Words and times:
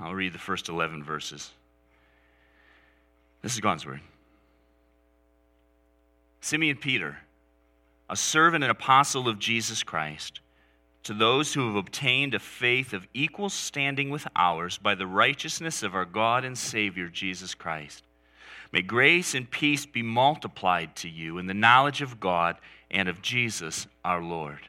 I'll 0.03 0.14
read 0.14 0.33
the 0.33 0.39
first 0.39 0.69
11 0.69 1.05
verses. 1.05 1.53
This 3.41 3.55
is 3.55 3.61
God's 3.61 3.86
word. 3.86 4.00
Simeon 6.41 6.77
Peter, 6.77 7.19
a 8.11 8.17
servant 8.17 8.64
and 8.64 8.70
apostle 8.70 9.28
of 9.28 9.39
Jesus 9.39 9.84
Christ, 9.84 10.41
to 11.05 11.14
those 11.14 11.55
who 11.55 11.69
have 11.69 11.77
obtained 11.77 12.34
a 12.34 12.41
faith 12.41 12.92
of 12.92 13.06
equal 13.14 13.48
standing 13.48 14.11
with 14.11 14.27
ours 14.34 14.77
by 14.77 14.97
the 14.97 15.06
righteousness 15.06 15.84
of 15.84 15.94
our 15.94 16.05
God 16.05 16.44
and 16.44 16.59
Savior 16.59 17.09
Jesus 17.09 17.55
Christ. 17.55 18.03
May 18.72 18.83
grace 18.83 19.34
and 19.34 19.50
peace 19.50 19.87
be 19.87 20.03
multiplied 20.03 20.97
to 20.97 21.09
you 21.09 21.39
in 21.39 21.47
the 21.47 21.55
knowledge 21.55 22.03
of 22.03 22.19
God 22.19 22.56
and 22.91 23.09
of 23.09 23.22
Jesus 23.22 23.87
our 24.05 24.22
Lord. 24.22 24.69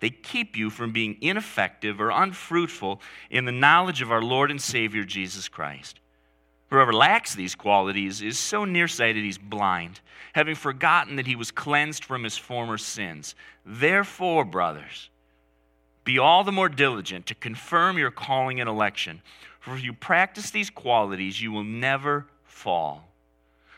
they 0.00 0.10
keep 0.10 0.56
you 0.56 0.70
from 0.70 0.92
being 0.92 1.16
ineffective 1.20 2.00
or 2.00 2.10
unfruitful 2.10 3.00
in 3.30 3.44
the 3.44 3.52
knowledge 3.52 4.02
of 4.02 4.12
our 4.12 4.22
Lord 4.22 4.50
and 4.50 4.60
Savior 4.60 5.04
Jesus 5.04 5.48
Christ. 5.48 6.00
Whoever 6.68 6.92
lacks 6.92 7.34
these 7.34 7.54
qualities 7.54 8.22
is 8.22 8.38
so 8.38 8.64
nearsighted 8.64 9.24
he's 9.24 9.38
blind, 9.38 10.00
having 10.32 10.56
forgotten 10.56 11.16
that 11.16 11.26
he 11.26 11.36
was 11.36 11.50
cleansed 11.50 12.04
from 12.04 12.24
his 12.24 12.36
former 12.36 12.76
sins. 12.76 13.34
Therefore, 13.64 14.44
brothers, 14.44 15.08
be 16.04 16.18
all 16.18 16.44
the 16.44 16.52
more 16.52 16.68
diligent 16.68 17.26
to 17.26 17.34
confirm 17.34 17.98
your 17.98 18.10
calling 18.10 18.60
and 18.60 18.68
election. 18.68 19.22
For 19.60 19.74
if 19.74 19.82
you 19.82 19.92
practice 19.92 20.50
these 20.50 20.70
qualities, 20.70 21.40
you 21.40 21.52
will 21.52 21.64
never 21.64 22.26
fall. 22.44 23.08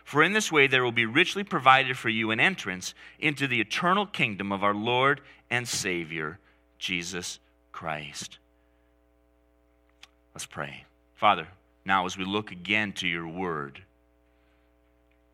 For 0.04 0.22
in 0.22 0.32
this 0.32 0.50
way 0.50 0.66
there 0.66 0.82
will 0.82 0.92
be 0.92 1.04
richly 1.04 1.44
provided 1.44 1.98
for 1.98 2.08
you 2.08 2.30
an 2.30 2.40
entrance 2.40 2.94
into 3.18 3.46
the 3.46 3.60
eternal 3.60 4.06
kingdom 4.06 4.52
of 4.52 4.64
our 4.64 4.74
Lord 4.74 5.20
and 5.50 5.66
Savior, 5.66 6.38
Jesus 6.78 7.38
Christ. 7.72 8.38
Let's 10.34 10.46
pray. 10.46 10.84
Father, 11.14 11.48
now 11.84 12.06
as 12.06 12.16
we 12.16 12.24
look 12.24 12.52
again 12.52 12.92
to 12.94 13.08
your 13.08 13.26
word, 13.26 13.82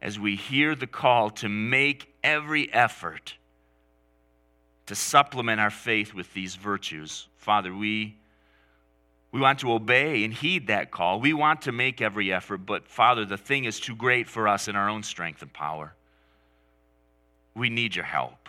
as 0.00 0.18
we 0.18 0.36
hear 0.36 0.74
the 0.74 0.86
call 0.86 1.30
to 1.30 1.48
make 1.48 2.14
every 2.22 2.72
effort 2.72 3.34
to 4.86 4.94
supplement 4.94 5.60
our 5.60 5.70
faith 5.70 6.14
with 6.14 6.32
these 6.34 6.56
virtues, 6.56 7.26
Father, 7.36 7.74
we, 7.74 8.16
we 9.32 9.40
want 9.40 9.58
to 9.60 9.72
obey 9.72 10.24
and 10.24 10.32
heed 10.32 10.66
that 10.66 10.90
call. 10.90 11.20
We 11.20 11.32
want 11.32 11.62
to 11.62 11.72
make 11.72 12.00
every 12.00 12.32
effort, 12.32 12.58
but 12.58 12.86
Father, 12.86 13.24
the 13.24 13.38
thing 13.38 13.64
is 13.64 13.80
too 13.80 13.96
great 13.96 14.28
for 14.28 14.46
us 14.46 14.68
in 14.68 14.76
our 14.76 14.88
own 14.88 15.02
strength 15.02 15.42
and 15.42 15.52
power. 15.52 15.94
We 17.54 17.70
need 17.70 17.94
your 17.96 18.04
help. 18.04 18.48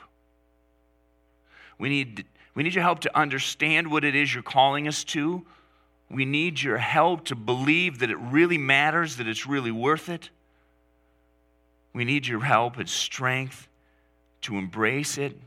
We 1.77 1.89
need, 1.89 2.25
we 2.53 2.63
need 2.63 2.73
your 2.73 2.83
help 2.83 2.99
to 3.01 3.17
understand 3.17 3.91
what 3.91 4.03
it 4.03 4.15
is 4.15 4.33
you're 4.33 4.43
calling 4.43 4.87
us 4.87 5.03
to. 5.05 5.45
We 6.09 6.25
need 6.25 6.61
your 6.61 6.77
help 6.77 7.25
to 7.25 7.35
believe 7.35 7.99
that 7.99 8.09
it 8.09 8.17
really 8.17 8.57
matters, 8.57 9.17
that 9.17 9.27
it's 9.27 9.45
really 9.45 9.71
worth 9.71 10.09
it. 10.09 10.29
We 11.93 12.05
need 12.05 12.27
your 12.27 12.41
help 12.41 12.77
and 12.77 12.89
strength 12.89 13.67
to 14.41 14.57
embrace 14.57 15.17
it 15.17 15.37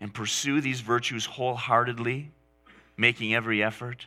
and 0.00 0.12
pursue 0.12 0.60
these 0.60 0.80
virtues 0.80 1.26
wholeheartedly, 1.26 2.30
making 2.96 3.34
every 3.34 3.62
effort. 3.62 4.06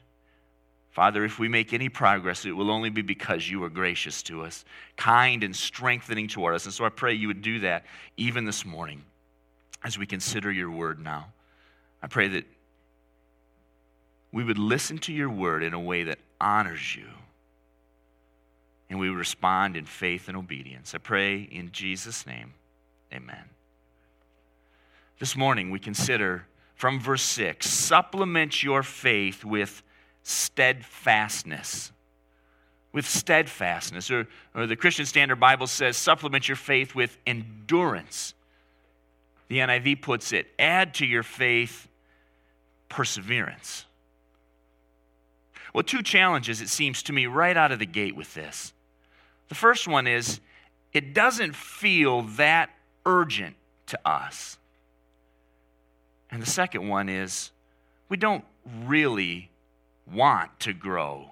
Father, 0.91 1.25
if 1.25 1.39
we 1.39 1.49
make 1.49 1.73
any 1.73 1.89
progress, 1.89 2.45
it 2.45 2.51
will 2.51 2.71
only 2.71 2.89
be 2.89 3.01
because 3.01 3.49
you 3.49 3.63
are 3.63 3.69
gracious 3.69 4.23
to 4.23 4.43
us, 4.43 4.63
kind 4.95 5.43
and 5.43 5.53
strengthening 5.53 6.27
toward 6.27 6.55
us. 6.55 6.65
And 6.65 6.73
so 6.73 6.85
I 6.85 6.89
pray 6.89 7.13
you 7.13 7.27
would 7.27 7.41
do 7.41 7.59
that 7.59 7.85
even 8.15 8.45
this 8.45 8.65
morning 8.65 9.03
as 9.85 9.99
we 9.99 10.07
consider 10.07 10.51
your 10.51 10.71
word 10.71 10.99
now. 10.99 11.27
I 12.01 12.07
pray 12.07 12.27
that 12.29 12.45
we 14.31 14.43
would 14.43 14.57
listen 14.57 14.97
to 14.97 15.13
your 15.13 15.29
word 15.29 15.61
in 15.61 15.75
a 15.75 15.79
way 15.79 16.03
that 16.03 16.17
honors 16.41 16.95
you 16.95 17.05
and 18.89 18.99
we 18.99 19.09
respond 19.09 19.77
in 19.77 19.85
faith 19.85 20.27
and 20.27 20.35
obedience. 20.35 20.95
I 20.95 20.97
pray 20.97 21.37
in 21.39 21.71
Jesus' 21.71 22.25
name, 22.25 22.53
amen. 23.13 23.43
This 25.19 25.35
morning 25.35 25.69
we 25.69 25.79
consider 25.79 26.47
from 26.73 26.99
verse 26.99 27.23
6 27.23 27.69
supplement 27.69 28.63
your 28.63 28.81
faith 28.81 29.45
with 29.45 29.83
steadfastness. 30.23 31.91
With 32.91 33.07
steadfastness. 33.07 34.09
Or, 34.09 34.27
or 34.55 34.65
the 34.65 34.75
Christian 34.75 35.05
Standard 35.05 35.39
Bible 35.39 35.67
says 35.67 35.95
supplement 35.95 36.47
your 36.47 36.57
faith 36.57 36.95
with 36.95 37.17
endurance 37.27 38.34
the 39.47 39.59
NIV 39.59 40.01
puts 40.01 40.31
it, 40.31 40.47
add 40.57 40.93
to 40.95 41.05
your 41.05 41.23
faith 41.23 41.87
perseverance. 42.89 43.85
Well, 45.73 45.83
two 45.83 46.01
challenges, 46.01 46.61
it 46.61 46.69
seems 46.69 47.03
to 47.03 47.13
me, 47.13 47.25
right 47.25 47.55
out 47.55 47.71
of 47.71 47.79
the 47.79 47.85
gate 47.85 48.15
with 48.15 48.33
this. 48.33 48.73
The 49.49 49.55
first 49.55 49.87
one 49.87 50.07
is 50.07 50.39
it 50.93 51.13
doesn't 51.13 51.55
feel 51.55 52.23
that 52.23 52.69
urgent 53.05 53.55
to 53.87 53.99
us. 54.05 54.57
And 56.31 56.41
the 56.41 56.49
second 56.49 56.87
one 56.87 57.09
is 57.09 57.51
we 58.09 58.17
don't 58.17 58.45
really 58.85 59.51
want 60.11 60.59
to 60.61 60.73
grow 60.73 61.29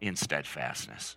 in 0.00 0.16
steadfastness. 0.16 1.16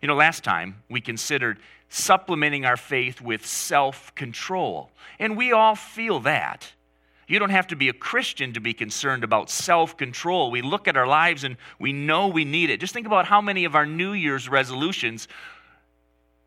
You 0.00 0.08
know, 0.08 0.14
last 0.14 0.44
time 0.44 0.82
we 0.88 1.00
considered 1.00 1.58
supplementing 1.88 2.64
our 2.64 2.76
faith 2.76 3.20
with 3.20 3.44
self 3.44 4.14
control. 4.14 4.90
And 5.18 5.36
we 5.36 5.52
all 5.52 5.74
feel 5.74 6.20
that. 6.20 6.72
You 7.26 7.38
don't 7.38 7.50
have 7.50 7.68
to 7.68 7.76
be 7.76 7.88
a 7.88 7.92
Christian 7.92 8.54
to 8.54 8.60
be 8.60 8.74
concerned 8.74 9.22
about 9.22 9.50
self 9.50 9.96
control. 9.96 10.50
We 10.50 10.62
look 10.62 10.88
at 10.88 10.96
our 10.96 11.06
lives 11.06 11.44
and 11.44 11.56
we 11.78 11.92
know 11.92 12.26
we 12.26 12.44
need 12.44 12.70
it. 12.70 12.80
Just 12.80 12.92
think 12.92 13.06
about 13.06 13.26
how 13.26 13.40
many 13.40 13.64
of 13.64 13.76
our 13.76 13.86
New 13.86 14.12
Year's 14.12 14.48
resolutions 14.48 15.28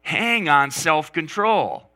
hang 0.02 0.50
on 0.50 0.72
self 0.72 1.14
control. 1.14 1.90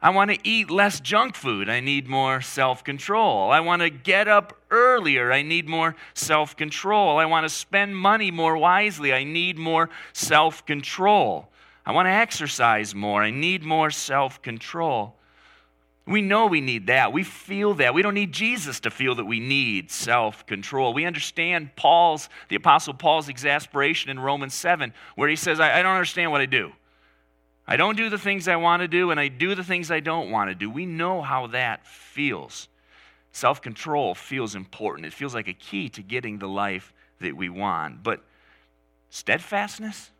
I 0.00 0.10
want 0.10 0.30
to 0.30 0.38
eat 0.48 0.70
less 0.70 1.00
junk 1.00 1.34
food. 1.34 1.68
I 1.68 1.80
need 1.80 2.06
more 2.06 2.40
self 2.40 2.84
control. 2.84 3.50
I 3.50 3.60
want 3.60 3.82
to 3.82 3.90
get 3.90 4.28
up 4.28 4.56
earlier. 4.70 5.32
I 5.32 5.42
need 5.42 5.68
more 5.68 5.96
self 6.14 6.56
control. 6.56 7.18
I 7.18 7.24
want 7.24 7.44
to 7.44 7.48
spend 7.48 7.96
money 7.96 8.30
more 8.30 8.56
wisely. 8.56 9.12
I 9.12 9.24
need 9.24 9.58
more 9.58 9.90
self 10.12 10.64
control. 10.64 11.48
I 11.84 11.92
want 11.92 12.06
to 12.06 12.12
exercise 12.12 12.94
more. 12.94 13.22
I 13.22 13.30
need 13.30 13.64
more 13.64 13.90
self 13.90 14.40
control. 14.40 15.14
We 16.06 16.22
know 16.22 16.46
we 16.46 16.62
need 16.62 16.86
that. 16.86 17.12
We 17.12 17.22
feel 17.22 17.74
that. 17.74 17.92
We 17.92 18.00
don't 18.00 18.14
need 18.14 18.32
Jesus 18.32 18.80
to 18.80 18.90
feel 18.90 19.16
that 19.16 19.26
we 19.26 19.40
need 19.40 19.90
self 19.90 20.46
control. 20.46 20.94
We 20.94 21.06
understand 21.06 21.74
Paul's, 21.74 22.28
the 22.48 22.56
Apostle 22.56 22.94
Paul's 22.94 23.28
exasperation 23.28 24.10
in 24.10 24.20
Romans 24.20 24.54
7, 24.54 24.94
where 25.16 25.28
he 25.28 25.36
says, 25.36 25.58
I, 25.58 25.80
I 25.80 25.82
don't 25.82 25.94
understand 25.94 26.30
what 26.30 26.40
I 26.40 26.46
do. 26.46 26.72
I 27.70 27.76
don't 27.76 27.98
do 27.98 28.08
the 28.08 28.18
things 28.18 28.48
I 28.48 28.56
want 28.56 28.80
to 28.80 28.88
do, 28.88 29.10
and 29.10 29.20
I 29.20 29.28
do 29.28 29.54
the 29.54 29.62
things 29.62 29.90
I 29.90 30.00
don't 30.00 30.30
want 30.30 30.48
to 30.48 30.54
do. 30.54 30.70
We 30.70 30.86
know 30.86 31.20
how 31.20 31.48
that 31.48 31.86
feels. 31.86 32.66
Self 33.30 33.60
control 33.60 34.14
feels 34.14 34.54
important, 34.54 35.06
it 35.06 35.12
feels 35.12 35.34
like 35.34 35.48
a 35.48 35.52
key 35.52 35.90
to 35.90 36.02
getting 36.02 36.38
the 36.38 36.48
life 36.48 36.94
that 37.20 37.36
we 37.36 37.50
want. 37.50 38.02
But 38.02 38.24
steadfastness? 39.10 40.10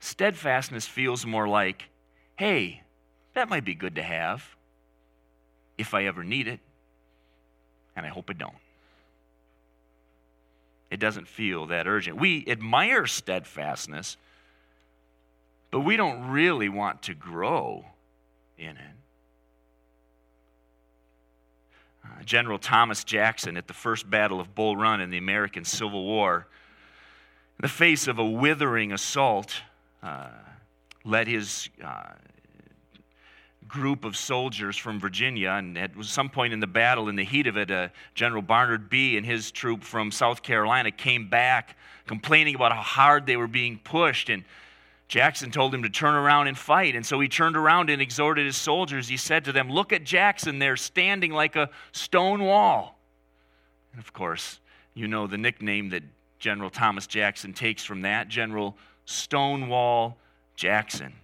Steadfastness 0.00 0.86
feels 0.86 1.24
more 1.24 1.46
like, 1.46 1.84
hey, 2.34 2.82
that 3.34 3.48
might 3.48 3.64
be 3.64 3.74
good 3.74 3.94
to 3.94 4.02
have 4.02 4.56
if 5.76 5.94
I 5.94 6.06
ever 6.06 6.24
need 6.24 6.48
it, 6.48 6.58
and 7.94 8.04
I 8.04 8.08
hope 8.08 8.28
I 8.28 8.32
don't. 8.32 8.54
It 10.90 10.98
doesn't 10.98 11.28
feel 11.28 11.66
that 11.66 11.86
urgent. 11.86 12.16
We 12.16 12.44
admire 12.48 13.06
steadfastness, 13.06 14.16
but 15.70 15.80
we 15.80 15.96
don't 15.96 16.30
really 16.30 16.68
want 16.68 17.02
to 17.02 17.14
grow 17.14 17.84
in 18.56 18.70
it. 18.70 18.96
Uh, 22.04 22.22
General 22.24 22.58
Thomas 22.58 23.04
Jackson 23.04 23.56
at 23.56 23.66
the 23.66 23.74
First 23.74 24.08
Battle 24.08 24.40
of 24.40 24.54
Bull 24.54 24.76
Run 24.76 25.00
in 25.00 25.10
the 25.10 25.18
American 25.18 25.64
Civil 25.64 26.04
War, 26.04 26.46
in 27.58 27.62
the 27.62 27.68
face 27.68 28.06
of 28.06 28.18
a 28.18 28.24
withering 28.24 28.92
assault, 28.92 29.62
uh, 30.02 30.28
led 31.04 31.26
his 31.26 31.68
uh, 31.84 32.12
group 33.66 34.04
of 34.04 34.16
soldiers 34.16 34.76
from 34.76 34.98
Virginia, 34.98 35.50
and 35.50 35.76
at 35.76 35.90
some 36.02 36.30
point 36.30 36.52
in 36.52 36.60
the 36.60 36.66
battle, 36.66 37.08
in 37.08 37.16
the 37.16 37.24
heat 37.24 37.46
of 37.46 37.56
it, 37.56 37.70
uh, 37.70 37.88
General 38.14 38.42
Barnard 38.42 38.88
Bee 38.88 39.16
and 39.16 39.26
his 39.26 39.50
troop 39.50 39.84
from 39.84 40.10
South 40.10 40.42
Carolina 40.42 40.90
came 40.90 41.28
back 41.28 41.76
complaining 42.06 42.54
about 42.54 42.72
how 42.72 42.80
hard 42.80 43.26
they 43.26 43.36
were 43.36 43.46
being 43.46 43.78
pushed. 43.84 44.30
And 44.30 44.44
Jackson 45.08 45.50
told 45.50 45.74
him 45.74 45.82
to 45.82 45.88
turn 45.88 46.14
around 46.14 46.48
and 46.48 46.56
fight. 46.56 46.94
And 46.94 47.04
so 47.04 47.18
he 47.18 47.28
turned 47.28 47.56
around 47.56 47.88
and 47.88 48.00
exhorted 48.00 48.44
his 48.44 48.56
soldiers. 48.56 49.08
He 49.08 49.16
said 49.16 49.46
to 49.46 49.52
them, 49.52 49.70
Look 49.70 49.92
at 49.92 50.04
Jackson 50.04 50.58
there 50.58 50.76
standing 50.76 51.32
like 51.32 51.56
a 51.56 51.70
stone 51.92 52.44
wall. 52.44 52.98
And 53.92 54.00
of 54.00 54.12
course, 54.12 54.60
you 54.94 55.08
know 55.08 55.26
the 55.26 55.38
nickname 55.38 55.88
that 55.90 56.02
General 56.38 56.70
Thomas 56.70 57.06
Jackson 57.06 57.52
takes 57.52 57.84
from 57.84 58.02
that 58.02 58.28
General 58.28 58.76
Stonewall 59.06 60.18
Jackson. 60.56 61.14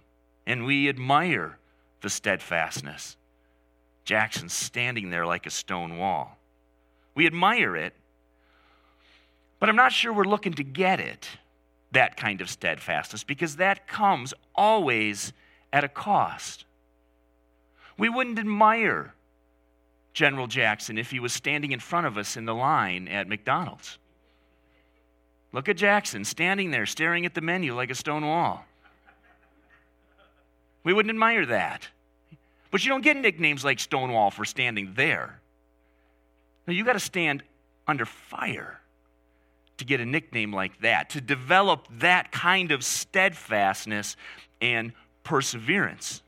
And 0.47 0.65
we 0.65 0.89
admire 0.89 1.57
the 2.01 2.09
steadfastness. 2.09 3.17
Jackson's 4.03 4.53
standing 4.53 5.09
there 5.09 5.25
like 5.25 5.45
a 5.45 5.49
stone 5.49 5.97
wall. 5.97 6.37
We 7.15 7.25
admire 7.25 7.75
it, 7.75 7.93
but 9.59 9.69
I'm 9.69 9.75
not 9.75 9.91
sure 9.91 10.11
we're 10.13 10.25
looking 10.25 10.53
to 10.55 10.63
get 10.63 10.99
it, 10.99 11.27
that 11.95 12.17
kind 12.17 12.41
of 12.41 12.49
steadfastness, 12.49 13.23
because 13.23 13.55
that 13.55 13.87
comes 13.87 14.33
always 14.53 15.33
at 15.73 15.83
a 15.83 15.89
cost. 15.89 16.65
We 17.97 18.09
wouldn't 18.09 18.37
admire 18.37 19.13
General 20.13 20.47
Jackson 20.47 20.97
if 20.97 21.11
he 21.11 21.19
was 21.19 21.33
standing 21.33 21.71
in 21.71 21.79
front 21.79 22.05
of 22.05 22.17
us 22.17 22.37
in 22.37 22.45
the 22.45 22.53
line 22.53 23.07
at 23.07 23.27
McDonald's. 23.27 23.97
Look 25.51 25.69
at 25.69 25.77
Jackson 25.77 26.25
standing 26.25 26.71
there 26.71 26.85
staring 26.85 27.25
at 27.25 27.33
the 27.33 27.41
menu 27.41 27.73
like 27.73 27.89
a 27.89 27.95
stone 27.95 28.25
wall. 28.25 28.65
We 30.83 30.93
wouldn't 30.93 31.09
admire 31.09 31.45
that. 31.47 31.87
But 32.71 32.83
you 32.83 32.89
don't 32.89 33.03
get 33.03 33.15
nicknames 33.15 33.63
like 33.63 33.79
Stonewall 33.79 34.31
for 34.31 34.43
standing 34.43 34.93
there. 34.95 35.39
Now, 36.67 36.73
you 36.73 36.83
got 36.83 36.93
to 36.93 36.99
stand 36.99 37.41
under 37.87 38.05
fire 38.05 38.81
to 39.77 39.85
get 39.85 39.99
a 39.99 40.05
nickname 40.05 40.53
like 40.53 40.79
that, 40.81 41.09
to 41.11 41.21
develop 41.21 41.87
that 41.99 42.31
kind 42.31 42.71
of 42.71 42.83
steadfastness 42.83 44.15
and 44.61 44.93
perseverance. 45.23 46.21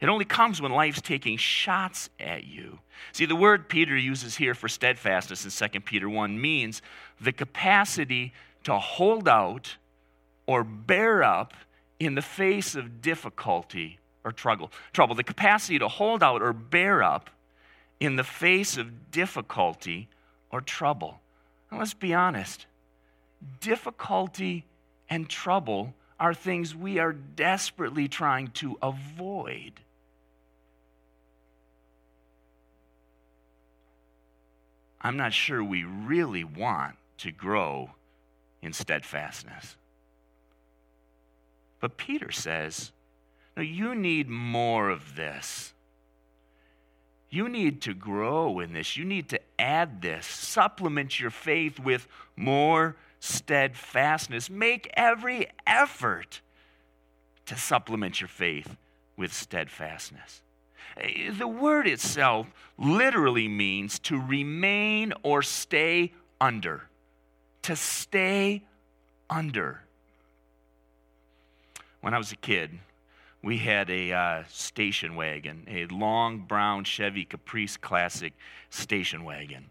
It 0.00 0.08
only 0.08 0.24
comes 0.24 0.62
when 0.62 0.70
life's 0.70 1.00
taking 1.00 1.36
shots 1.36 2.08
at 2.20 2.44
you. 2.44 2.78
See, 3.12 3.24
the 3.24 3.34
word 3.34 3.68
Peter 3.68 3.96
uses 3.96 4.36
here 4.36 4.54
for 4.54 4.68
steadfastness 4.68 5.44
in 5.44 5.70
2 5.70 5.80
Peter 5.80 6.08
1 6.08 6.40
means 6.40 6.82
the 7.20 7.32
capacity 7.32 8.32
to 8.64 8.78
hold 8.78 9.28
out 9.28 9.76
or 10.46 10.62
bear 10.62 11.24
up 11.24 11.54
in 11.98 12.14
the 12.14 12.22
face 12.22 12.76
of 12.76 13.02
difficulty 13.02 13.98
or 14.24 14.30
trouble. 14.30 14.70
Trouble, 14.92 15.16
the 15.16 15.24
capacity 15.24 15.78
to 15.80 15.88
hold 15.88 16.22
out 16.22 16.42
or 16.42 16.52
bear 16.52 17.02
up 17.02 17.30
in 17.98 18.16
the 18.16 18.24
face 18.24 18.76
of 18.76 19.10
difficulty 19.10 20.08
or 20.50 20.60
trouble. 20.60 21.20
Now, 21.70 21.78
let's 21.78 21.94
be 21.94 22.14
honest. 22.14 22.66
Difficulty 23.60 24.64
and 25.08 25.28
trouble 25.28 25.94
are 26.18 26.34
things 26.34 26.74
we 26.74 26.98
are 26.98 27.12
desperately 27.12 28.08
trying 28.08 28.48
to 28.48 28.78
avoid. 28.82 29.72
I'm 35.00 35.16
not 35.16 35.32
sure 35.32 35.62
we 35.62 35.84
really 35.84 36.42
want 36.42 36.96
to 37.18 37.30
grow 37.30 37.90
in 38.60 38.72
steadfastness. 38.72 39.76
But 41.80 41.96
Peter 41.96 42.32
says, 42.32 42.90
no, 43.56 43.62
you 43.62 43.94
need 43.94 44.28
more 44.28 44.90
of 44.90 45.14
this. 45.14 45.72
You 47.30 47.48
need 47.48 47.82
to 47.82 47.94
grow 47.94 48.58
in 48.60 48.72
this. 48.72 48.96
You 48.96 49.04
need 49.04 49.28
to 49.30 49.40
add 49.58 50.00
this. 50.00 50.26
Supplement 50.26 51.20
your 51.20 51.30
faith 51.30 51.78
with 51.78 52.08
more 52.36 52.96
steadfastness. 53.20 54.48
Make 54.48 54.90
every 54.94 55.48
effort 55.66 56.40
to 57.46 57.56
supplement 57.56 58.20
your 58.20 58.28
faith 58.28 58.76
with 59.16 59.32
steadfastness. 59.32 60.42
Eh, 60.96 61.30
the 61.36 61.48
word 61.48 61.86
itself 61.86 62.46
literally 62.78 63.48
means 63.48 63.98
to 63.98 64.18
remain 64.18 65.12
or 65.22 65.42
stay 65.42 66.12
under. 66.40 66.84
To 67.62 67.76
stay 67.76 68.62
under. 69.28 69.82
When 72.00 72.14
I 72.14 72.18
was 72.18 72.32
a 72.32 72.36
kid, 72.36 72.78
we 73.48 73.56
had 73.56 73.88
a 73.88 74.12
uh, 74.12 74.42
station 74.50 75.14
wagon, 75.14 75.64
a 75.68 75.86
long 75.86 76.40
brown 76.40 76.84
Chevy 76.84 77.24
Caprice 77.24 77.78
Classic 77.78 78.34
station 78.68 79.24
wagon 79.24 79.70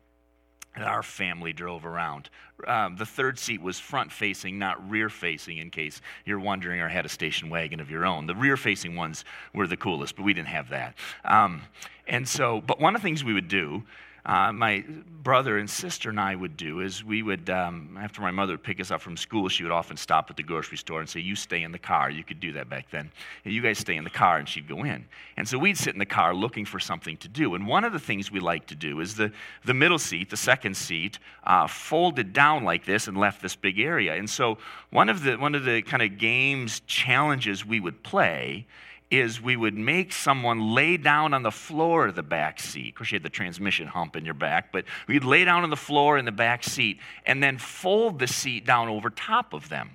that 0.75 0.87
our 0.87 1.03
family 1.03 1.53
drove 1.53 1.85
around. 1.85 2.31
Um, 2.65 2.95
the 2.95 3.05
third 3.05 3.37
seat 3.37 3.61
was 3.61 3.77
front 3.77 4.11
facing, 4.11 4.57
not 4.57 4.89
rear 4.89 5.09
facing, 5.09 5.59
in 5.59 5.69
case 5.69 6.01
you're 6.25 6.39
wondering 6.39 6.81
or 6.81 6.87
had 6.87 7.05
a 7.05 7.09
station 7.09 7.51
wagon 7.51 7.79
of 7.79 7.91
your 7.91 8.03
own. 8.03 8.25
The 8.25 8.33
rear 8.33 8.57
facing 8.57 8.95
ones 8.95 9.23
were 9.53 9.67
the 9.67 9.77
coolest, 9.77 10.15
but 10.15 10.25
we 10.25 10.33
didn't 10.33 10.47
have 10.47 10.69
that. 10.69 10.95
Um, 11.23 11.61
and 12.07 12.27
so, 12.27 12.61
but 12.61 12.79
one 12.79 12.95
of 12.95 13.01
the 13.03 13.05
things 13.05 13.23
we 13.23 13.35
would 13.35 13.47
do 13.47 13.83
uh, 14.27 14.51
my 14.51 14.83
brother 15.23 15.57
and 15.57 15.69
sister 15.69 16.09
and 16.09 16.19
I 16.19 16.35
would 16.35 16.57
do 16.57 16.81
is 16.81 17.01
we 17.01 17.23
would, 17.23 17.49
um, 17.49 17.97
after 17.99 18.21
my 18.21 18.29
mother 18.29 18.53
would 18.53 18.63
pick 18.63 18.81
us 18.81 18.91
up 18.91 18.99
from 18.99 19.15
school, 19.15 19.47
she 19.47 19.63
would 19.63 19.71
often 19.71 19.95
stop 19.95 20.29
at 20.29 20.35
the 20.35 20.43
grocery 20.43 20.77
store 20.77 20.99
and 20.99 21.09
say, 21.09 21.21
You 21.21 21.35
stay 21.35 21.63
in 21.63 21.71
the 21.71 21.79
car. 21.79 22.09
You 22.09 22.25
could 22.25 22.41
do 22.41 22.51
that 22.53 22.69
back 22.69 22.89
then. 22.91 23.09
You 23.45 23.61
guys 23.61 23.77
stay 23.77 23.95
in 23.95 24.03
the 24.03 24.09
car, 24.09 24.37
and 24.37 24.47
she'd 24.47 24.67
go 24.67 24.83
in. 24.83 25.05
And 25.37 25.47
so 25.47 25.57
we'd 25.57 25.77
sit 25.77 25.93
in 25.93 25.99
the 25.99 26.05
car 26.05 26.35
looking 26.35 26.65
for 26.65 26.77
something 26.77 27.15
to 27.17 27.29
do. 27.29 27.55
And 27.55 27.65
one 27.65 27.85
of 27.85 27.93
the 27.93 27.99
things 27.99 28.29
we 28.29 28.41
like 28.41 28.67
to 28.67 28.75
do 28.75 28.99
is 28.99 29.15
the, 29.15 29.31
the 29.63 29.73
middle 29.73 29.99
seat, 29.99 30.29
the 30.29 30.37
second 30.37 30.75
seat, 30.75 31.19
uh, 31.45 31.67
folded 31.67 32.33
down 32.33 32.65
like 32.65 32.85
this 32.85 33.07
and 33.07 33.17
left 33.17 33.41
this 33.41 33.55
big 33.55 33.79
area. 33.79 34.15
And 34.15 34.29
so 34.29 34.57
one 34.89 35.07
of 35.07 35.23
the, 35.23 35.37
one 35.37 35.55
of 35.55 35.63
the 35.63 35.81
kind 35.83 36.03
of 36.03 36.17
games, 36.17 36.81
challenges 36.81 37.65
we 37.65 37.79
would 37.79 38.03
play 38.03 38.67
is 39.09 39.41
we 39.41 39.55
would 39.55 39.73
make 39.73 40.11
someone 40.11 40.73
lay 40.73 40.97
down 40.97 41.33
on 41.33 41.43
the 41.43 41.51
floor 41.51 42.07
of 42.07 42.15
the 42.15 42.23
back 42.23 42.59
seat. 42.59 42.89
Of 42.89 42.95
course, 42.95 43.11
you 43.11 43.15
had 43.15 43.23
the 43.23 43.29
transmission 43.29 43.87
hump 43.87 44.15
in 44.15 44.25
your 44.25 44.33
back, 44.33 44.71
but 44.71 44.85
we'd 45.07 45.23
lay 45.23 45.45
down 45.45 45.63
on 45.63 45.69
the 45.69 45.77
floor 45.77 46.17
in 46.17 46.25
the 46.25 46.31
back 46.31 46.63
seat 46.63 46.99
and 47.25 47.41
then 47.41 47.57
fold 47.57 48.19
the 48.19 48.27
seat 48.27 48.65
down 48.65 48.89
over 48.89 49.09
top 49.09 49.53
of 49.53 49.69
them. 49.69 49.91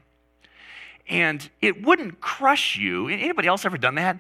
And 1.09 1.49
it 1.61 1.83
wouldn't 1.83 2.21
crush 2.21 2.77
you. 2.77 3.09
Anybody 3.09 3.49
else 3.49 3.65
ever 3.65 3.77
done 3.77 3.97
that? 3.97 4.19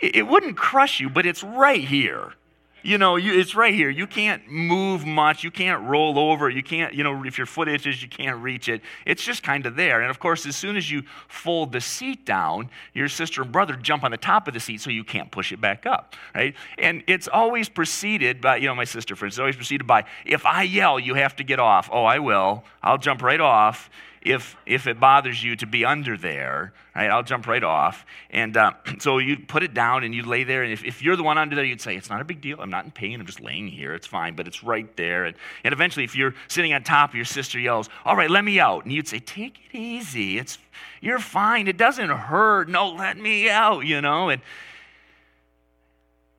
it 0.00 0.26
wouldn't 0.26 0.56
crush 0.56 1.00
you, 1.00 1.10
but 1.10 1.26
it's 1.26 1.42
right 1.42 1.84
here. 1.84 2.32
You 2.82 2.98
know, 2.98 3.16
you, 3.16 3.38
it's 3.38 3.54
right 3.54 3.74
here. 3.74 3.90
You 3.90 4.06
can't 4.06 4.48
move 4.48 5.04
much. 5.06 5.44
You 5.44 5.50
can't 5.50 5.82
roll 5.88 6.18
over. 6.18 6.48
You 6.48 6.62
can't, 6.62 6.94
you 6.94 7.04
know, 7.04 7.24
if 7.24 7.38
your 7.38 7.46
foot 7.46 7.68
itches, 7.68 8.02
you 8.02 8.08
can't 8.08 8.38
reach 8.38 8.68
it. 8.68 8.82
It's 9.06 9.22
just 9.22 9.42
kind 9.42 9.66
of 9.66 9.76
there. 9.76 10.00
And 10.00 10.10
of 10.10 10.18
course, 10.18 10.46
as 10.46 10.56
soon 10.56 10.76
as 10.76 10.90
you 10.90 11.02
fold 11.28 11.72
the 11.72 11.80
seat 11.80 12.24
down, 12.24 12.70
your 12.94 13.08
sister 13.08 13.42
and 13.42 13.52
brother 13.52 13.74
jump 13.76 14.04
on 14.04 14.10
the 14.10 14.16
top 14.16 14.48
of 14.48 14.54
the 14.54 14.60
seat 14.60 14.80
so 14.80 14.90
you 14.90 15.04
can't 15.04 15.30
push 15.30 15.52
it 15.52 15.60
back 15.60 15.86
up, 15.86 16.14
right? 16.34 16.54
And 16.78 17.02
it's 17.06 17.28
always 17.28 17.68
preceded 17.68 18.40
by, 18.40 18.56
you 18.56 18.66
know, 18.66 18.74
my 18.74 18.84
sister, 18.84 19.14
instance, 19.14 19.38
always 19.38 19.56
preceded 19.56 19.86
by, 19.86 20.04
if 20.24 20.46
I 20.46 20.62
yell, 20.62 20.98
you 20.98 21.14
have 21.14 21.36
to 21.36 21.44
get 21.44 21.58
off. 21.58 21.88
Oh, 21.92 22.04
I 22.04 22.18
will. 22.18 22.64
I'll 22.82 22.98
jump 22.98 23.22
right 23.22 23.40
off 23.40 23.90
if 24.22 24.54
if 24.66 24.86
it 24.86 25.00
bothers 25.00 25.42
you 25.42 25.56
to 25.56 25.66
be 25.66 25.84
under 25.84 26.16
there, 26.16 26.74
right? 26.94 27.10
I'll 27.10 27.22
jump 27.22 27.46
right 27.46 27.62
off. 27.64 28.04
And 28.28 28.56
uh, 28.56 28.72
so 28.98 29.18
you 29.18 29.38
put 29.38 29.62
it 29.62 29.72
down 29.72 30.04
and 30.04 30.14
you 30.14 30.22
lay 30.24 30.44
there. 30.44 30.62
And 30.62 30.72
if, 30.72 30.84
if 30.84 31.02
you're 31.02 31.16
the 31.16 31.22
one 31.22 31.38
under 31.38 31.56
there, 31.56 31.64
you'd 31.64 31.80
say, 31.80 31.96
It's 31.96 32.10
not 32.10 32.20
a 32.20 32.24
big 32.24 32.40
deal. 32.40 32.60
I'm 32.60 32.70
not 32.70 32.84
in 32.84 32.90
pain. 32.90 33.18
I'm 33.18 33.26
just 33.26 33.40
laying 33.40 33.68
here. 33.68 33.94
It's 33.94 34.06
fine, 34.06 34.34
but 34.34 34.46
it's 34.46 34.62
right 34.62 34.94
there. 34.96 35.24
And, 35.24 35.36
and 35.64 35.72
eventually, 35.72 36.04
if 36.04 36.14
you're 36.14 36.34
sitting 36.48 36.74
on 36.74 36.82
top, 36.82 37.14
your 37.14 37.24
sister 37.24 37.58
yells, 37.58 37.88
All 38.04 38.16
right, 38.16 38.30
let 38.30 38.44
me 38.44 38.60
out. 38.60 38.84
And 38.84 38.92
you'd 38.92 39.08
say, 39.08 39.20
Take 39.20 39.58
it 39.70 39.76
easy. 39.76 40.38
It's, 40.38 40.58
you're 41.00 41.18
fine. 41.18 41.66
It 41.66 41.78
doesn't 41.78 42.10
hurt. 42.10 42.68
No, 42.68 42.90
let 42.90 43.16
me 43.16 43.48
out, 43.48 43.86
you 43.86 44.00
know? 44.02 44.28
And 44.28 44.42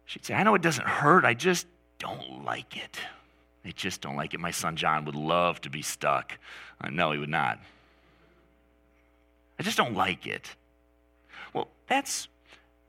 she'd 0.05 0.25
say, 0.25 0.35
I 0.35 0.43
know 0.43 0.53
it 0.53 0.61
doesn't 0.61 0.87
hurt. 0.87 1.25
I 1.25 1.33
just 1.33 1.65
don't 1.97 2.45
like 2.45 2.77
it. 2.77 2.99
I 3.63 3.71
just 3.71 4.01
don't 4.01 4.15
like 4.15 4.33
it. 4.33 4.39
My 4.39 4.51
son 4.51 4.75
John 4.75 5.05
would 5.05 5.15
love 5.15 5.61
to 5.61 5.69
be 5.69 5.81
stuck. 5.81 6.37
Uh, 6.79 6.89
no, 6.89 7.11
he 7.11 7.19
would 7.19 7.29
not. 7.29 7.59
I 9.59 9.63
just 9.63 9.77
don't 9.77 9.93
like 9.93 10.25
it. 10.25 10.55
Well, 11.53 11.67
that's, 11.87 12.27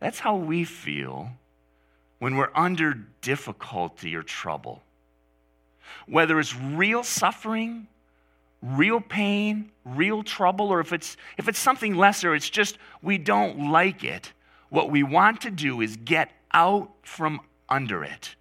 that's 0.00 0.21
how 0.21 0.37
we 0.37 0.64
feel 0.64 1.31
when 2.19 2.37
we're 2.37 2.50
under 2.55 2.95
difficulty 3.21 4.17
or 4.17 4.23
trouble. 4.23 4.83
Whether 6.07 6.41
it's 6.41 6.57
real 6.57 7.02
suffering, 7.02 7.88
real 8.62 9.00
pain, 9.00 9.71
real 9.85 10.23
trouble, 10.23 10.69
or 10.69 10.81
if 10.81 10.93
it's, 10.93 11.17
if 11.37 11.49
it's 11.49 11.59
something 11.59 11.95
lesser, 11.95 12.35
it's 12.35 12.49
just 12.49 12.79
we 13.02 13.19
don't 13.19 13.71
like 13.71 14.05
it. 14.05 14.33
What 14.71 14.91
we 14.91 15.02
want 15.02 15.43
to 15.43 15.50
do 15.50 15.83
is 15.83 15.97
get 15.97 16.31
out 16.52 16.91
from 17.02 17.41
under 17.69 18.02
it. 18.02 18.37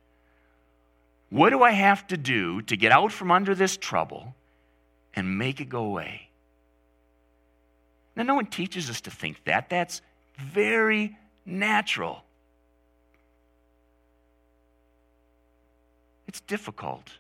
What 1.32 1.52
do 1.52 1.64
I 1.64 1.72
have 1.72 2.06
to 2.08 2.18
do 2.18 2.62
to 2.64 2.76
get 2.76 2.92
out 2.92 3.12
from 3.12 3.32
under 3.32 3.56
this 3.56 3.78
trouble 3.78 4.36
and 5.16 5.38
make 5.38 5.62
it 5.62 5.70
go 5.70 5.86
away? 5.86 6.28
Now, 8.18 8.24
no 8.24 8.36
one 8.36 8.48
teaches 8.48 8.90
us 8.90 9.00
to 9.02 9.12
think 9.12 9.42
that. 9.46 9.70
That's 9.70 10.02
very 10.38 11.18
natural. 11.46 12.26
It's 16.28 16.42
difficult, 16.42 17.12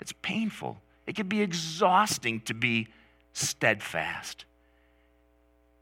it's 0.00 0.12
painful, 0.22 0.80
it 1.06 1.16
can 1.16 1.28
be 1.28 1.40
exhausting 1.42 2.40
to 2.42 2.54
be 2.54 2.88
steadfast. 3.32 4.44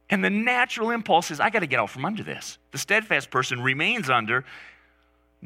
And 0.09 0.25
the 0.25 0.31
natural 0.31 0.91
impulse 0.91 1.31
is, 1.31 1.41
I 1.41 1.51
got 1.51 1.61
to 1.61 1.67
get 1.67 1.81
out 1.81 1.91
from 1.91 2.05
under 2.05 2.23
this. 2.23 2.59
The 2.73 2.79
steadfast 2.79 3.31
person 3.31 3.63
remains 3.63 4.09
under. 4.09 4.45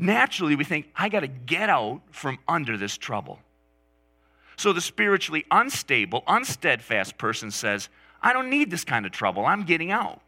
Naturally, 0.00 0.54
we 0.54 0.62
think, 0.62 0.86
I 0.94 1.08
got 1.08 1.20
to 1.20 1.26
get 1.26 1.68
out 1.68 2.02
from 2.12 2.38
under 2.46 2.76
this 2.76 2.96
trouble. 2.96 3.40
So 4.56 4.72
the 4.72 4.80
spiritually 4.80 5.44
unstable, 5.50 6.22
unsteadfast 6.28 7.18
person 7.18 7.50
says, 7.50 7.88
I 8.22 8.32
don't 8.32 8.48
need 8.48 8.70
this 8.70 8.84
kind 8.84 9.06
of 9.06 9.12
trouble. 9.12 9.44
I'm 9.44 9.64
getting 9.64 9.90
out. 9.90 10.20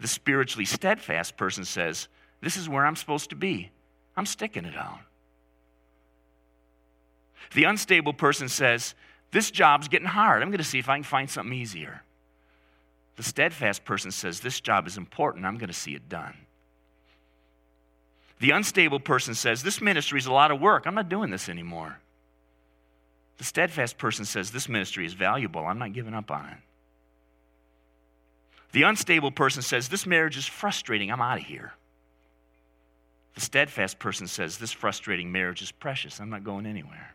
The 0.00 0.08
spiritually 0.08 0.66
steadfast 0.66 1.38
person 1.38 1.64
says, 1.64 2.08
This 2.42 2.58
is 2.58 2.68
where 2.68 2.84
I'm 2.84 2.96
supposed 2.96 3.30
to 3.30 3.36
be. 3.36 3.70
I'm 4.14 4.26
sticking 4.26 4.66
it 4.66 4.76
out. 4.76 4.98
The 7.54 7.64
unstable 7.64 8.12
person 8.12 8.48
says, 8.48 8.94
This 9.30 9.50
job's 9.50 9.88
getting 9.88 10.08
hard. 10.08 10.42
I'm 10.42 10.50
going 10.50 10.58
to 10.58 10.64
see 10.64 10.78
if 10.78 10.88
I 10.88 10.96
can 10.96 11.04
find 11.04 11.30
something 11.30 11.56
easier. 11.56 12.02
The 13.16 13.22
steadfast 13.22 13.86
person 13.86 14.10
says, 14.10 14.40
This 14.40 14.60
job 14.60 14.86
is 14.86 14.98
important. 14.98 15.46
I'm 15.46 15.56
going 15.56 15.68
to 15.68 15.74
see 15.74 15.94
it 15.94 16.10
done. 16.10 16.34
The 18.42 18.50
unstable 18.50 18.98
person 18.98 19.36
says, 19.36 19.62
This 19.62 19.80
ministry 19.80 20.18
is 20.18 20.26
a 20.26 20.32
lot 20.32 20.50
of 20.50 20.60
work. 20.60 20.84
I'm 20.84 20.96
not 20.96 21.08
doing 21.08 21.30
this 21.30 21.48
anymore. 21.48 22.00
The 23.38 23.44
steadfast 23.44 23.98
person 23.98 24.24
says, 24.24 24.50
This 24.50 24.68
ministry 24.68 25.06
is 25.06 25.12
valuable. 25.12 25.64
I'm 25.64 25.78
not 25.78 25.92
giving 25.92 26.12
up 26.12 26.28
on 26.28 26.46
it. 26.46 26.56
The 28.72 28.82
unstable 28.82 29.30
person 29.30 29.62
says, 29.62 29.88
This 29.88 30.06
marriage 30.06 30.36
is 30.36 30.44
frustrating. 30.44 31.12
I'm 31.12 31.20
out 31.20 31.38
of 31.38 31.44
here. 31.44 31.74
The 33.36 33.42
steadfast 33.42 34.00
person 34.00 34.26
says, 34.26 34.58
This 34.58 34.72
frustrating 34.72 35.30
marriage 35.30 35.62
is 35.62 35.70
precious. 35.70 36.18
I'm 36.18 36.30
not 36.30 36.42
going 36.42 36.66
anywhere. 36.66 37.14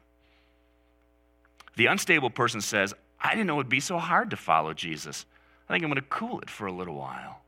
The 1.75 1.88
unstable 1.88 2.29
person 2.29 2.62
says, 2.62 2.93
I 3.19 3.31
didn't 3.31 3.48
know 3.48 3.55
it 3.55 3.57
would 3.57 3.67
be 3.67 3.81
so 3.81 3.98
hard 3.98 4.29
to 4.29 4.38
follow 4.38 4.74
Jesus. 4.74 5.25
I 5.67 5.74
think 5.74 5.84
I'm 5.84 5.89
going 5.89 6.01
to 6.01 6.07
cool 6.07 6.39
it 6.39 6.50
for 6.50 6.67
a 6.67 6.72
little 6.72 6.96
while. 6.96 7.41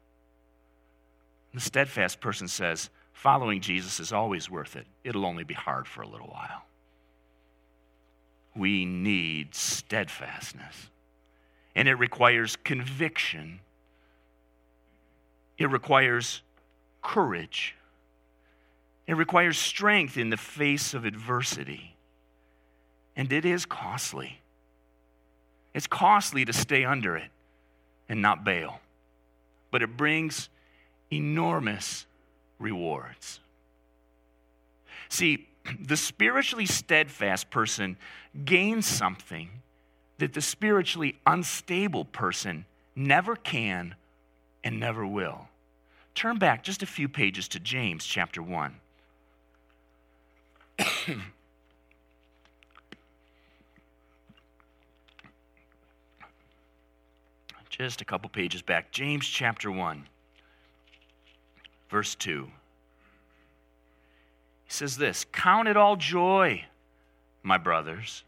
The 1.53 1.61
steadfast 1.61 2.19
person 2.19 2.49
says, 2.49 2.89
Following 3.19 3.61
Jesus 3.61 3.99
is 3.99 4.13
always 4.13 4.49
worth 4.49 4.75
it. 4.75 4.87
It'll 5.03 5.25
only 5.25 5.43
be 5.43 5.53
hard 5.53 5.87
for 5.87 6.01
a 6.01 6.07
little 6.07 6.27
while 6.27 6.63
we 8.55 8.85
need 8.85 9.55
steadfastness. 9.55 10.89
And 11.75 11.87
it 11.87 11.95
requires 11.95 12.57
conviction, 12.57 13.61
it 15.57 15.69
requires 15.69 16.41
courage, 17.01 17.75
it 19.07 19.13
requires 19.13 19.57
strength 19.57 20.17
in 20.17 20.29
the 20.29 20.37
face 20.37 20.93
of 20.93 21.05
adversity. 21.05 21.95
And 23.15 23.33
it 23.33 23.43
is 23.43 23.65
costly. 23.65 24.39
It's 25.73 25.87
costly 25.87 26.45
to 26.45 26.53
stay 26.53 26.85
under 26.85 27.17
it 27.17 27.29
and 28.07 28.21
not 28.21 28.43
bail, 28.43 28.79
but 29.71 29.81
it 29.81 29.97
brings 29.97 30.49
enormous 31.11 32.05
rewards. 32.59 33.39
See, 35.09 35.47
the 35.81 35.97
spiritually 35.97 36.65
steadfast 36.65 37.49
person 37.49 37.97
gains 38.45 38.85
something 38.85 39.49
that 40.19 40.33
the 40.33 40.41
spiritually 40.41 41.17
unstable 41.25 42.05
person 42.05 42.65
never 42.95 43.35
can 43.35 43.95
and 44.63 44.79
never 44.79 45.05
will. 45.07 45.47
Turn 46.13 46.37
back 46.37 46.63
just 46.63 46.83
a 46.83 46.85
few 46.85 47.07
pages 47.07 47.47
to 47.49 47.59
James 47.59 48.05
chapter 48.05 48.43
1. 48.43 48.75
just 57.69 58.01
a 58.01 58.05
couple 58.05 58.29
pages 58.29 58.61
back. 58.61 58.91
James 58.91 59.25
chapter 59.25 59.71
1, 59.71 60.05
verse 61.89 62.15
2. 62.15 62.49
He 64.63 64.71
says 64.71 64.97
this 64.97 65.25
Count 65.31 65.67
it 65.67 65.75
all 65.75 65.95
joy, 65.95 66.65
my 67.43 67.57
brothers, 67.57 68.23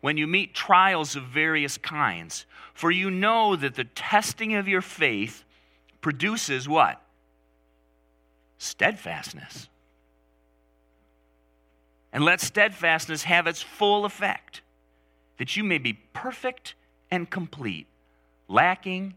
when 0.00 0.16
you 0.16 0.26
meet 0.26 0.54
trials 0.54 1.16
of 1.16 1.24
various 1.24 1.78
kinds, 1.78 2.46
for 2.74 2.90
you 2.90 3.10
know 3.10 3.56
that 3.56 3.74
the 3.74 3.84
testing 3.84 4.54
of 4.54 4.68
your 4.68 4.82
faith 4.82 5.44
produces 6.00 6.68
what? 6.68 7.00
Steadfastness. 8.58 9.68
And 12.12 12.24
let 12.24 12.40
steadfastness 12.40 13.24
have 13.24 13.46
its 13.46 13.60
full 13.60 14.06
effect, 14.06 14.62
that 15.36 15.56
you 15.56 15.64
may 15.64 15.78
be 15.78 15.94
perfect 16.14 16.74
and 17.10 17.28
complete, 17.28 17.86
lacking 18.48 19.14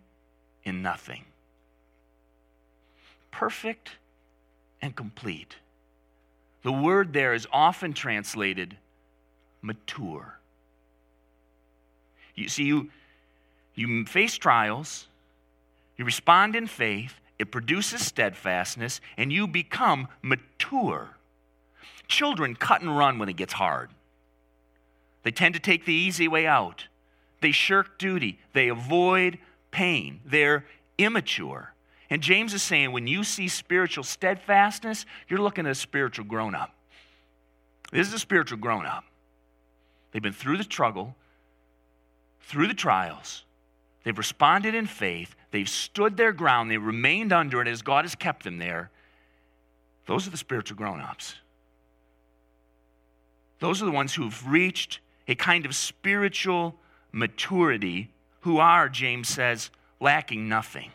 in 0.66 0.82
nothing. 0.82 1.24
Perfect 3.32 3.92
and 4.82 4.96
complete. 4.96 5.56
The 6.64 6.72
word 6.72 7.14
there 7.14 7.34
is 7.34 7.48
often 7.52 7.94
translated 7.94 8.78
mature. 9.62 10.40
You 12.36 12.50
see, 12.50 12.64
you, 12.64 12.90
you 13.76 14.06
face 14.06 14.36
trials, 14.36 15.08
you 15.98 16.06
respond 16.06 16.56
in 16.56 16.68
faith, 16.68 17.20
it 17.38 17.52
produces 17.52 18.06
steadfastness, 18.06 19.00
and 19.18 19.32
you 19.32 19.48
become 19.48 20.08
mature. 20.22 21.10
Children 22.08 22.56
cut 22.56 22.82
and 22.82 22.98
run 22.98 23.20
when 23.20 23.30
it 23.30 23.36
gets 23.36 23.54
hard. 23.54 23.90
They 25.24 25.32
tend 25.32 25.54
to 25.56 25.60
take 25.60 25.86
the 25.86 25.94
easy 25.94 26.28
way 26.28 26.48
out. 26.48 26.86
They 27.42 27.52
shirk 27.52 27.98
duty. 27.98 28.40
They 28.54 28.68
avoid 28.68 29.38
pain. 29.72 30.22
They're 30.26 30.66
immature. 30.98 31.74
And 32.10 32.22
James 32.22 32.54
is 32.54 32.64
saying 32.64 32.92
when 32.92 33.08
you 33.08 33.24
see 33.24 33.48
spiritual 33.48 34.04
steadfastness, 34.04 35.06
you're 35.28 35.42
looking 35.42 35.66
at 35.66 35.72
a 35.72 35.76
spiritual 35.76 36.26
grown 36.26 36.56
up. 36.56 36.74
This 37.92 38.08
is 38.08 38.14
a 38.14 38.20
spiritual 38.20 38.58
grown 38.58 38.86
up. 38.86 39.04
They've 40.12 40.22
been 40.22 40.34
through 40.34 40.58
the 40.58 40.64
struggle, 40.64 41.16
through 42.42 42.68
the 42.68 42.74
trials. 42.74 43.44
They've 44.04 44.18
responded 44.18 44.74
in 44.76 44.88
faith. 44.88 45.36
they've 45.52 45.70
stood 45.70 46.16
their 46.16 46.32
ground, 46.32 46.70
they 46.70 46.78
remained 46.78 47.34
under 47.34 47.62
it 47.62 47.68
as 47.68 47.82
God 47.82 48.06
has 48.06 48.16
kept 48.16 48.44
them 48.44 48.58
there. 48.58 48.90
Those 50.06 50.26
are 50.26 50.32
the 50.32 50.38
spiritual 50.38 50.78
grown 50.78 51.02
ups. 51.02 51.36
Those 53.60 53.82
are 53.82 53.86
the 53.86 53.92
ones 53.92 54.14
who've 54.14 54.48
reached 54.48 55.00
a 55.28 55.36
kind 55.36 55.66
of 55.66 55.76
spiritual 55.76 56.76
maturity, 57.12 58.10
who 58.42 58.58
are, 58.58 58.90
James 58.90 59.28
says, 59.28 59.70
lacking 60.00 60.48
nothing. 60.50 60.92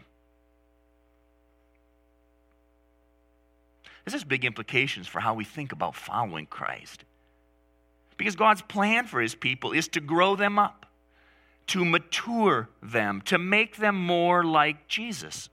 This 4.05 4.15
has 4.15 4.25
big 4.25 4.45
implications 4.45 5.07
for 5.07 5.21
how 5.21 5.35
we 5.35 5.45
think 5.45 5.73
about 5.73 5.95
following 5.95 6.47
Christ. 6.47 7.05
Because 8.17 8.37
God's 8.37 8.63
plan 8.63 9.07
for 9.07 9.21
his 9.21 9.35
people 9.35 9.73
is 9.73 9.89
to 9.89 10.01
grow 10.01 10.37
them 10.37 10.59
up, 10.59 10.87
to 11.69 11.85
mature 11.85 12.69
them, 12.83 13.23
to 13.23 13.39
make 13.39 13.77
them 13.77 13.97
more 13.97 14.45
like 14.45 14.87
Jesus. 14.89 15.49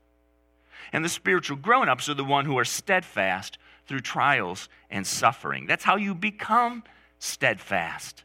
And 0.92 1.04
the 1.04 1.08
spiritual 1.08 1.56
grown 1.56 1.88
ups 1.88 2.08
are 2.08 2.14
the 2.14 2.24
one 2.24 2.44
who 2.44 2.58
are 2.58 2.64
steadfast 2.64 3.58
through 3.86 4.00
trials 4.00 4.68
and 4.90 5.06
suffering. 5.06 5.66
That's 5.66 5.84
how 5.84 5.96
you 5.96 6.14
become 6.14 6.84
steadfast. 7.18 8.24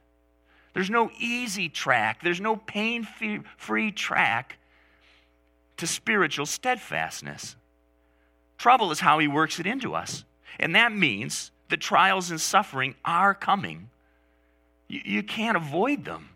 There's 0.73 0.89
no 0.89 1.09
easy 1.19 1.69
track, 1.69 2.21
there's 2.21 2.41
no 2.41 2.55
pain 2.55 3.07
free 3.57 3.91
track 3.91 4.59
to 5.77 5.87
spiritual 5.87 6.45
steadfastness. 6.45 7.56
Trouble 8.57 8.91
is 8.91 8.99
how 8.99 9.19
he 9.19 9.27
works 9.27 9.59
it 9.59 9.67
into 9.67 9.93
us. 9.93 10.23
And 10.59 10.75
that 10.75 10.91
means 10.91 11.51
that 11.69 11.79
trials 11.79 12.31
and 12.31 12.41
suffering 12.41 12.95
are 13.05 13.33
coming. 13.33 13.89
You, 14.87 15.01
you 15.05 15.23
can't 15.23 15.57
avoid 15.57 16.05
them, 16.05 16.29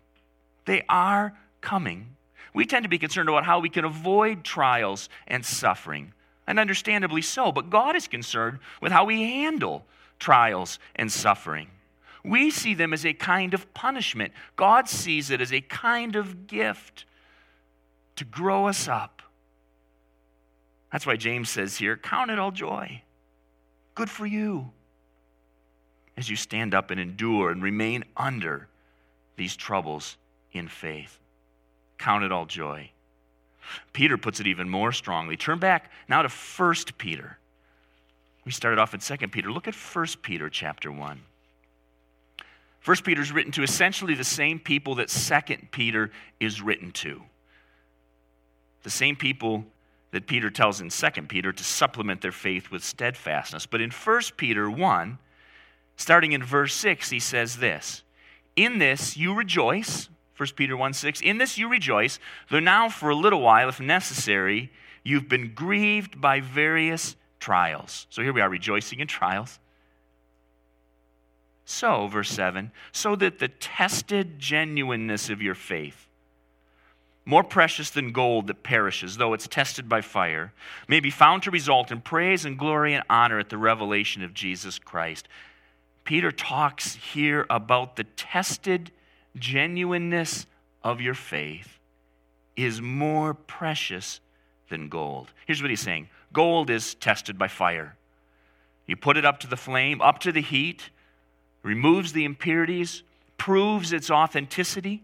they 0.64 0.84
are 0.88 1.36
coming. 1.60 2.16
We 2.54 2.66
tend 2.66 2.82
to 2.82 2.88
be 2.88 2.98
concerned 2.98 3.28
about 3.28 3.44
how 3.44 3.60
we 3.60 3.70
can 3.70 3.84
avoid 3.84 4.44
trials 4.44 5.08
and 5.26 5.44
suffering, 5.44 6.12
and 6.46 6.58
understandably 6.58 7.22
so, 7.22 7.50
but 7.50 7.70
God 7.70 7.96
is 7.96 8.06
concerned 8.06 8.58
with 8.80 8.92
how 8.92 9.06
we 9.06 9.22
handle 9.22 9.86
trials 10.18 10.78
and 10.94 11.10
suffering. 11.10 11.68
We 12.24 12.50
see 12.50 12.74
them 12.74 12.92
as 12.92 13.04
a 13.04 13.14
kind 13.14 13.52
of 13.52 13.74
punishment. 13.74 14.32
God 14.54 14.88
sees 14.88 15.30
it 15.30 15.40
as 15.40 15.52
a 15.52 15.60
kind 15.60 16.14
of 16.14 16.46
gift 16.46 17.04
to 18.16 18.24
grow 18.24 18.68
us 18.68 18.86
up. 18.86 19.11
That's 20.92 21.06
why 21.06 21.16
James 21.16 21.48
says 21.48 21.78
here, 21.78 21.96
Count 21.96 22.30
it 22.30 22.38
all 22.38 22.50
joy. 22.50 23.02
Good 23.94 24.10
for 24.10 24.26
you. 24.26 24.70
As 26.16 26.28
you 26.28 26.36
stand 26.36 26.74
up 26.74 26.90
and 26.90 27.00
endure 27.00 27.50
and 27.50 27.62
remain 27.62 28.04
under 28.16 28.68
these 29.36 29.56
troubles 29.56 30.18
in 30.52 30.68
faith. 30.68 31.18
Count 31.98 32.24
it 32.24 32.30
all 32.30 32.44
joy. 32.44 32.90
Peter 33.92 34.18
puts 34.18 34.40
it 34.40 34.46
even 34.46 34.68
more 34.68 34.92
strongly. 34.92 35.36
Turn 35.36 35.58
back 35.58 35.90
now 36.08 36.20
to 36.20 36.28
1 36.28 36.74
Peter. 36.98 37.38
We 38.44 38.52
started 38.52 38.78
off 38.78 38.92
in 38.92 39.00
2 39.00 39.28
Peter. 39.28 39.50
Look 39.50 39.68
at 39.68 39.74
1 39.74 40.06
Peter 40.20 40.50
chapter 40.50 40.92
1. 40.92 41.20
1 42.84 42.96
Peter 43.04 43.22
is 43.22 43.32
written 43.32 43.52
to 43.52 43.62
essentially 43.62 44.14
the 44.14 44.24
same 44.24 44.58
people 44.58 44.96
that 44.96 45.08
2 45.08 45.68
Peter 45.70 46.10
is 46.40 46.60
written 46.60 46.90
to. 46.92 47.22
The 48.82 48.90
same 48.90 49.16
people 49.16 49.64
that 50.12 50.26
Peter 50.26 50.50
tells 50.50 50.80
in 50.80 50.90
2 50.90 51.22
Peter 51.22 51.52
to 51.52 51.64
supplement 51.64 52.20
their 52.20 52.32
faith 52.32 52.70
with 52.70 52.84
steadfastness. 52.84 53.66
But 53.66 53.80
in 53.80 53.90
1 53.90 54.20
Peter 54.36 54.70
1, 54.70 55.18
starting 55.96 56.32
in 56.32 56.44
verse 56.44 56.74
6, 56.74 57.10
he 57.10 57.18
says 57.18 57.56
this 57.56 58.02
In 58.54 58.78
this 58.78 59.16
you 59.16 59.34
rejoice. 59.34 60.08
1 60.36 60.48
Peter 60.56 60.76
1 60.76 60.92
6. 60.92 61.20
In 61.20 61.38
this 61.38 61.58
you 61.58 61.68
rejoice, 61.68 62.18
though 62.50 62.60
now 62.60 62.88
for 62.88 63.10
a 63.10 63.14
little 63.14 63.40
while, 63.40 63.68
if 63.68 63.80
necessary, 63.80 64.70
you've 65.02 65.28
been 65.28 65.54
grieved 65.54 66.20
by 66.20 66.40
various 66.40 67.16
trials. 67.40 68.06
So 68.10 68.22
here 68.22 68.32
we 68.32 68.40
are 68.40 68.48
rejoicing 68.48 69.00
in 69.00 69.06
trials. 69.06 69.58
So, 71.64 72.06
verse 72.08 72.30
7, 72.30 72.72
so 72.92 73.16
that 73.16 73.38
the 73.38 73.48
tested 73.48 74.38
genuineness 74.38 75.30
of 75.30 75.40
your 75.40 75.54
faith, 75.54 76.08
more 77.24 77.44
precious 77.44 77.90
than 77.90 78.12
gold 78.12 78.48
that 78.48 78.62
perishes, 78.62 79.16
though 79.16 79.32
it's 79.32 79.46
tested 79.46 79.88
by 79.88 80.00
fire, 80.00 80.52
may 80.88 81.00
be 81.00 81.10
found 81.10 81.42
to 81.42 81.50
result 81.50 81.92
in 81.92 82.00
praise 82.00 82.44
and 82.44 82.58
glory 82.58 82.94
and 82.94 83.04
honor 83.08 83.38
at 83.38 83.48
the 83.48 83.58
revelation 83.58 84.24
of 84.24 84.34
Jesus 84.34 84.78
Christ. 84.78 85.28
Peter 86.04 86.32
talks 86.32 86.94
here 86.94 87.46
about 87.48 87.96
the 87.96 88.04
tested 88.04 88.90
genuineness 89.36 90.46
of 90.82 91.00
your 91.00 91.14
faith 91.14 91.78
is 92.56 92.80
more 92.80 93.34
precious 93.34 94.20
than 94.68 94.88
gold. 94.88 95.32
Here's 95.46 95.62
what 95.62 95.70
he's 95.70 95.80
saying 95.80 96.08
gold 96.32 96.70
is 96.70 96.94
tested 96.94 97.38
by 97.38 97.48
fire. 97.48 97.96
You 98.86 98.96
put 98.96 99.16
it 99.16 99.24
up 99.24 99.38
to 99.40 99.46
the 99.46 99.56
flame, 99.56 100.00
up 100.00 100.18
to 100.20 100.32
the 100.32 100.40
heat, 100.42 100.90
removes 101.62 102.12
the 102.12 102.24
impurities, 102.24 103.04
proves 103.38 103.92
its 103.92 104.10
authenticity. 104.10 105.02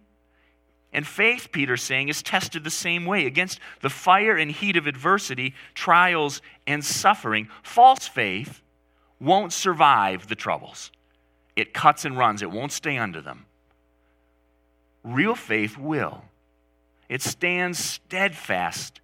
And 0.93 1.07
faith, 1.07 1.49
Peter's 1.53 1.83
saying, 1.83 2.09
is 2.09 2.23
tested 2.23 2.65
the 2.65 2.71
same 2.71 3.05
way 3.05 3.27
against 3.27 3.61
the 3.83 3.91
fire 3.91 4.37
and 4.37 4.51
heat 4.51 4.77
of 4.77 4.87
adversity, 4.87 5.55
trials, 5.75 6.41
and 6.67 6.85
suffering. 6.85 7.49
False 7.63 8.09
faith 8.09 8.63
won't 9.21 9.53
survive 9.53 10.29
the 10.29 10.35
troubles, 10.35 10.91
it 11.57 11.75
cuts 11.75 12.05
and 12.05 12.17
runs, 12.17 12.41
it 12.41 12.51
won't 12.51 12.73
stay 12.73 12.97
under 12.97 13.21
them. 13.21 13.47
Real 15.03 15.35
faith 15.35 15.77
will. 15.77 16.25
It 17.09 17.23
stands 17.23 17.79
steadfast 17.79 19.01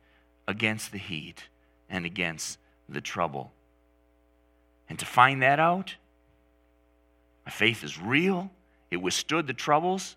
against 0.46 0.92
the 0.92 0.98
heat 0.98 1.44
and 1.88 2.04
against 2.04 2.58
the 2.88 3.00
trouble. 3.00 3.52
And 4.88 4.98
to 4.98 5.06
find 5.06 5.42
that 5.42 5.58
out, 5.58 5.96
my 7.46 7.50
faith 7.50 7.82
is 7.82 7.98
real. 7.98 8.50
It 8.90 8.98
withstood 8.98 9.46
the 9.46 9.54
troubles. 9.54 10.16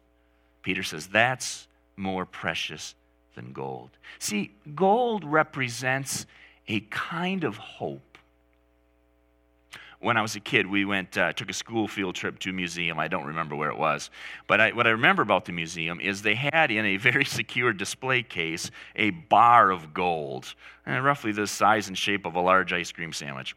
Peter 0.68 0.84
says 0.84 1.08
that's 1.08 1.66
more 1.96 2.26
precious 2.26 2.94
than 3.36 3.54
gold. 3.54 3.90
See, 4.20 4.52
gold 4.76 5.24
represents 5.24 6.26
a 6.68 6.82
kind 6.82 7.46
of 7.46 7.56
hope. 7.56 8.18
When 10.02 10.18
I 10.18 10.22
was 10.22 10.36
a 10.36 10.42
kid, 10.42 10.68
we 10.68 10.84
went 10.84 11.18
uh, 11.18 11.32
took 11.32 11.50
a 11.50 11.54
school 11.54 11.88
field 11.88 12.16
trip 12.16 12.38
to 12.40 12.50
a 12.50 12.54
museum. 12.54 13.00
I 13.00 13.08
don't 13.08 13.24
remember 13.24 13.56
where 13.56 13.70
it 13.70 13.78
was, 13.78 14.10
but 14.46 14.60
I, 14.60 14.72
what 14.72 14.88
I 14.88 14.90
remember 14.90 15.22
about 15.22 15.46
the 15.46 15.54
museum 15.54 16.02
is 16.02 16.22
they 16.22 16.36
had 16.36 16.70
in 16.70 16.86
a 16.86 16.98
very 16.98 17.24
secure 17.40 17.72
display 17.72 18.22
case 18.22 18.70
a 18.98 19.12
bar 19.12 19.72
of 19.72 19.94
gold, 19.94 20.54
uh, 20.86 21.00
roughly 21.00 21.32
the 21.32 21.48
size 21.48 21.88
and 21.88 21.98
shape 21.98 22.26
of 22.26 22.36
a 22.36 22.42
large 22.42 22.74
ice 22.74 22.92
cream 22.92 23.14
sandwich, 23.14 23.56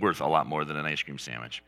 worth 0.00 0.22
a 0.22 0.26
lot 0.26 0.46
more 0.46 0.64
than 0.64 0.78
an 0.78 0.86
ice 0.86 1.02
cream 1.02 1.18
sandwich. 1.18 1.62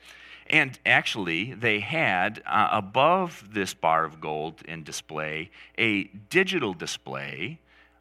And 0.50 0.78
actually, 0.86 1.52
they 1.52 1.80
had 1.80 2.42
uh, 2.46 2.68
above 2.72 3.48
this 3.52 3.74
bar 3.74 4.04
of 4.04 4.20
gold 4.20 4.62
in 4.66 4.82
display 4.82 5.50
a 5.78 6.04
digital 6.30 6.72
display 6.72 7.60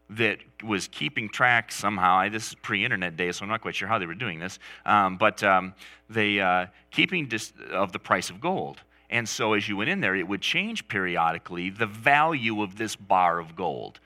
that 0.10 0.40
was 0.64 0.88
keeping 0.88 1.28
track 1.28 1.72
somehow. 1.72 2.30
This 2.30 2.50
is 2.50 2.56
pre-internet 2.56 3.18
days, 3.18 3.38
so 3.38 3.44
I'm 3.44 3.50
not 3.50 3.62
quite 3.62 3.76
sure 3.76 3.90
how 3.90 4.00
they 4.00 4.06
were 4.06 4.16
doing 4.16 4.40
this. 4.40 4.60
Um, 4.86 5.18
but 5.18 5.44
um, 5.44 5.74
they 6.10 6.40
uh, 6.40 6.68
keeping 6.92 7.28
dis- 7.28 7.52
of 7.72 7.92
the 7.92 8.00
price 8.00 8.30
of 8.30 8.40
gold. 8.40 8.82
And 9.10 9.28
so, 9.28 9.54
as 9.54 9.68
you 9.68 9.78
went 9.78 9.90
in 9.90 10.02
there, 10.02 10.16
it 10.16 10.28
would 10.28 10.42
change 10.42 10.88
periodically 10.88 11.70
the 11.70 11.86
value 11.86 12.62
of 12.62 12.78
this 12.78 12.96
bar 12.96 13.40
of 13.40 13.56
gold 13.56 14.00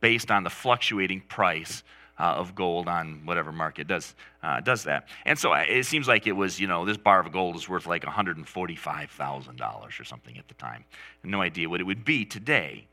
based 0.00 0.30
on 0.30 0.44
the 0.44 0.50
fluctuating 0.50 1.22
price 1.22 1.82
uh, 2.18 2.22
of 2.22 2.54
gold 2.54 2.88
on 2.88 3.22
whatever 3.24 3.52
market 3.52 3.88
does, 3.88 4.14
uh, 4.42 4.60
does 4.60 4.84
that. 4.84 5.08
And 5.24 5.38
so 5.38 5.52
uh, 5.52 5.64
it 5.68 5.84
seems 5.84 6.06
like 6.06 6.26
it 6.26 6.32
was, 6.32 6.60
you 6.60 6.66
know, 6.66 6.84
this 6.84 6.96
bar 6.96 7.20
of 7.20 7.32
gold 7.32 7.56
is 7.56 7.68
worth 7.68 7.86
like 7.86 8.02
$145,000 8.02 10.00
or 10.00 10.04
something 10.04 10.38
at 10.38 10.48
the 10.48 10.54
time. 10.54 10.84
No 11.22 11.40
idea 11.40 11.68
what 11.68 11.80
it 11.80 11.84
would 11.84 12.04
be 12.04 12.24
today. 12.24 12.86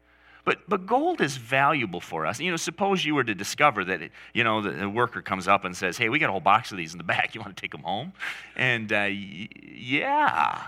But, 0.43 0.67
but 0.67 0.87
gold 0.87 1.21
is 1.21 1.37
valuable 1.37 2.01
for 2.01 2.25
us. 2.25 2.39
You 2.39 2.49
know, 2.49 2.57
suppose 2.57 3.05
you 3.05 3.13
were 3.13 3.23
to 3.23 3.35
discover 3.35 3.85
that, 3.85 4.01
it, 4.01 4.11
you 4.33 4.43
know, 4.43 4.61
the, 4.61 4.71
the, 4.71 4.89
worker 4.89 5.21
comes 5.21 5.47
up 5.47 5.65
and 5.65 5.77
says, 5.77 5.97
hey, 5.97 6.09
we 6.09 6.17
got 6.17 6.29
a 6.29 6.31
whole 6.31 6.41
box 6.41 6.71
of 6.71 6.77
these 6.77 6.93
in 6.93 6.97
the 6.97 7.03
back. 7.15 7.35
You 7.35 7.41
want 7.41 7.55
to 7.55 7.61
take 7.61 7.71
them 7.71 7.83
home? 7.83 8.13
And 8.55 8.91
uh, 8.91 9.05
y- 9.07 9.49
yeah, 9.61 10.67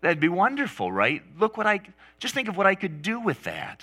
that'd 0.00 0.20
be 0.20 0.28
wonderful, 0.28 0.92
right? 0.92 1.22
Look 1.40 1.56
what 1.56 1.66
I, 1.66 1.80
just 2.20 2.34
think 2.34 2.48
of 2.48 2.56
what 2.56 2.66
I 2.66 2.76
could 2.76 3.02
do 3.02 3.18
with 3.18 3.42
that. 3.44 3.82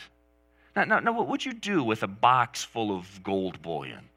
Now, 0.75 0.85
now, 0.85 0.99
now, 0.99 1.11
what 1.11 1.27
would 1.27 1.45
you 1.45 1.53
do 1.53 1.83
with 1.83 2.03
a 2.03 2.07
box 2.07 2.63
full 2.63 2.95
of 2.95 3.21
gold 3.23 3.61
bullion? 3.61 4.09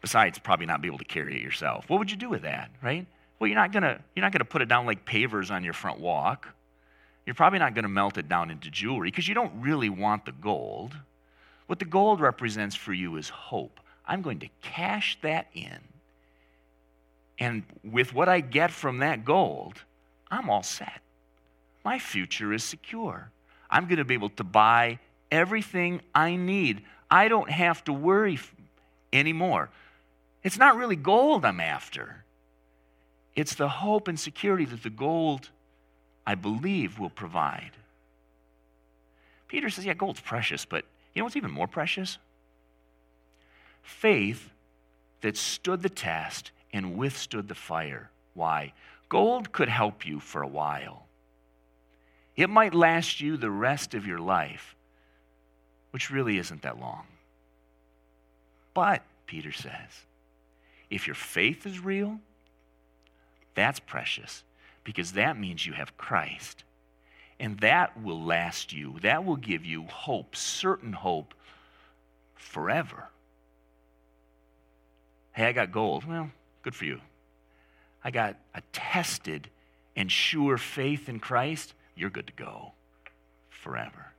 Besides, 0.00 0.38
probably 0.38 0.66
not 0.66 0.80
be 0.80 0.88
able 0.88 0.98
to 0.98 1.04
carry 1.04 1.36
it 1.36 1.42
yourself. 1.42 1.88
What 1.88 1.98
would 1.98 2.10
you 2.10 2.16
do 2.16 2.28
with 2.28 2.42
that, 2.42 2.70
right? 2.82 3.06
Well, 3.38 3.48
you're 3.48 3.58
not 3.58 3.72
gonna 3.72 4.00
you're 4.14 4.22
not 4.22 4.32
gonna 4.32 4.44
put 4.44 4.62
it 4.62 4.68
down 4.68 4.86
like 4.86 5.04
pavers 5.04 5.50
on 5.50 5.64
your 5.64 5.72
front 5.72 6.00
walk. 6.00 6.48
You're 7.26 7.34
probably 7.34 7.58
not 7.58 7.74
gonna 7.74 7.88
melt 7.88 8.18
it 8.18 8.28
down 8.28 8.50
into 8.50 8.70
jewelry 8.70 9.08
because 9.08 9.28
you 9.28 9.34
don't 9.34 9.52
really 9.60 9.88
want 9.88 10.26
the 10.26 10.32
gold. 10.32 10.94
What 11.66 11.78
the 11.78 11.84
gold 11.84 12.20
represents 12.20 12.74
for 12.74 12.92
you 12.92 13.16
is 13.16 13.28
hope. 13.28 13.78
I'm 14.06 14.22
going 14.22 14.40
to 14.40 14.48
cash 14.60 15.16
that 15.22 15.46
in. 15.54 15.78
And 17.38 17.62
with 17.84 18.12
what 18.12 18.28
I 18.28 18.40
get 18.40 18.72
from 18.72 18.98
that 18.98 19.24
gold, 19.24 19.74
I'm 20.30 20.50
all 20.50 20.64
set. 20.64 21.00
My 21.84 21.98
future 21.98 22.52
is 22.52 22.64
secure. 22.64 23.30
I'm 23.70 23.84
going 23.84 23.98
to 23.98 24.04
be 24.04 24.14
able 24.14 24.30
to 24.30 24.44
buy 24.44 24.98
everything 25.30 26.00
I 26.14 26.36
need. 26.36 26.82
I 27.10 27.28
don't 27.28 27.50
have 27.50 27.82
to 27.84 27.92
worry 27.92 28.38
anymore. 29.12 29.70
It's 30.42 30.58
not 30.58 30.76
really 30.76 30.96
gold 30.96 31.44
I'm 31.44 31.60
after, 31.60 32.24
it's 33.36 33.54
the 33.54 33.68
hope 33.68 34.08
and 34.08 34.18
security 34.18 34.64
that 34.66 34.82
the 34.82 34.90
gold, 34.90 35.50
I 36.26 36.34
believe, 36.34 36.98
will 36.98 37.10
provide. 37.10 37.70
Peter 39.48 39.70
says, 39.70 39.84
Yeah, 39.84 39.94
gold's 39.94 40.20
precious, 40.20 40.64
but 40.64 40.84
you 41.14 41.20
know 41.20 41.24
what's 41.24 41.36
even 41.36 41.50
more 41.50 41.66
precious? 41.66 42.18
Faith 43.82 44.50
that 45.22 45.36
stood 45.36 45.82
the 45.82 45.88
test 45.88 46.50
and 46.72 46.96
withstood 46.96 47.48
the 47.48 47.54
fire. 47.54 48.10
Why? 48.34 48.72
Gold 49.08 49.52
could 49.52 49.68
help 49.68 50.06
you 50.06 50.20
for 50.20 50.42
a 50.42 50.48
while. 50.48 51.06
It 52.36 52.48
might 52.48 52.74
last 52.74 53.20
you 53.20 53.36
the 53.36 53.50
rest 53.50 53.94
of 53.94 54.06
your 54.06 54.20
life, 54.20 54.76
which 55.90 56.10
really 56.10 56.38
isn't 56.38 56.62
that 56.62 56.78
long. 56.78 57.06
But, 58.74 59.02
Peter 59.26 59.52
says, 59.52 60.04
if 60.88 61.06
your 61.06 61.14
faith 61.14 61.66
is 61.66 61.80
real, 61.80 62.18
that's 63.54 63.80
precious 63.80 64.42
because 64.84 65.12
that 65.12 65.38
means 65.38 65.66
you 65.66 65.72
have 65.72 65.96
Christ. 65.96 66.64
And 67.38 67.58
that 67.60 68.00
will 68.00 68.22
last 68.22 68.72
you, 68.72 68.98
that 69.02 69.24
will 69.24 69.36
give 69.36 69.64
you 69.64 69.84
hope, 69.84 70.36
certain 70.36 70.92
hope, 70.92 71.34
forever. 72.34 73.08
Hey, 75.32 75.46
I 75.46 75.52
got 75.52 75.72
gold. 75.72 76.04
Well, 76.04 76.30
good 76.62 76.74
for 76.74 76.84
you. 76.84 77.00
I 78.02 78.10
got 78.10 78.36
a 78.54 78.62
tested 78.72 79.48
and 79.96 80.10
sure 80.10 80.58
faith 80.58 81.08
in 81.08 81.20
Christ. 81.20 81.74
You're 81.94 82.10
good 82.10 82.26
to 82.26 82.32
go 82.32 82.72
forever. 83.48 84.12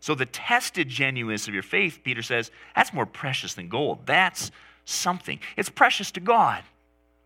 So, 0.00 0.14
the 0.14 0.26
tested 0.26 0.88
genuineness 0.88 1.48
of 1.48 1.54
your 1.54 1.62
faith, 1.62 2.00
Peter 2.04 2.22
says, 2.22 2.50
that's 2.74 2.92
more 2.92 3.06
precious 3.06 3.54
than 3.54 3.68
gold. 3.68 4.06
That's 4.06 4.50
something. 4.84 5.40
It's 5.56 5.68
precious 5.68 6.10
to 6.12 6.20
God. 6.20 6.62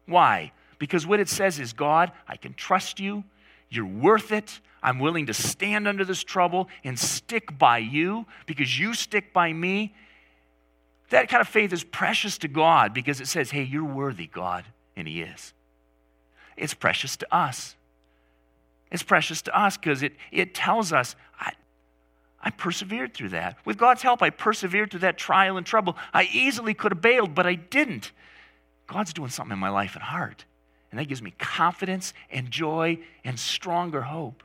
Why? 0.07 0.53
Because 0.79 1.07
what 1.07 1.21
it 1.21 1.29
says 1.29 1.59
is, 1.59 1.73
God, 1.73 2.13
I 2.27 2.37
can 2.37 2.55
trust 2.55 2.99
you. 2.99 3.25
You're 3.71 3.87
worth 3.87 4.33
it. 4.33 4.61
I'm 4.83 4.99
willing 4.99 5.27
to 5.27 5.35
stand 5.35 5.87
under 5.87 6.05
this 6.05 6.25
trouble 6.25 6.69
and 6.83 6.99
stick 6.99 7.57
by 7.57 7.79
you 7.79 8.27
because 8.47 8.79
you 8.79 8.95
stick 8.95 9.33
by 9.33 9.53
me. 9.53 9.95
That 11.11 11.29
kind 11.29 11.41
of 11.41 11.49
faith 11.49 11.73
is 11.73 11.85
precious 11.85 12.39
to 12.39 12.49
God 12.49 12.93
because 12.93 13.21
it 13.21 13.29
says, 13.29 13.51
hey, 13.51 13.63
you're 13.63 13.85
worthy, 13.85 14.27
God. 14.27 14.65
And 14.97 15.07
He 15.07 15.23
is. 15.23 15.53
It's 16.57 16.75
precious 16.75 17.17
to 17.19 17.35
us. 17.35 17.77
It's 18.91 19.03
precious 19.03 19.41
to 19.43 19.59
us 19.59 19.77
because 19.77 20.03
it, 20.03 20.15
it 20.31 20.55
tells 20.55 20.93
us, 20.93 21.17
I, 21.39 21.53
I 22.43 22.51
persevered 22.51 23.15
through 23.15 23.31
that. 23.31 23.57
With 23.65 23.79
God's 23.79 24.03
help, 24.03 24.23
I 24.23 24.31
persevered 24.31 24.91
through 24.91 25.01
that 25.01 25.17
trial 25.17 25.57
and 25.57 25.65
trouble. 25.65 25.97
I 26.13 26.25
easily 26.33 26.75
could 26.75 26.93
have 26.93 27.01
bailed, 27.01 27.35
but 27.35 27.47
I 27.47 27.55
didn't. 27.55 28.11
God's 28.87 29.13
doing 29.13 29.31
something 29.31 29.53
in 29.53 29.59
my 29.59 29.69
life 29.69 29.95
and 29.95 30.03
heart. 30.03 30.45
And 30.91 30.99
that 30.99 31.09
gives 31.09 31.23
me 31.23 31.33
confidence 31.39 32.13
and 32.31 32.51
joy 32.51 32.99
and 33.25 33.39
stronger 33.39 34.03
hope. 34.03 34.43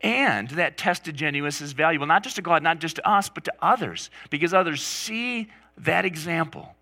And 0.00 0.48
that 0.50 0.78
tested 0.78 1.16
genuineness 1.16 1.60
is 1.60 1.72
valuable, 1.72 2.06
not 2.06 2.22
just 2.22 2.36
to 2.36 2.42
God, 2.42 2.62
not 2.62 2.78
just 2.78 2.96
to 2.96 3.08
us, 3.08 3.28
but 3.28 3.44
to 3.44 3.52
others, 3.60 4.10
because 4.30 4.54
others 4.54 4.82
see 4.82 5.48
that 5.78 6.04
example. 6.04 6.74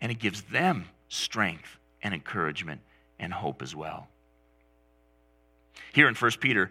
And 0.00 0.10
it 0.10 0.18
gives 0.18 0.42
them 0.42 0.86
strength 1.08 1.78
and 2.02 2.12
encouragement 2.12 2.80
and 3.18 3.32
hope 3.32 3.62
as 3.62 3.76
well. 3.76 4.08
Here 5.92 6.08
in 6.08 6.14
1 6.14 6.30
Peter, 6.40 6.70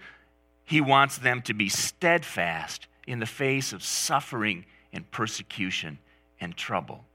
he 0.69 0.81
wants 0.81 1.17
them 1.17 1.41
to 1.41 1.53
be 1.55 1.67
steadfast 1.67 2.85
in 3.07 3.17
the 3.17 3.25
face 3.25 3.73
of 3.73 3.83
suffering 3.83 4.65
and 4.93 5.09
persecution 5.09 5.97
and 6.39 6.55
trouble. 6.55 7.05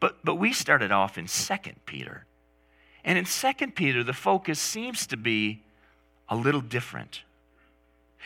But, 0.00 0.24
but 0.24 0.34
we 0.34 0.52
started 0.52 0.90
off 0.90 1.16
in 1.16 1.28
2 1.28 1.54
Peter. 1.86 2.24
And 3.04 3.16
in 3.16 3.26
2 3.26 3.52
Peter, 3.76 4.02
the 4.02 4.12
focus 4.12 4.58
seems 4.58 5.06
to 5.06 5.16
be 5.16 5.62
a 6.28 6.34
little 6.34 6.60
different. 6.60 7.22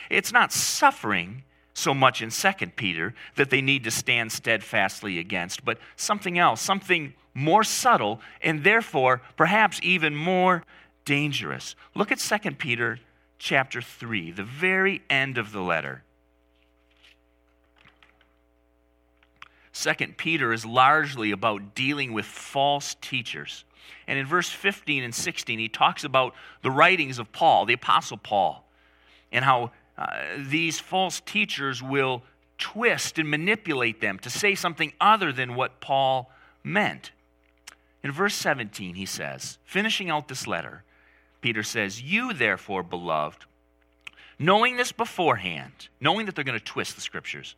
It's 0.09 0.33
not 0.33 0.51
suffering 0.51 1.43
so 1.75 1.93
much 1.93 2.23
in 2.23 2.31
2 2.31 2.51
Peter 2.75 3.13
that 3.35 3.51
they 3.51 3.61
need 3.61 3.83
to 3.83 3.91
stand 3.91 4.31
steadfastly 4.31 5.19
against, 5.19 5.63
but 5.63 5.77
something 5.95 6.39
else, 6.39 6.59
something 6.59 7.13
more 7.35 7.63
subtle, 7.63 8.19
and 8.41 8.63
therefore 8.63 9.21
perhaps 9.35 9.79
even 9.83 10.15
more 10.15 10.63
dangerous. 11.05 11.75
Look 11.93 12.11
at 12.11 12.17
2 12.17 12.51
Peter 12.55 12.99
chapter 13.37 13.81
3, 13.81 14.31
the 14.31 14.43
very 14.43 15.01
end 15.09 15.37
of 15.37 15.51
the 15.51 15.61
letter. 15.61 16.03
Second 19.71 20.17
Peter 20.17 20.51
is 20.53 20.65
largely 20.65 21.31
about 21.31 21.75
dealing 21.75 22.11
with 22.11 22.25
false 22.25 22.95
teachers. 22.99 23.63
And 24.07 24.17
in 24.17 24.25
verse 24.25 24.49
15 24.49 25.03
and 25.03 25.13
16, 25.13 25.59
he 25.59 25.69
talks 25.69 26.03
about 26.03 26.33
the 26.63 26.71
writings 26.71 27.19
of 27.19 27.31
Paul, 27.31 27.65
the 27.65 27.73
Apostle 27.73 28.17
Paul, 28.17 28.67
and 29.31 29.45
how 29.45 29.71
uh, 29.97 30.07
these 30.37 30.79
false 30.79 31.19
teachers 31.19 31.83
will 31.83 32.23
twist 32.57 33.19
and 33.19 33.29
manipulate 33.29 34.01
them 34.01 34.17
to 34.19 34.29
say 34.29 34.55
something 34.55 34.93
other 34.99 35.31
than 35.31 35.55
what 35.55 35.79
Paul 35.79 36.31
meant. 36.63 37.11
In 38.03 38.11
verse 38.11 38.35
17, 38.35 38.95
he 38.95 39.05
says, 39.05 39.57
finishing 39.63 40.09
out 40.09 40.27
this 40.27 40.47
letter, 40.47 40.83
Peter 41.47 41.63
says, 41.63 42.01
You 42.01 42.33
therefore, 42.33 42.83
beloved, 42.83 43.45
knowing 44.37 44.75
this 44.75 44.91
beforehand, 44.91 45.87
knowing 46.01 46.25
that 46.25 46.35
they're 46.35 46.43
going 46.43 46.59
to 46.59 46.65
twist 46.65 46.95
the 46.95 47.01
scriptures, 47.01 47.55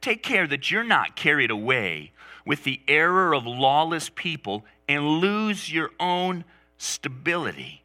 take 0.00 0.22
care 0.22 0.46
that 0.46 0.70
you're 0.70 0.82
not 0.82 1.14
carried 1.14 1.50
away 1.50 2.10
with 2.46 2.64
the 2.64 2.80
error 2.88 3.34
of 3.34 3.44
lawless 3.44 4.08
people 4.14 4.64
and 4.88 5.06
lose 5.06 5.70
your 5.70 5.90
own 6.00 6.44
stability. 6.78 7.82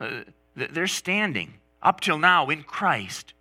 Uh, 0.00 0.22
they're 0.56 0.86
standing 0.86 1.52
up 1.82 2.00
till 2.00 2.16
now 2.16 2.48
in 2.48 2.62
Christ. 2.62 3.34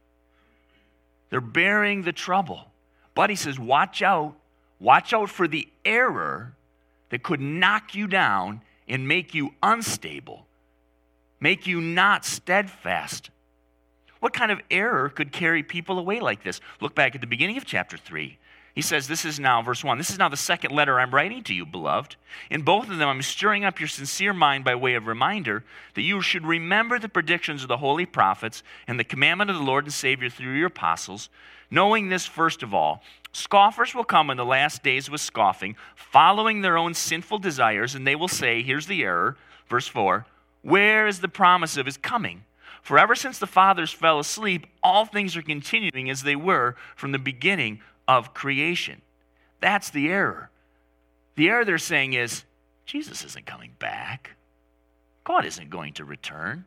They're 1.29 1.39
bearing 1.39 2.01
the 2.01 2.11
trouble. 2.11 2.73
But 3.15 3.29
he 3.29 3.37
says, 3.37 3.57
watch 3.57 4.01
out. 4.01 4.35
Watch 4.81 5.13
out 5.13 5.29
for 5.29 5.47
the 5.47 5.69
error 5.85 6.55
that 7.09 7.23
could 7.23 7.39
knock 7.39 7.95
you 7.95 8.07
down 8.07 8.59
and 8.87 9.07
make 9.07 9.33
you 9.33 9.53
unstable, 9.61 10.45
make 11.39 11.67
you 11.67 11.81
not 11.81 12.25
steadfast. 12.25 13.29
What 14.19 14.33
kind 14.33 14.51
of 14.51 14.61
error 14.71 15.09
could 15.09 15.31
carry 15.31 15.63
people 15.63 15.99
away 15.99 16.19
like 16.19 16.43
this? 16.43 16.61
Look 16.79 16.95
back 16.95 17.15
at 17.15 17.21
the 17.21 17.27
beginning 17.27 17.57
of 17.57 17.65
chapter 17.65 17.97
3. 17.97 18.37
He 18.73 18.81
says, 18.81 19.07
This 19.07 19.23
is 19.23 19.39
now, 19.39 19.61
verse 19.61 19.83
1, 19.83 19.97
this 19.97 20.09
is 20.09 20.17
now 20.17 20.29
the 20.29 20.37
second 20.37 20.71
letter 20.71 20.99
I'm 20.99 21.13
writing 21.13 21.43
to 21.43 21.53
you, 21.53 21.65
beloved. 21.65 22.15
In 22.49 22.63
both 22.63 22.89
of 22.89 22.97
them, 22.97 23.07
I'm 23.07 23.21
stirring 23.21 23.63
up 23.63 23.79
your 23.79 23.87
sincere 23.87 24.33
mind 24.33 24.63
by 24.63 24.75
way 24.75 24.95
of 24.95 25.05
reminder 25.05 25.63
that 25.93 26.01
you 26.01 26.21
should 26.21 26.45
remember 26.45 26.97
the 26.97 27.09
predictions 27.09 27.61
of 27.61 27.67
the 27.67 27.77
holy 27.77 28.05
prophets 28.05 28.63
and 28.87 28.99
the 28.99 29.03
commandment 29.03 29.51
of 29.51 29.57
the 29.57 29.63
Lord 29.63 29.83
and 29.83 29.93
Savior 29.93 30.29
through 30.29 30.53
your 30.53 30.67
apostles, 30.67 31.29
knowing 31.69 32.09
this 32.09 32.25
first 32.25 32.63
of 32.63 32.73
all 32.73 33.03
Scoffers 33.33 33.95
will 33.95 34.03
come 34.03 34.29
in 34.29 34.37
the 34.37 34.45
last 34.45 34.83
days 34.83 35.09
with 35.09 35.19
scoffing, 35.19 35.75
following 35.95 36.61
their 36.61 36.77
own 36.77 36.93
sinful 36.93 37.39
desires, 37.39 37.95
and 37.95 38.05
they 38.05 38.15
will 38.15 38.27
say, 38.27 38.61
Here's 38.61 38.85
the 38.85 39.03
error. 39.03 39.35
Verse 39.67 39.87
4 39.87 40.25
Where 40.61 41.07
is 41.07 41.19
the 41.19 41.27
promise 41.27 41.75
of 41.75 41.87
his 41.87 41.97
coming? 41.97 42.43
For 42.83 42.99
ever 42.99 43.15
since 43.15 43.39
the 43.39 43.47
fathers 43.47 43.91
fell 43.91 44.19
asleep, 44.19 44.67
all 44.83 45.05
things 45.05 45.35
are 45.35 45.41
continuing 45.41 46.09
as 46.09 46.21
they 46.21 46.35
were 46.35 46.75
from 46.95 47.11
the 47.11 47.19
beginning 47.19 47.81
of 48.07 48.33
creation. 48.33 49.01
That's 49.61 49.89
the 49.89 50.09
error. 50.09 50.51
The 51.35 51.49
error 51.49 51.65
they're 51.65 51.77
saying 51.77 52.13
is 52.13 52.43
Jesus 52.85 53.23
isn't 53.23 53.45
coming 53.45 53.71
back, 53.79 54.31
God 55.23 55.45
isn't 55.45 55.69
going 55.69 55.93
to 55.93 56.05
return. 56.05 56.65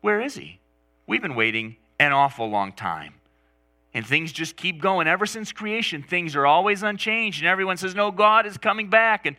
Where 0.00 0.20
is 0.20 0.34
he? 0.34 0.60
We've 1.06 1.22
been 1.22 1.34
waiting 1.34 1.76
an 1.98 2.12
awful 2.12 2.48
long 2.48 2.72
time. 2.72 3.14
And 3.94 4.06
things 4.06 4.32
just 4.32 4.56
keep 4.56 4.80
going. 4.80 5.06
Ever 5.06 5.26
since 5.26 5.52
creation, 5.52 6.02
things 6.02 6.34
are 6.34 6.46
always 6.46 6.82
unchanged. 6.82 7.40
And 7.40 7.48
everyone 7.48 7.76
says, 7.76 7.94
No, 7.94 8.10
God 8.10 8.46
is 8.46 8.56
coming 8.56 8.88
back. 8.88 9.26
And 9.26 9.36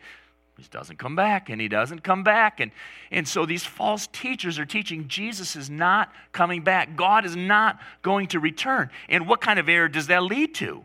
he 0.56 0.64
doesn't 0.70 0.98
come 0.98 1.16
back, 1.16 1.50
and 1.50 1.60
he 1.60 1.66
doesn't 1.66 2.04
come 2.04 2.22
back. 2.22 2.60
And, 2.60 2.70
and 3.10 3.26
so 3.26 3.44
these 3.44 3.64
false 3.64 4.06
teachers 4.12 4.58
are 4.58 4.64
teaching 4.64 5.08
Jesus 5.08 5.56
is 5.56 5.68
not 5.68 6.12
coming 6.30 6.62
back. 6.62 6.94
God 6.94 7.24
is 7.24 7.34
not 7.34 7.80
going 8.02 8.28
to 8.28 8.38
return. 8.38 8.90
And 9.08 9.26
what 9.26 9.40
kind 9.40 9.58
of 9.58 9.68
error 9.68 9.88
does 9.88 10.06
that 10.06 10.22
lead 10.22 10.54
to? 10.56 10.84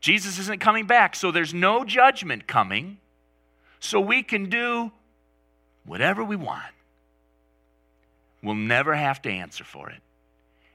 Jesus 0.00 0.38
isn't 0.38 0.60
coming 0.60 0.86
back, 0.86 1.14
so 1.14 1.30
there's 1.30 1.52
no 1.52 1.84
judgment 1.84 2.46
coming. 2.46 2.96
So 3.78 4.00
we 4.00 4.22
can 4.22 4.48
do 4.48 4.90
whatever 5.84 6.24
we 6.24 6.36
want. 6.36 6.72
We'll 8.42 8.54
never 8.54 8.94
have 8.94 9.20
to 9.22 9.30
answer 9.30 9.64
for 9.64 9.90
it. 9.90 10.00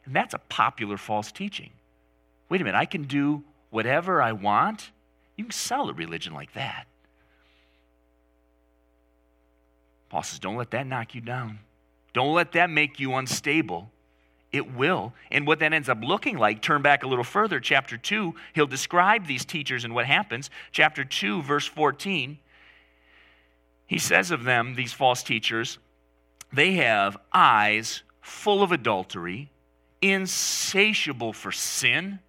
And 0.06 0.16
that's 0.16 0.34
a 0.34 0.40
popular 0.40 0.98
false 0.98 1.32
teaching. 1.32 1.72
Wait 2.50 2.62
a 2.62 2.64
minute, 2.64 2.78
I 2.78 2.86
can 2.86 3.04
do 3.04 3.44
whatever 3.70 4.22
I 4.22 4.32
want? 4.32 4.92
You 5.36 5.46
can 5.46 5.52
sell 5.52 5.90
a 5.90 5.94
religion 5.94 6.34
like 6.34 6.54
that. 6.54 6.88
Paul 10.10 10.24
says, 10.24 10.40
don't 10.40 10.56
let 10.56 10.72
that 10.72 10.88
knock 10.88 11.14
you 11.16 11.22
down. 11.22 11.60
Don't 12.14 12.34
let 12.34 12.54
that 12.54 12.70
make 12.70 13.00
you 13.00 13.14
unstable. 13.16 13.92
It 14.52 14.74
will. 14.74 15.14
And 15.30 15.46
what 15.46 15.60
that 15.60 15.74
ends 15.74 15.90
up 15.90 16.00
looking 16.02 16.38
like, 16.38 16.62
turn 16.62 16.82
back 16.82 17.04
a 17.04 17.08
little 17.08 17.26
further, 17.26 17.60
chapter 17.60 17.98
2, 17.98 18.34
he'll 18.54 18.66
describe 18.66 19.28
these 19.28 19.44
teachers 19.44 19.84
and 19.84 19.94
what 19.94 20.06
happens. 20.06 20.50
Chapter 20.72 21.04
2, 21.04 21.42
verse 21.42 21.68
14, 21.68 22.40
he 23.86 24.00
says 24.00 24.32
of 24.32 24.46
them, 24.46 24.76
these 24.76 24.94
false 24.94 25.22
teachers, 25.24 25.78
they 26.52 26.74
have 26.74 27.18
eyes 27.34 28.04
full 28.22 28.64
of 28.64 28.72
adultery, 28.72 29.52
insatiable 30.02 31.34
for 31.34 31.52
sin. 31.52 32.20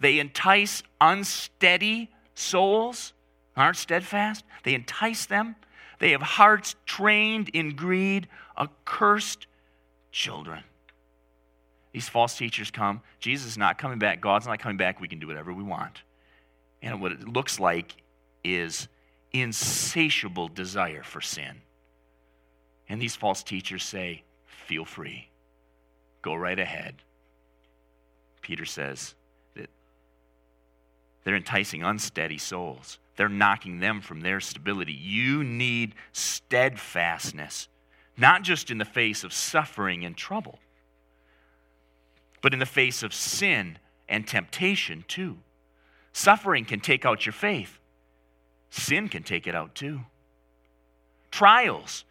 They 0.00 0.18
entice 0.18 0.82
unsteady 1.00 2.10
souls, 2.34 3.12
aren't 3.56 3.76
steadfast. 3.76 4.44
They 4.62 4.74
entice 4.74 5.26
them. 5.26 5.56
They 5.98 6.12
have 6.12 6.22
hearts 6.22 6.76
trained 6.86 7.48
in 7.50 7.74
greed, 7.74 8.28
accursed 8.56 9.46
children. 10.12 10.62
These 11.92 12.08
false 12.08 12.36
teachers 12.36 12.70
come. 12.70 13.00
Jesus 13.18 13.52
is 13.52 13.58
not 13.58 13.78
coming 13.78 13.98
back. 13.98 14.20
God's 14.20 14.46
not 14.46 14.60
coming 14.60 14.76
back. 14.76 15.00
We 15.00 15.08
can 15.08 15.18
do 15.18 15.26
whatever 15.26 15.52
we 15.52 15.64
want. 15.64 16.02
And 16.82 17.00
what 17.00 17.12
it 17.12 17.26
looks 17.26 17.58
like 17.58 17.96
is 18.44 18.86
insatiable 19.32 20.48
desire 20.48 21.02
for 21.02 21.20
sin. 21.20 21.62
And 22.88 23.02
these 23.02 23.16
false 23.16 23.42
teachers 23.42 23.82
say, 23.84 24.22
feel 24.46 24.84
free. 24.84 25.28
Go 26.22 26.34
right 26.34 26.58
ahead. 26.58 26.96
Peter 28.42 28.64
says 28.64 29.14
they're 31.24 31.36
enticing 31.36 31.82
unsteady 31.82 32.38
souls. 32.38 32.98
They're 33.16 33.28
knocking 33.28 33.80
them 33.80 34.00
from 34.00 34.20
their 34.20 34.40
stability. 34.40 34.92
You 34.92 35.42
need 35.42 35.94
steadfastness, 36.12 37.68
not 38.16 38.42
just 38.42 38.70
in 38.70 38.78
the 38.78 38.84
face 38.84 39.24
of 39.24 39.32
suffering 39.32 40.04
and 40.04 40.16
trouble, 40.16 40.58
but 42.40 42.52
in 42.52 42.60
the 42.60 42.66
face 42.66 43.02
of 43.02 43.12
sin 43.12 43.78
and 44.08 44.26
temptation 44.26 45.04
too. 45.08 45.38
Suffering 46.12 46.64
can 46.64 46.80
take 46.80 47.04
out 47.04 47.26
your 47.26 47.32
faith, 47.32 47.78
sin 48.70 49.08
can 49.08 49.24
take 49.24 49.46
it 49.46 49.54
out 49.54 49.74
too. 49.74 50.00
Trials 51.30 52.04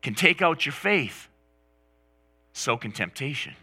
can 0.00 0.14
take 0.14 0.40
out 0.40 0.64
your 0.64 0.72
faith, 0.72 1.28
so 2.52 2.76
can 2.76 2.92
temptation. 2.92 3.54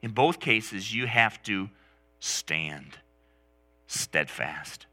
In 0.00 0.10
both 0.12 0.40
cases, 0.40 0.94
you 0.94 1.06
have 1.06 1.42
to 1.44 1.68
stand 2.18 2.98
steadfast. 3.86 4.86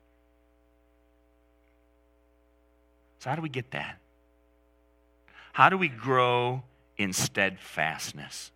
So, 3.20 3.30
how 3.30 3.36
do 3.36 3.42
we 3.42 3.50
get 3.50 3.72
that? 3.72 4.00
How 5.54 5.70
do 5.70 5.78
we 5.78 5.90
grow 5.90 6.64
in 6.98 7.14
steadfastness 7.14 8.52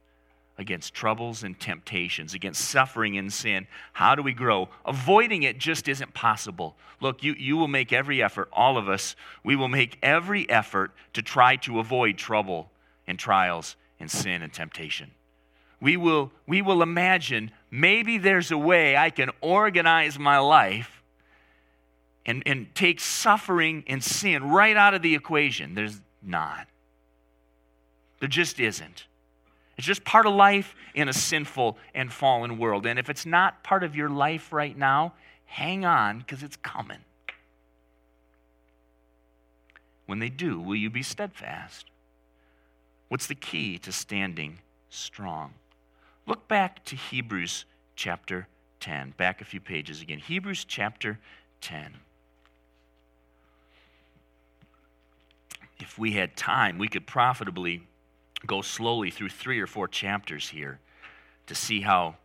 against 0.57 0.93
troubles 0.93 1.43
and 1.43 1.59
temptations, 1.59 2.33
against 2.33 2.61
suffering 2.61 3.17
and 3.17 3.31
sin? 3.31 3.67
How 3.93 4.15
do 4.15 4.23
we 4.23 4.33
grow? 4.33 4.69
Avoiding 4.85 5.43
it 5.43 5.59
just 5.59 5.87
isn't 5.87 6.13
possible. 6.13 6.77
Look, 7.01 7.23
you, 7.23 7.33
you 7.37 7.57
will 7.57 7.67
make 7.67 7.91
every 7.91 8.23
effort, 8.23 8.49
all 8.53 8.77
of 8.77 8.87
us, 8.87 9.15
we 9.43 9.55
will 9.55 9.67
make 9.67 9.97
every 10.01 10.49
effort 10.49 10.91
to 11.13 11.21
try 11.21 11.57
to 11.57 11.79
avoid 11.79 12.17
trouble 12.17 12.71
and 13.05 13.19
trials 13.19 13.75
and 13.99 14.09
sin 14.09 14.41
and 14.41 14.53
temptation. 14.53 15.11
We 15.85 15.97
will, 15.97 16.31
we 16.47 16.63
will 16.63 16.81
imagine 16.81 17.51
maybe 17.69 18.17
there's 18.17 18.49
a 18.49 18.57
way 18.57 18.97
I 18.97 19.11
can 19.11 19.29
organize 19.39 20.17
my 20.17 20.39
life 20.39 21.03
and, 22.25 22.41
and 22.47 22.73
take 22.73 22.99
suffering 22.99 23.83
and 23.85 24.03
sin 24.03 24.49
right 24.49 24.75
out 24.75 24.95
of 24.95 25.03
the 25.03 25.13
equation. 25.13 25.75
There's 25.75 26.01
not. 26.23 26.65
There 28.19 28.27
just 28.27 28.59
isn't. 28.59 29.05
It's 29.77 29.85
just 29.85 30.03
part 30.03 30.25
of 30.25 30.33
life 30.33 30.73
in 30.95 31.07
a 31.07 31.13
sinful 31.13 31.77
and 31.93 32.11
fallen 32.11 32.57
world. 32.57 32.87
And 32.87 32.97
if 32.97 33.07
it's 33.07 33.27
not 33.27 33.63
part 33.63 33.83
of 33.83 33.95
your 33.95 34.09
life 34.09 34.51
right 34.51 34.75
now, 34.75 35.13
hang 35.45 35.85
on 35.85 36.17
because 36.17 36.41
it's 36.41 36.57
coming. 36.57 37.01
When 40.07 40.17
they 40.17 40.29
do, 40.29 40.59
will 40.59 40.77
you 40.77 40.89
be 40.89 41.03
steadfast? 41.03 41.85
What's 43.07 43.27
the 43.27 43.35
key 43.35 43.77
to 43.77 43.91
standing 43.91 44.57
strong? 44.89 45.53
Look 46.27 46.47
back 46.47 46.83
to 46.85 46.95
Hebrews 46.95 47.65
chapter 47.95 48.47
10. 48.79 49.13
Back 49.17 49.41
a 49.41 49.45
few 49.45 49.59
pages 49.59 50.01
again. 50.01 50.19
Hebrews 50.19 50.65
chapter 50.65 51.19
10. 51.61 51.95
If 55.79 55.99
we 55.99 56.13
had 56.13 56.35
time, 56.35 56.77
we 56.77 56.87
could 56.87 57.05
profitably 57.05 57.83
go 58.45 58.61
slowly 58.61 59.11
through 59.11 59.29
three 59.29 59.59
or 59.59 59.67
four 59.67 59.87
chapters 59.87 60.49
here 60.49 60.79
to 61.47 61.55
see 61.55 61.81
how 61.81 62.15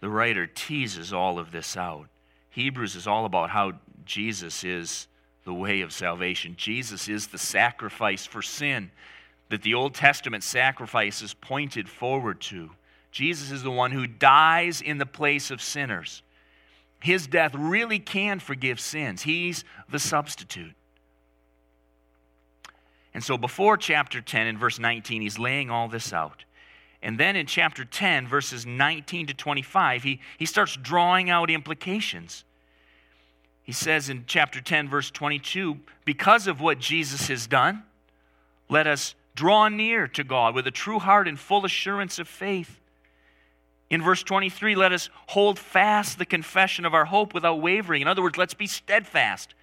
the 0.00 0.08
writer 0.08 0.46
teases 0.46 1.12
all 1.12 1.38
of 1.38 1.52
this 1.52 1.76
out. 1.76 2.08
Hebrews 2.50 2.96
is 2.96 3.06
all 3.06 3.24
about 3.24 3.50
how 3.50 3.72
Jesus 4.04 4.64
is 4.64 5.06
the 5.44 5.54
way 5.54 5.80
of 5.80 5.92
salvation. 5.92 6.54
Jesus 6.56 7.08
is 7.08 7.28
the 7.28 7.38
sacrifice 7.38 8.26
for 8.26 8.42
sin 8.42 8.90
that 9.48 9.62
the 9.62 9.74
Old 9.74 9.94
Testament 9.94 10.44
sacrifices 10.44 11.34
pointed 11.34 11.88
forward 11.88 12.40
to. 12.42 12.70
Jesus 13.12 13.50
is 13.50 13.62
the 13.62 13.70
one 13.70 13.92
who 13.92 14.06
dies 14.06 14.80
in 14.80 14.98
the 14.98 15.06
place 15.06 15.50
of 15.50 15.62
sinners. 15.62 16.22
His 17.00 17.26
death 17.26 17.54
really 17.54 17.98
can 17.98 18.40
forgive 18.40 18.80
sins. 18.80 19.22
He's 19.22 19.64
the 19.90 19.98
substitute. 19.98 20.74
And 23.14 23.22
so 23.22 23.36
before 23.36 23.76
chapter 23.76 24.22
10 24.22 24.46
and 24.46 24.58
verse 24.58 24.78
19, 24.78 25.20
he's 25.20 25.38
laying 25.38 25.70
all 25.70 25.88
this 25.88 26.12
out. 26.12 26.44
And 27.02 27.18
then 27.18 27.36
in 27.36 27.46
chapter 27.46 27.84
10, 27.84 28.26
verses 28.28 28.64
19 28.64 29.26
to 29.26 29.34
25, 29.34 30.02
he, 30.04 30.20
he 30.38 30.46
starts 30.46 30.76
drawing 30.76 31.28
out 31.28 31.50
implications. 31.50 32.44
He 33.62 33.72
says 33.72 34.08
in 34.08 34.24
chapter 34.26 34.60
10, 34.60 34.88
verse 34.88 35.10
22, 35.10 35.78
because 36.04 36.46
of 36.46 36.60
what 36.60 36.78
Jesus 36.78 37.28
has 37.28 37.46
done, 37.46 37.82
let 38.70 38.86
us 38.86 39.14
draw 39.34 39.68
near 39.68 40.08
to 40.08 40.24
God 40.24 40.54
with 40.54 40.66
a 40.66 40.70
true 40.70 40.98
heart 40.98 41.28
and 41.28 41.38
full 41.38 41.64
assurance 41.64 42.18
of 42.18 42.28
faith. 42.28 42.78
In 43.92 44.02
verse 44.02 44.24
23, 44.24 44.74
let 44.74 44.90
us 44.90 45.08
hold 45.28 45.56
fast 45.56 46.18
the 46.18 46.26
confession 46.26 46.84
of 46.84 46.94
our 46.94 47.04
hope 47.04 47.32
without 47.32 47.60
wavering. 47.60 48.02
In 48.02 48.08
other 48.08 48.22
words, 48.22 48.36
let's 48.36 48.54
be 48.54 48.66
steadfast 48.66 49.54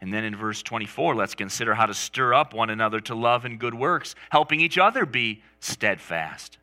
and 0.00 0.12
then 0.12 0.24
in 0.24 0.34
verse 0.34 0.62
24, 0.62 1.14
let's 1.14 1.34
consider 1.34 1.74
how 1.74 1.86
to 1.86 1.94
stir 1.94 2.32
up 2.32 2.54
one 2.54 2.70
another 2.70 3.00
to 3.00 3.14
love 3.14 3.44
and 3.44 3.58
good 3.58 3.74
works, 3.74 4.14
helping 4.30 4.60
each 4.60 4.78
other 4.78 5.04
be 5.04 5.42
steadfast. 5.60 6.56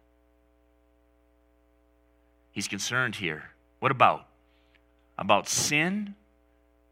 He's 2.51 2.67
concerned 2.67 3.17
here. 3.17 3.51
What 3.79 3.91
about? 3.91 4.25
About 5.19 5.47
sin 5.47 6.15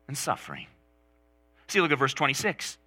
and 0.08 0.16
suffering. 0.16 0.68
See, 1.68 1.82
look 1.82 1.92
at 1.92 1.98
verse 1.98 2.14
26. 2.14 2.78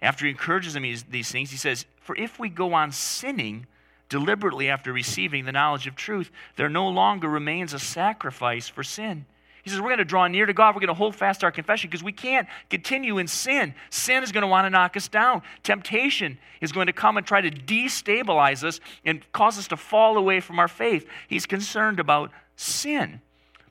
After 0.00 0.24
he 0.24 0.30
encourages 0.30 0.72
them 0.72 0.82
these 0.82 1.30
things, 1.30 1.50
he 1.50 1.58
says, 1.58 1.84
For 2.00 2.16
if 2.16 2.38
we 2.38 2.48
go 2.48 2.72
on 2.72 2.90
sinning 2.90 3.66
deliberately 4.14 4.68
after 4.70 4.92
receiving 4.92 5.44
the 5.44 5.52
knowledge 5.52 5.86
of 5.86 5.96
truth, 5.96 6.30
there 6.56 6.68
no 6.68 6.88
longer 6.88 7.28
remains 7.28 7.74
a 7.74 7.78
sacrifice 7.78 8.68
for 8.68 8.82
sin 8.82 9.26
he 9.64 9.70
says, 9.70 9.80
We're 9.80 9.88
going 9.88 9.98
to 9.98 10.04
draw 10.04 10.28
near 10.28 10.44
to 10.44 10.52
God. 10.52 10.74
We're 10.74 10.80
going 10.80 10.88
to 10.88 10.94
hold 10.94 11.16
fast 11.16 11.42
our 11.42 11.50
confession 11.50 11.88
because 11.88 12.04
we 12.04 12.12
can't 12.12 12.46
continue 12.68 13.16
in 13.16 13.26
sin. 13.26 13.74
Sin 13.88 14.22
is 14.22 14.30
going 14.30 14.42
to 14.42 14.46
want 14.46 14.66
to 14.66 14.70
knock 14.70 14.94
us 14.94 15.08
down. 15.08 15.42
Temptation 15.62 16.38
is 16.60 16.70
going 16.70 16.86
to 16.86 16.92
come 16.92 17.16
and 17.16 17.26
try 17.26 17.40
to 17.40 17.50
destabilize 17.50 18.62
us 18.62 18.78
and 19.06 19.20
cause 19.32 19.58
us 19.58 19.66
to 19.68 19.78
fall 19.78 20.18
away 20.18 20.40
from 20.40 20.58
our 20.58 20.68
faith. 20.68 21.08
He's 21.28 21.46
concerned 21.46 21.98
about 21.98 22.30
sin. 22.56 23.22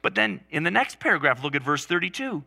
But 0.01 0.15
then 0.15 0.41
in 0.49 0.63
the 0.63 0.71
next 0.71 0.99
paragraph, 0.99 1.43
look 1.43 1.55
at 1.55 1.61
verse 1.61 1.85
32. 1.85 2.43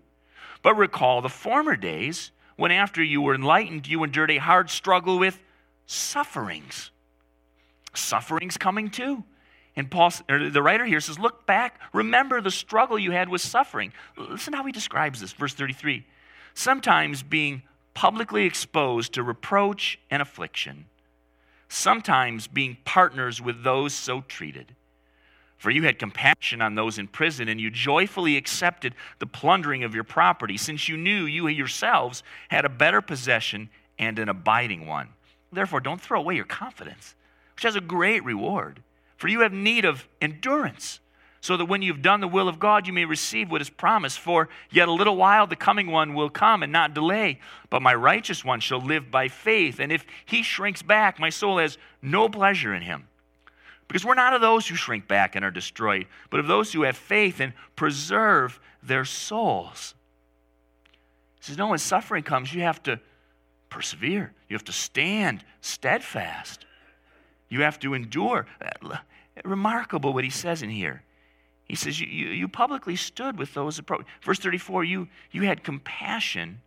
But 0.63 0.75
recall 0.75 1.23
the 1.23 1.29
former 1.29 1.77
days 1.77 2.33
when, 2.57 2.73
after 2.73 3.01
you 3.01 3.21
were 3.21 3.35
enlightened, 3.35 3.87
you 3.87 4.03
endured 4.03 4.33
a 4.33 4.39
hard 4.39 4.71
struggle 4.71 5.21
with 5.21 5.41
sufferings. 5.87 6.91
Sufferings 7.97 8.57
coming 8.57 8.91
too. 8.91 9.25
And 9.77 9.91
Paul, 9.91 10.11
the 10.29 10.63
writer 10.63 10.87
here 10.87 11.01
says, 11.01 11.19
Look 11.19 11.47
back, 11.47 11.81
remember 11.93 12.41
the 12.41 12.51
struggle 12.51 12.99
you 12.99 13.11
had 13.11 13.29
with 13.29 13.43
suffering. 13.43 13.93
Listen 14.17 14.55
how 14.55 14.65
he 14.65 14.73
describes 14.73 15.21
this, 15.21 15.33
verse 15.33 15.53
33. 15.53 16.05
Sometimes 16.55 17.23
being 17.23 17.63
publicly 17.93 18.45
exposed 18.45 19.13
to 19.15 19.23
reproach 19.23 19.99
and 20.11 20.23
affliction, 20.23 20.87
sometimes 21.69 22.47
being 22.47 22.79
partners 22.85 23.41
with 23.41 23.63
those 23.63 23.93
so 23.93 24.23
treated. 24.23 24.75
For 25.59 25.71
you 25.71 25.83
had 25.85 25.99
compassion 25.99 26.61
on 26.61 26.75
those 26.75 26.99
in 26.99 27.09
prison, 27.09 27.49
and 27.49 27.61
you 27.61 27.71
joyfully 27.71 28.37
accepted 28.37 28.95
the 29.19 29.27
plundering 29.27 29.85
of 29.85 29.95
your 29.95 30.05
property, 30.05 30.57
since 30.57 30.89
you 30.89 30.97
knew 30.97 31.25
you 31.25 31.49
yourselves 31.49 32.23
had 32.49 32.65
a 32.65 32.71
better 32.71 33.01
possession 33.01 33.69
and 33.99 34.19
an 34.19 34.29
abiding 34.29 34.87
one. 34.87 35.09
Therefore, 35.53 35.81
don't 35.81 36.01
throw 36.01 36.21
away 36.21 36.37
your 36.37 36.45
confidence, 36.45 37.15
which 37.57 37.65
has 37.65 37.75
a 37.75 37.81
great 37.81 38.23
reward. 38.25 38.83
For 39.17 39.29
you 39.29 39.41
have 39.41 39.53
need 39.53 39.87
of 39.87 40.07
endurance, 40.21 41.01
so 41.41 41.57
that 41.57 41.65
when 41.65 41.81
you've 41.81 42.03
done 42.03 42.21
the 42.21 42.29
will 42.29 42.49
of 42.49 42.59
God, 42.59 42.87
you 42.87 42.93
may 42.93 43.07
receive 43.07 43.51
what 43.51 43.63
is 43.63 43.71
promised. 43.71 44.19
For 44.19 44.51
yet 44.71 44.89
a 44.89 44.93
little 44.93 45.17
while 45.17 45.47
the 45.47 45.57
coming 45.57 45.91
one 45.91 46.15
will 46.15 46.29
come 46.29 46.63
and 46.63 46.71
not 46.71 46.93
delay. 46.93 47.41
But 47.71 47.83
my 47.83 47.95
righteous 47.95 48.45
one 48.45 48.61
shall 48.61 48.81
live 48.81 49.11
by 49.11 49.29
faith. 49.29 49.81
And 49.81 49.91
if 49.91 50.05
he 50.27 50.43
shrinks 50.43 50.83
back, 50.83 51.19
my 51.19 51.31
soul 51.31 51.59
has 51.59 51.79
no 52.03 52.29
pleasure 52.29 52.75
in 52.75 52.83
him. 52.83 53.09
Because 53.89 54.05
we're 54.05 54.15
not 54.15 54.35
of 54.35 54.41
those 54.41 54.67
who 54.67 54.75
shrink 54.75 55.09
back 55.09 55.37
and 55.37 55.45
are 55.45 55.51
destroyed, 55.51 56.07
but 56.29 56.41
of 56.41 56.49
those 56.49 56.73
who 56.73 56.83
have 56.83 56.97
faith 56.97 57.41
and 57.41 57.55
preserve 57.75 58.59
their 58.83 59.05
souls. 59.05 59.95
He 61.39 61.45
says, 61.45 61.59
No, 61.59 61.69
when 61.69 61.79
suffering 61.79 62.25
comes, 62.25 62.53
you 62.53 62.63
have 62.63 62.83
to 62.83 63.01
persevere. 63.71 64.33
You 64.49 64.55
have 64.55 64.65
to 64.65 64.73
stand 64.73 65.45
steadfast. 65.61 66.67
You 67.49 67.63
have 67.63 67.79
to 67.81 67.95
endure. 67.95 68.47
Uh, 68.61 68.97
remarkable 69.45 70.13
what 70.13 70.25
he 70.25 70.31
says 70.31 70.63
in 70.63 70.71
here. 70.71 71.03
He 71.65 71.75
says, 71.75 72.01
You, 72.01 72.07
you, 72.07 72.29
you 72.29 72.49
publicly 72.49 72.97
stood 72.97 73.39
with 73.39 73.55
those 73.55 73.79
approach. 73.79 74.07
Verse 74.23 74.39
34, 74.39 74.85
you, 74.85 75.09
you 75.31 75.43
had 75.43 75.65
compassion 75.65 76.61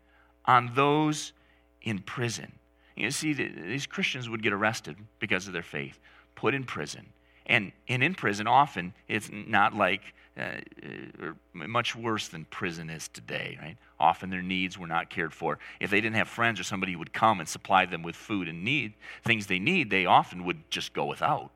on 0.46 0.72
those 0.76 1.34
in 1.82 2.00
prison. 2.00 2.52
You 2.96 3.12
see, 3.12 3.32
these 3.34 3.86
Christians 3.86 4.30
would 4.30 4.44
get 4.44 4.52
arrested 4.52 4.98
because 5.20 5.48
of 5.48 5.54
their 5.54 5.64
faith, 5.64 6.00
put 6.36 6.54
in 6.54 6.66
prison. 6.66 7.08
And, 7.50 7.72
and 7.88 8.04
in 8.04 8.14
prison, 8.14 8.48
often, 8.48 8.94
it's 9.08 9.30
not 9.32 9.74
like 9.74 10.02
uh, 10.38 10.60
uh, 10.84 11.32
much 11.54 11.96
worse 11.96 12.28
than 12.28 12.46
prison 12.46 12.92
is 12.92 13.08
today, 13.08 13.58
right? 13.60 13.76
Often 14.00 14.30
their 14.30 14.44
needs 14.44 14.78
were 14.78 14.88
not 14.88 15.10
cared 15.10 15.34
for. 15.34 15.58
If 15.80 15.90
they 15.90 16.00
didn't 16.00 16.16
have 16.16 16.30
friends 16.30 16.60
or 16.60 16.64
somebody 16.64 16.94
who 16.94 17.00
would 17.00 17.12
come 17.12 17.40
and 17.40 17.50
supply 17.50 17.88
them 17.88 18.04
with 18.04 18.16
food 18.16 18.48
and 18.48 18.64
need, 18.64 18.94
things 19.24 19.48
they 19.48 19.58
need, 19.58 19.90
they 19.90 20.06
often 20.06 20.46
would 20.46 20.70
just 20.70 20.94
go 20.94 21.06
without. 21.06 21.50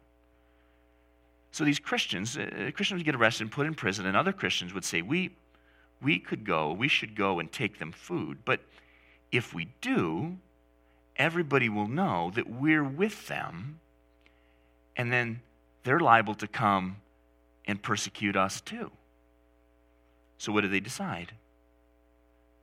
So 1.51 1.63
these 1.63 1.79
Christians, 1.79 2.35
uh, 2.35 2.71
Christians 2.73 2.99
would 2.99 3.05
get 3.05 3.15
arrested 3.15 3.43
and 3.43 3.51
put 3.51 3.67
in 3.67 3.75
prison, 3.75 4.07
and 4.07 4.17
other 4.17 4.33
Christians 4.33 4.73
would 4.73 4.83
say, 4.83 5.03
we, 5.03 5.29
we 6.01 6.17
could 6.17 6.43
go, 6.43 6.73
we 6.73 6.87
should 6.87 7.15
go 7.15 7.39
and 7.39 7.51
take 7.51 7.77
them 7.77 7.91
food. 7.91 8.39
But 8.43 8.61
if 9.31 9.53
we 9.53 9.69
do, 9.79 10.37
everybody 11.15 11.69
will 11.69 11.87
know 11.87 12.31
that 12.33 12.49
we're 12.49 12.83
with 12.83 13.27
them, 13.27 13.79
and 14.97 15.13
then 15.13 15.41
they're 15.83 15.99
liable 15.99 16.35
to 16.35 16.47
come 16.47 16.97
and 17.65 17.81
persecute 17.81 18.35
us 18.35 18.61
too. 18.61 18.91
So 20.37 20.51
what 20.51 20.61
did 20.61 20.71
they 20.71 20.79
decide? 20.79 21.33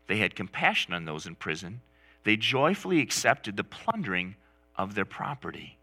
They 0.06 0.18
had 0.18 0.34
compassion 0.34 0.92
on 0.92 1.04
those 1.04 1.26
in 1.26 1.34
prison. 1.34 1.80
They 2.24 2.36
joyfully 2.36 3.00
accepted 3.00 3.56
the 3.56 3.64
plundering 3.64 4.34
of 4.76 4.94
their 4.94 5.04
property. 5.04 5.78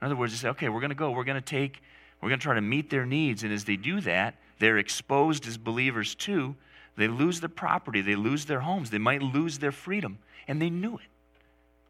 In 0.00 0.06
other 0.06 0.16
words, 0.16 0.32
they 0.32 0.38
said, 0.38 0.50
okay, 0.50 0.68
we're 0.68 0.80
going 0.80 0.90
to 0.90 0.96
go, 0.96 1.10
we're 1.10 1.24
going 1.24 1.36
to 1.36 1.40
take 1.40 1.80
we're 2.22 2.28
going 2.28 2.38
to 2.38 2.44
try 2.44 2.54
to 2.54 2.60
meet 2.60 2.88
their 2.88 3.04
needs. 3.04 3.42
And 3.42 3.52
as 3.52 3.64
they 3.64 3.76
do 3.76 4.00
that, 4.02 4.36
they're 4.60 4.78
exposed 4.78 5.46
as 5.46 5.58
believers 5.58 6.14
too. 6.14 6.54
They 6.96 7.08
lose 7.08 7.40
their 7.40 7.48
property, 7.48 8.00
they 8.00 8.14
lose 8.14 8.44
their 8.44 8.60
homes, 8.60 8.90
they 8.90 8.98
might 8.98 9.22
lose 9.22 9.58
their 9.58 9.72
freedom. 9.72 10.18
And 10.46 10.62
they 10.62 10.70
knew 10.70 10.94
it. 10.94 11.08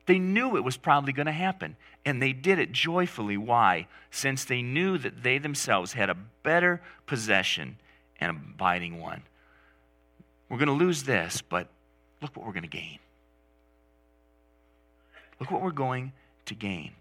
They 0.06 0.18
knew 0.18 0.56
it 0.56 0.64
was 0.64 0.76
probably 0.76 1.12
going 1.12 1.26
to 1.26 1.32
happen. 1.32 1.76
And 2.04 2.20
they 2.20 2.32
did 2.32 2.58
it 2.58 2.72
joyfully. 2.72 3.36
Why? 3.36 3.86
Since 4.10 4.44
they 4.44 4.62
knew 4.62 4.98
that 4.98 5.22
they 5.22 5.38
themselves 5.38 5.92
had 5.92 6.10
a 6.10 6.16
better 6.42 6.80
possession 7.06 7.76
and 8.20 8.30
abiding 8.30 9.00
one. 9.00 9.22
We're 10.48 10.58
going 10.58 10.66
to 10.66 10.84
lose 10.84 11.04
this, 11.04 11.42
but 11.42 11.68
look 12.20 12.36
what 12.36 12.44
we're 12.44 12.52
going 12.52 12.62
to 12.62 12.68
gain. 12.68 12.98
Look 15.40 15.50
what 15.50 15.62
we're 15.62 15.70
going 15.70 16.12
to 16.46 16.54
gain. 16.54 16.92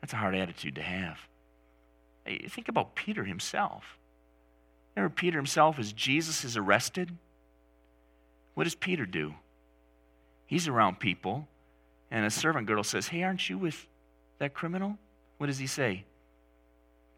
That's 0.00 0.12
a 0.12 0.16
hard 0.16 0.34
attitude 0.34 0.74
to 0.76 0.82
have. 0.82 1.18
Think 2.48 2.68
about 2.68 2.94
Peter 2.94 3.24
himself. 3.24 3.96
Remember 4.94 5.14
Peter 5.14 5.38
himself 5.38 5.78
as 5.78 5.92
Jesus 5.92 6.44
is 6.44 6.56
arrested? 6.56 7.10
What 8.54 8.64
does 8.64 8.74
Peter 8.74 9.06
do? 9.06 9.34
He's 10.46 10.68
around 10.68 11.00
people, 11.00 11.48
and 12.10 12.24
a 12.24 12.30
servant 12.30 12.66
girl 12.66 12.84
says, 12.84 13.08
Hey, 13.08 13.22
aren't 13.22 13.48
you 13.48 13.58
with 13.58 13.86
that 14.38 14.54
criminal? 14.54 14.96
What 15.38 15.48
does 15.48 15.58
he 15.58 15.66
say? 15.66 16.04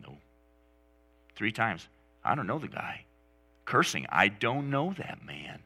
No. 0.03 0.17
Three 1.37 1.53
times. 1.53 1.87
I 2.25 2.35
don't 2.35 2.47
know 2.47 2.59
the 2.59 2.69
guy. 2.69 3.05
Cursing, 3.65 4.07
I 4.09 4.29
don't 4.29 4.71
know 4.71 4.95
that 4.99 5.25
man. 5.25 5.61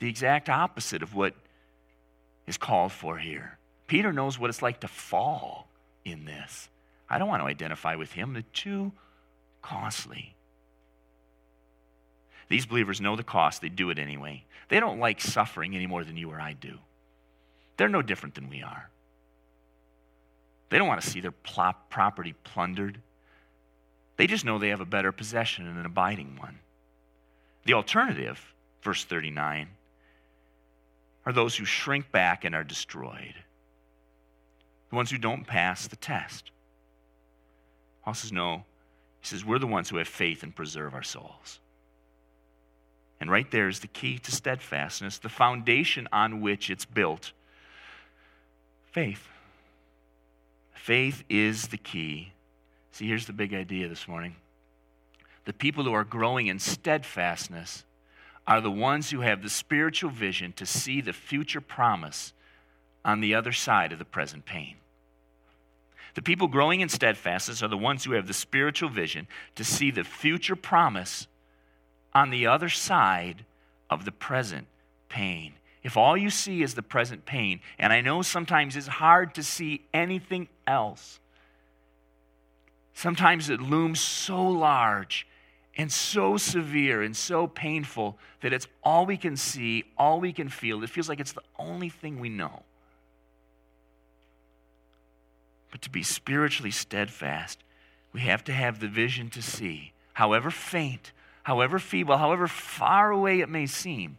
The 0.00 0.08
exact 0.08 0.48
opposite 0.48 1.02
of 1.02 1.14
what 1.14 1.34
is 2.46 2.56
called 2.56 2.92
for 2.92 3.18
here. 3.18 3.58
Peter 3.86 4.12
knows 4.12 4.38
what 4.38 4.50
it's 4.50 4.62
like 4.62 4.80
to 4.80 4.88
fall 4.88 5.68
in 6.04 6.24
this. 6.24 6.68
I 7.08 7.18
don't 7.18 7.28
want 7.28 7.42
to 7.42 7.46
identify 7.46 7.94
with 7.94 8.12
him. 8.12 8.32
They're 8.32 8.42
too 8.52 8.92
costly. 9.62 10.34
These 12.48 12.66
believers 12.66 13.00
know 13.00 13.16
the 13.16 13.22
cost, 13.22 13.60
they 13.60 13.68
do 13.68 13.90
it 13.90 13.98
anyway. 13.98 14.44
They 14.68 14.80
don't 14.80 15.00
like 15.00 15.20
suffering 15.20 15.74
any 15.74 15.86
more 15.86 16.04
than 16.04 16.16
you 16.16 16.30
or 16.30 16.40
I 16.40 16.54
do. 16.54 16.78
They're 17.76 17.88
no 17.88 18.02
different 18.02 18.34
than 18.34 18.48
we 18.48 18.62
are. 18.62 18.90
They 20.70 20.78
don't 20.78 20.88
want 20.88 21.00
to 21.00 21.08
see 21.08 21.20
their 21.20 21.32
property 21.32 22.34
plundered. 22.44 23.00
They 24.16 24.26
just 24.26 24.44
know 24.44 24.58
they 24.58 24.68
have 24.68 24.80
a 24.80 24.86
better 24.86 25.12
possession 25.12 25.66
and 25.66 25.78
an 25.78 25.86
abiding 25.86 26.36
one. 26.38 26.58
The 27.64 27.74
alternative, 27.74 28.54
verse 28.82 29.04
39, 29.04 29.68
are 31.24 31.32
those 31.32 31.56
who 31.56 31.64
shrink 31.64 32.10
back 32.10 32.44
and 32.44 32.54
are 32.54 32.64
destroyed 32.64 33.34
the 34.90 34.96
ones 34.96 35.10
who 35.10 35.18
don't 35.18 35.46
pass 35.46 35.86
the 35.86 35.96
test. 35.96 36.50
Paul 38.04 38.14
says, 38.14 38.32
no. 38.32 38.64
He 39.20 39.26
says, 39.26 39.44
we're 39.44 39.58
the 39.58 39.66
ones 39.66 39.90
who 39.90 39.98
have 39.98 40.08
faith 40.08 40.42
and 40.42 40.54
preserve 40.54 40.94
our 40.94 41.02
souls. 41.02 41.60
And 43.20 43.30
right 43.30 43.50
there 43.50 43.68
is 43.68 43.80
the 43.80 43.88
key 43.88 44.18
to 44.18 44.30
steadfastness, 44.30 45.18
the 45.18 45.28
foundation 45.28 46.08
on 46.12 46.40
which 46.40 46.70
it's 46.70 46.84
built. 46.84 47.32
Faith. 48.92 49.28
Faith 50.72 51.24
is 51.28 51.68
the 51.68 51.76
key. 51.76 52.32
See, 52.92 53.06
here's 53.06 53.26
the 53.26 53.32
big 53.32 53.54
idea 53.54 53.88
this 53.88 54.08
morning. 54.08 54.36
The 55.44 55.52
people 55.52 55.84
who 55.84 55.92
are 55.92 56.04
growing 56.04 56.46
in 56.46 56.58
steadfastness 56.58 57.84
are 58.46 58.60
the 58.60 58.70
ones 58.70 59.10
who 59.10 59.20
have 59.20 59.42
the 59.42 59.50
spiritual 59.50 60.10
vision 60.10 60.52
to 60.54 60.64
see 60.64 61.00
the 61.00 61.12
future 61.12 61.60
promise 61.60 62.32
on 63.04 63.20
the 63.20 63.34
other 63.34 63.52
side 63.52 63.92
of 63.92 63.98
the 63.98 64.04
present 64.04 64.44
pain. 64.44 64.76
The 66.14 66.22
people 66.22 66.48
growing 66.48 66.80
in 66.80 66.88
steadfastness 66.88 67.62
are 67.62 67.68
the 67.68 67.76
ones 67.76 68.04
who 68.04 68.12
have 68.12 68.26
the 68.26 68.34
spiritual 68.34 68.88
vision 68.88 69.28
to 69.54 69.64
see 69.64 69.90
the 69.90 70.04
future 70.04 70.56
promise 70.56 71.26
on 72.18 72.30
the 72.30 72.46
other 72.46 72.68
side 72.68 73.44
of 73.88 74.04
the 74.04 74.12
present 74.12 74.66
pain. 75.08 75.54
If 75.82 75.96
all 75.96 76.16
you 76.16 76.30
see 76.30 76.62
is 76.62 76.74
the 76.74 76.82
present 76.82 77.24
pain, 77.24 77.60
and 77.78 77.92
I 77.92 78.00
know 78.00 78.22
sometimes 78.22 78.76
it's 78.76 78.86
hard 78.86 79.34
to 79.36 79.42
see 79.42 79.86
anything 79.94 80.48
else, 80.66 81.20
sometimes 82.92 83.48
it 83.48 83.60
looms 83.60 84.00
so 84.00 84.46
large 84.46 85.26
and 85.76 85.90
so 85.90 86.36
severe 86.36 87.02
and 87.02 87.16
so 87.16 87.46
painful 87.46 88.18
that 88.40 88.52
it's 88.52 88.66
all 88.82 89.06
we 89.06 89.16
can 89.16 89.36
see, 89.36 89.84
all 89.96 90.20
we 90.20 90.32
can 90.32 90.48
feel. 90.48 90.82
It 90.82 90.90
feels 90.90 91.08
like 91.08 91.20
it's 91.20 91.32
the 91.32 91.42
only 91.58 91.88
thing 91.88 92.18
we 92.18 92.28
know 92.28 92.62
but 95.70 95.82
to 95.82 95.90
be 95.90 96.02
spiritually 96.02 96.70
steadfast, 96.70 97.62
we 98.12 98.20
have 98.22 98.42
to 98.44 98.52
have 98.52 98.80
the 98.80 98.88
vision 98.88 99.30
to 99.30 99.42
see, 99.42 99.92
however 100.14 100.50
faint, 100.50 101.12
however 101.48 101.78
feeble, 101.78 102.18
however 102.18 102.46
far 102.46 103.10
away 103.10 103.40
it 103.40 103.48
may 103.48 103.64
seem, 103.64 104.18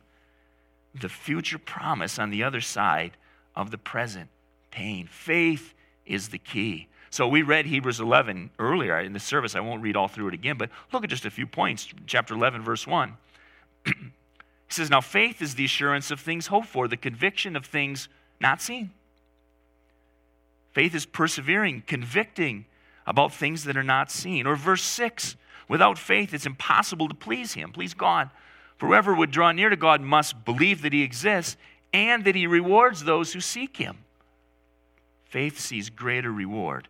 the 1.00 1.08
future 1.08 1.60
promise 1.60 2.18
on 2.18 2.32
the 2.32 2.42
other 2.42 2.60
side 2.60 3.12
of 3.56 3.70
the 3.70 3.78
present 3.78 4.28
pain. 4.72 5.06
Faith 5.06 5.76
is 6.08 6.30
the 6.30 6.40
key. 6.40 6.88
So 7.12 7.28
we 7.28 7.44
read 7.44 7.68
Hebrews 7.68 8.00
11 8.00 8.50
earlier 8.58 9.00
in 9.00 9.14
the 9.14 9.20
service. 9.20 9.56
I 9.56 9.60
won't 9.60 9.84
read 9.84 9.96
all 9.96 10.08
through 10.08 10.30
it 10.30 10.34
again, 10.34 10.58
but 10.58 10.72
look 10.92 11.04
at 11.04 11.12
just 11.12 11.24
a 11.24 11.30
few 11.30 11.46
points. 11.46 11.88
Chapter 12.08 12.34
11, 12.34 12.64
verse 12.64 12.88
1. 12.88 13.16
he 13.86 13.94
says, 14.70 14.90
Now 14.90 15.00
faith 15.00 15.40
is 15.40 15.54
the 15.54 15.66
assurance 15.66 16.10
of 16.10 16.20
things 16.20 16.48
hoped 16.48 16.68
for, 16.68 16.88
the 16.88 16.98
conviction 16.98 17.56
of 17.56 17.64
things 17.64 18.10
not 18.42 18.60
seen. 18.60 18.90
Faith 20.72 20.96
is 20.96 21.06
persevering, 21.06 21.84
convicting 21.86 22.66
about 23.06 23.32
things 23.32 23.66
that 23.66 23.78
are 23.78 23.84
not 23.84 24.10
seen. 24.10 24.48
Or 24.48 24.56
verse 24.56 24.82
6 24.82 25.36
without 25.70 25.98
faith, 25.98 26.34
it's 26.34 26.46
impossible 26.46 27.08
to 27.08 27.16
please 27.16 27.54
Him, 27.54 27.72
please 27.72 27.94
God. 27.94 28.30
For 28.78 28.88
whoever 28.88 29.16
would 29.16 29.32
draw 29.32 29.54
near 29.54 29.70
to 29.70 29.78
God 29.78 30.02
must 30.02 30.44
believe 30.44 30.82
that 30.82 30.92
He 30.92 31.04
exists 31.04 31.56
and 31.94 32.26
that 32.26 32.36
He 32.36 32.48
rewards 32.48 33.06
those 33.06 33.32
who 33.32 33.40
seek 33.40 33.78
Him. 33.78 34.00
Faith 35.26 35.60
sees 35.60 35.90
greater 35.90 36.32
reward 36.32 36.90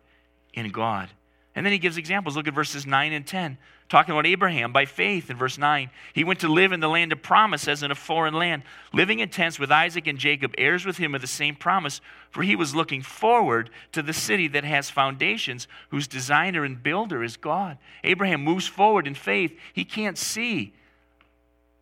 in 0.54 0.70
God. 0.70 1.10
And 1.54 1.64
then 1.64 1.72
He 1.72 1.78
gives 1.78 1.96
examples. 1.96 2.36
Look 2.36 2.48
at 2.48 2.54
verses 2.54 2.86
9 2.86 3.12
and 3.12 3.26
10. 3.26 3.58
Talking 3.90 4.12
about 4.12 4.24
Abraham 4.24 4.72
by 4.72 4.86
faith 4.86 5.30
in 5.30 5.36
verse 5.36 5.58
9. 5.58 5.90
He 6.14 6.22
went 6.22 6.40
to 6.40 6.48
live 6.48 6.70
in 6.70 6.78
the 6.78 6.88
land 6.88 7.10
of 7.10 7.22
promise 7.22 7.66
as 7.66 7.82
in 7.82 7.90
a 7.90 7.96
foreign 7.96 8.34
land, 8.34 8.62
living 8.92 9.18
in 9.18 9.28
tents 9.28 9.58
with 9.58 9.72
Isaac 9.72 10.06
and 10.06 10.16
Jacob, 10.16 10.54
heirs 10.56 10.86
with 10.86 10.96
him 10.96 11.12
of 11.12 11.20
the 11.20 11.26
same 11.26 11.56
promise, 11.56 12.00
for 12.30 12.44
he 12.44 12.54
was 12.54 12.74
looking 12.74 13.02
forward 13.02 13.68
to 13.90 14.00
the 14.00 14.12
city 14.12 14.46
that 14.48 14.62
has 14.62 14.88
foundations, 14.88 15.66
whose 15.88 16.06
designer 16.06 16.64
and 16.64 16.80
builder 16.80 17.24
is 17.24 17.36
God. 17.36 17.78
Abraham 18.04 18.44
moves 18.44 18.68
forward 18.68 19.08
in 19.08 19.14
faith. 19.14 19.58
He 19.72 19.84
can't 19.84 20.16
see 20.16 20.72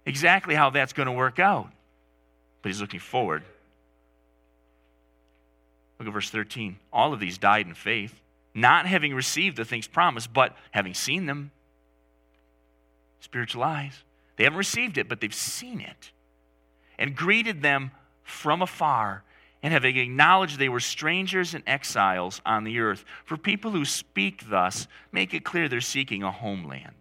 exactly 0.07 0.55
how 0.55 0.71
that's 0.71 0.95
going 0.95 1.07
to 1.07 1.13
work 1.13 1.39
out, 1.39 1.71
but 2.63 2.71
he's 2.71 2.81
looking 2.81 3.01
forward. 3.01 3.45
Look 5.99 6.09
at 6.09 6.15
verse 6.15 6.31
13. 6.31 6.79
All 6.91 7.13
of 7.13 7.21
these 7.21 7.37
died 7.37 7.67
in 7.67 7.75
faith, 7.75 8.19
not 8.55 8.87
having 8.87 9.15
received 9.15 9.59
the 9.59 9.67
things 9.67 9.87
promised, 9.87 10.33
but 10.33 10.57
having 10.71 10.95
seen 10.95 11.27
them 11.27 11.51
spiritual 13.21 13.63
eyes. 13.63 14.05
They 14.37 14.45
haven't 14.45 14.59
received 14.59 14.99
it, 14.99 15.09
but 15.09 15.21
they've 15.21 15.35
seen 15.35 15.81
it 15.81 16.13
and 16.99 17.15
greeted 17.15 17.63
them 17.63 17.91
from 18.23 18.63
afar 18.63 19.25
and 19.63 19.73
having 19.73 19.97
acknowledged 19.97 20.59
they 20.59 20.69
were 20.69 20.81
strangers 20.81 21.55
and 21.55 21.65
exiles 21.67 22.41
on 22.47 22.65
the 22.65 22.79
earth. 22.79 23.05
For 23.25 23.37
people 23.37 23.73
who 23.73 23.85
speak 23.85 24.49
thus, 24.49 24.87
make 25.11 25.35
it 25.35 25.45
clear 25.45 25.69
they're 25.69 25.81
seeking 25.81 26.23
a 26.23 26.31
homeland. 26.31 26.95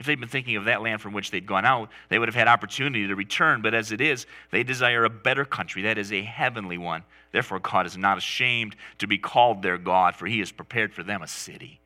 If 0.00 0.06
they'd 0.06 0.18
been 0.18 0.28
thinking 0.28 0.56
of 0.56 0.66
that 0.66 0.82
land 0.82 1.00
from 1.00 1.12
which 1.12 1.30
they'd 1.30 1.46
gone 1.46 1.64
out, 1.64 1.90
they 2.08 2.18
would 2.18 2.28
have 2.28 2.34
had 2.34 2.46
opportunity 2.46 3.06
to 3.08 3.16
return. 3.16 3.62
But 3.62 3.74
as 3.74 3.90
it 3.90 4.00
is, 4.00 4.26
they 4.50 4.62
desire 4.62 5.04
a 5.04 5.10
better 5.10 5.44
country, 5.44 5.82
that 5.82 5.98
is, 5.98 6.12
a 6.12 6.22
heavenly 6.22 6.78
one. 6.78 7.02
Therefore, 7.32 7.58
God 7.58 7.84
is 7.84 7.96
not 7.96 8.18
ashamed 8.18 8.76
to 8.98 9.08
be 9.08 9.18
called 9.18 9.62
their 9.62 9.78
God, 9.78 10.14
for 10.14 10.26
he 10.26 10.38
has 10.38 10.52
prepared 10.52 10.94
for 10.94 11.02
them 11.02 11.22
a 11.22 11.28
city. 11.28 11.80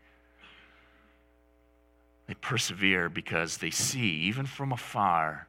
They 2.26 2.34
persevere 2.34 3.08
because 3.08 3.58
they 3.58 3.70
see, 3.70 4.08
even 4.22 4.46
from 4.46 4.72
afar, 4.72 5.48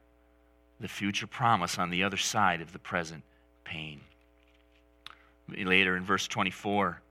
the 0.79 0.87
future 0.87 1.27
promise 1.27 1.77
on 1.77 1.89
the 1.89 2.03
other 2.03 2.17
side 2.17 2.61
of 2.61 2.73
the 2.73 2.79
present 2.79 3.23
pain. 3.63 4.01
Later 5.49 5.95
in 5.95 6.03
verse 6.03 6.27
24, 6.27 7.01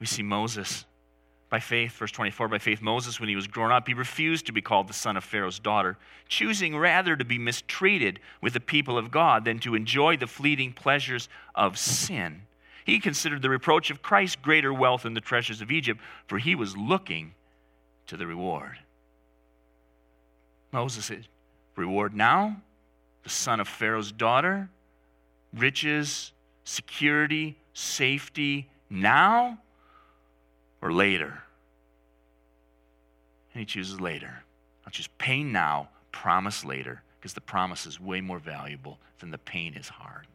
we 0.00 0.06
see 0.06 0.22
Moses. 0.22 0.84
By 1.50 1.60
faith, 1.60 1.92
verse 1.92 2.10
24, 2.10 2.48
by 2.48 2.58
faith, 2.58 2.82
Moses, 2.82 3.20
when 3.20 3.28
he 3.28 3.36
was 3.36 3.46
grown 3.46 3.70
up, 3.70 3.86
he 3.86 3.94
refused 3.94 4.46
to 4.46 4.52
be 4.52 4.60
called 4.60 4.88
the 4.88 4.94
son 4.94 5.16
of 5.16 5.22
Pharaoh's 5.22 5.60
daughter, 5.60 5.96
choosing 6.28 6.76
rather 6.76 7.14
to 7.14 7.24
be 7.24 7.38
mistreated 7.38 8.18
with 8.40 8.54
the 8.54 8.60
people 8.60 8.98
of 8.98 9.12
God 9.12 9.44
than 9.44 9.60
to 9.60 9.76
enjoy 9.76 10.16
the 10.16 10.26
fleeting 10.26 10.72
pleasures 10.72 11.28
of 11.54 11.78
sin. 11.78 12.42
He 12.84 12.98
considered 12.98 13.40
the 13.40 13.50
reproach 13.50 13.90
of 13.90 14.02
Christ 14.02 14.42
greater 14.42 14.74
wealth 14.74 15.04
than 15.04 15.14
the 15.14 15.20
treasures 15.20 15.60
of 15.60 15.70
Egypt, 15.70 16.00
for 16.26 16.38
he 16.38 16.54
was 16.54 16.76
looking 16.76 17.34
to 18.06 18.16
the 18.16 18.26
reward. 18.26 18.78
Moses 20.72 21.06
said, 21.06 21.26
Reward 21.76 22.14
now, 22.14 22.56
the 23.22 23.30
son 23.30 23.60
of 23.60 23.68
Pharaoh's 23.68 24.12
daughter, 24.12 24.68
riches, 25.52 26.32
security, 26.64 27.56
safety 27.72 28.68
now, 28.90 29.58
or 30.80 30.92
later? 30.92 31.42
And 33.52 33.60
he 33.60 33.64
chooses 33.64 34.00
later. 34.00 34.42
I'll 34.84 34.90
choose 34.92 35.08
pain 35.18 35.52
now, 35.52 35.88
promise 36.12 36.64
later, 36.64 37.02
because 37.18 37.34
the 37.34 37.40
promise 37.40 37.86
is 37.86 38.00
way 38.00 38.20
more 38.20 38.38
valuable 38.38 38.98
than 39.20 39.30
the 39.30 39.38
pain 39.38 39.74
is 39.74 39.88
hard. 39.88 40.26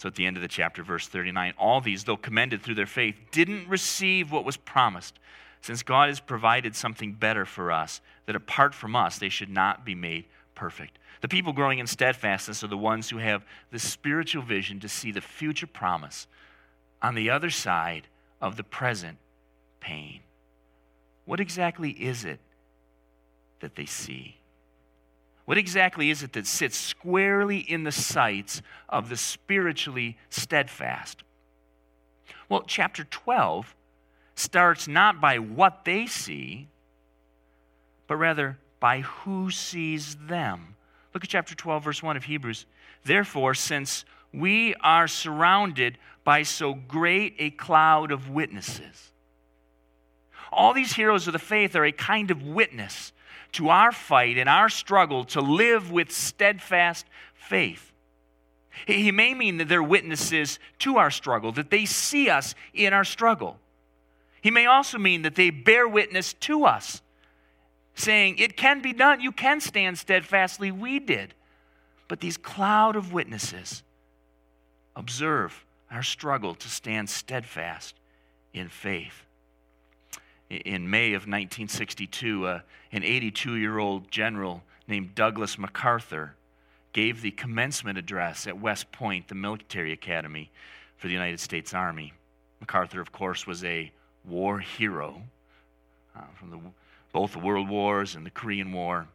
So 0.00 0.06
at 0.06 0.14
the 0.14 0.24
end 0.24 0.38
of 0.38 0.40
the 0.40 0.48
chapter, 0.48 0.82
verse 0.82 1.06
39, 1.06 1.52
all 1.58 1.82
these, 1.82 2.04
though 2.04 2.16
commended 2.16 2.62
through 2.62 2.76
their 2.76 2.86
faith, 2.86 3.16
didn't 3.32 3.68
receive 3.68 4.32
what 4.32 4.46
was 4.46 4.56
promised, 4.56 5.18
since 5.60 5.82
God 5.82 6.08
has 6.08 6.20
provided 6.20 6.74
something 6.74 7.12
better 7.12 7.44
for 7.44 7.70
us, 7.70 8.00
that 8.24 8.34
apart 8.34 8.74
from 8.74 8.96
us, 8.96 9.18
they 9.18 9.28
should 9.28 9.50
not 9.50 9.84
be 9.84 9.94
made 9.94 10.24
perfect. 10.54 10.98
The 11.20 11.28
people 11.28 11.52
growing 11.52 11.80
in 11.80 11.86
steadfastness 11.86 12.64
are 12.64 12.68
the 12.68 12.78
ones 12.78 13.10
who 13.10 13.18
have 13.18 13.44
the 13.72 13.78
spiritual 13.78 14.42
vision 14.42 14.80
to 14.80 14.88
see 14.88 15.12
the 15.12 15.20
future 15.20 15.66
promise 15.66 16.26
on 17.02 17.14
the 17.14 17.28
other 17.28 17.50
side 17.50 18.06
of 18.40 18.56
the 18.56 18.64
present 18.64 19.18
pain. 19.80 20.20
What 21.26 21.40
exactly 21.40 21.90
is 21.90 22.24
it 22.24 22.40
that 23.60 23.76
they 23.76 23.84
see? 23.84 24.39
What 25.50 25.58
exactly 25.58 26.10
is 26.10 26.22
it 26.22 26.34
that 26.34 26.46
sits 26.46 26.76
squarely 26.76 27.58
in 27.58 27.82
the 27.82 27.90
sights 27.90 28.62
of 28.88 29.08
the 29.08 29.16
spiritually 29.16 30.16
steadfast? 30.28 31.24
Well, 32.48 32.62
chapter 32.68 33.02
12 33.02 33.74
starts 34.36 34.86
not 34.86 35.20
by 35.20 35.40
what 35.40 35.84
they 35.84 36.06
see, 36.06 36.68
but 38.06 38.14
rather 38.14 38.58
by 38.78 39.00
who 39.00 39.50
sees 39.50 40.14
them. 40.14 40.76
Look 41.12 41.24
at 41.24 41.30
chapter 41.30 41.56
12, 41.56 41.82
verse 41.82 42.00
1 42.00 42.16
of 42.16 42.22
Hebrews. 42.22 42.64
Therefore, 43.02 43.54
since 43.54 44.04
we 44.32 44.76
are 44.76 45.08
surrounded 45.08 45.98
by 46.22 46.44
so 46.44 46.74
great 46.74 47.34
a 47.40 47.50
cloud 47.50 48.12
of 48.12 48.30
witnesses, 48.30 49.10
all 50.52 50.72
these 50.72 50.92
heroes 50.92 51.26
of 51.26 51.32
the 51.32 51.40
faith 51.40 51.74
are 51.74 51.84
a 51.84 51.90
kind 51.90 52.30
of 52.30 52.40
witness 52.40 53.12
to 53.52 53.68
our 53.68 53.92
fight 53.92 54.38
and 54.38 54.48
our 54.48 54.68
struggle 54.68 55.24
to 55.24 55.40
live 55.40 55.90
with 55.90 56.10
steadfast 56.10 57.06
faith. 57.34 57.92
He 58.86 59.10
may 59.10 59.34
mean 59.34 59.58
that 59.58 59.68
they're 59.68 59.82
witnesses 59.82 60.58
to 60.80 60.96
our 60.96 61.10
struggle, 61.10 61.52
that 61.52 61.70
they 61.70 61.84
see 61.84 62.30
us 62.30 62.54
in 62.72 62.92
our 62.92 63.04
struggle. 63.04 63.58
He 64.40 64.50
may 64.50 64.66
also 64.66 64.98
mean 64.98 65.22
that 65.22 65.34
they 65.34 65.50
bear 65.50 65.86
witness 65.86 66.32
to 66.34 66.64
us, 66.64 67.02
saying, 67.94 68.38
It 68.38 68.56
can 68.56 68.80
be 68.80 68.92
done. 68.92 69.20
You 69.20 69.32
can 69.32 69.60
stand 69.60 69.98
steadfastly. 69.98 70.70
We 70.70 70.98
did. 70.98 71.34
But 72.08 72.20
these 72.20 72.36
cloud 72.36 72.96
of 72.96 73.12
witnesses 73.12 73.82
observe 74.96 75.64
our 75.90 76.02
struggle 76.02 76.54
to 76.54 76.68
stand 76.68 77.10
steadfast 77.10 77.94
in 78.52 78.68
faith 78.68 79.26
in 80.50 80.90
May 80.90 81.12
of 81.12 81.22
1962, 81.22 82.46
uh, 82.46 82.60
an 82.92 83.04
82 83.04 83.56
year 83.56 83.78
old 83.78 84.10
general 84.10 84.62
named 84.88 85.14
Douglas 85.14 85.58
MacArthur 85.58 86.34
gave 86.92 87.22
the 87.22 87.30
commencement 87.30 87.96
address 87.96 88.46
at 88.46 88.60
West 88.60 88.90
Point, 88.90 89.28
the 89.28 89.34
military 89.34 89.92
academy 89.92 90.50
for 90.96 91.06
the 91.06 91.12
United 91.12 91.38
States 91.38 91.72
Army. 91.72 92.12
MacArthur, 92.60 93.00
of 93.00 93.12
course, 93.12 93.46
was 93.46 93.62
a 93.64 93.92
war 94.24 94.58
hero 94.58 95.22
uh, 96.16 96.22
from 96.34 96.50
the, 96.50 96.58
both 97.12 97.32
the 97.32 97.38
World 97.38 97.68
Wars 97.68 98.16
and 98.16 98.26
the 98.26 98.30
Korean 98.30 98.72
War. 98.72 99.06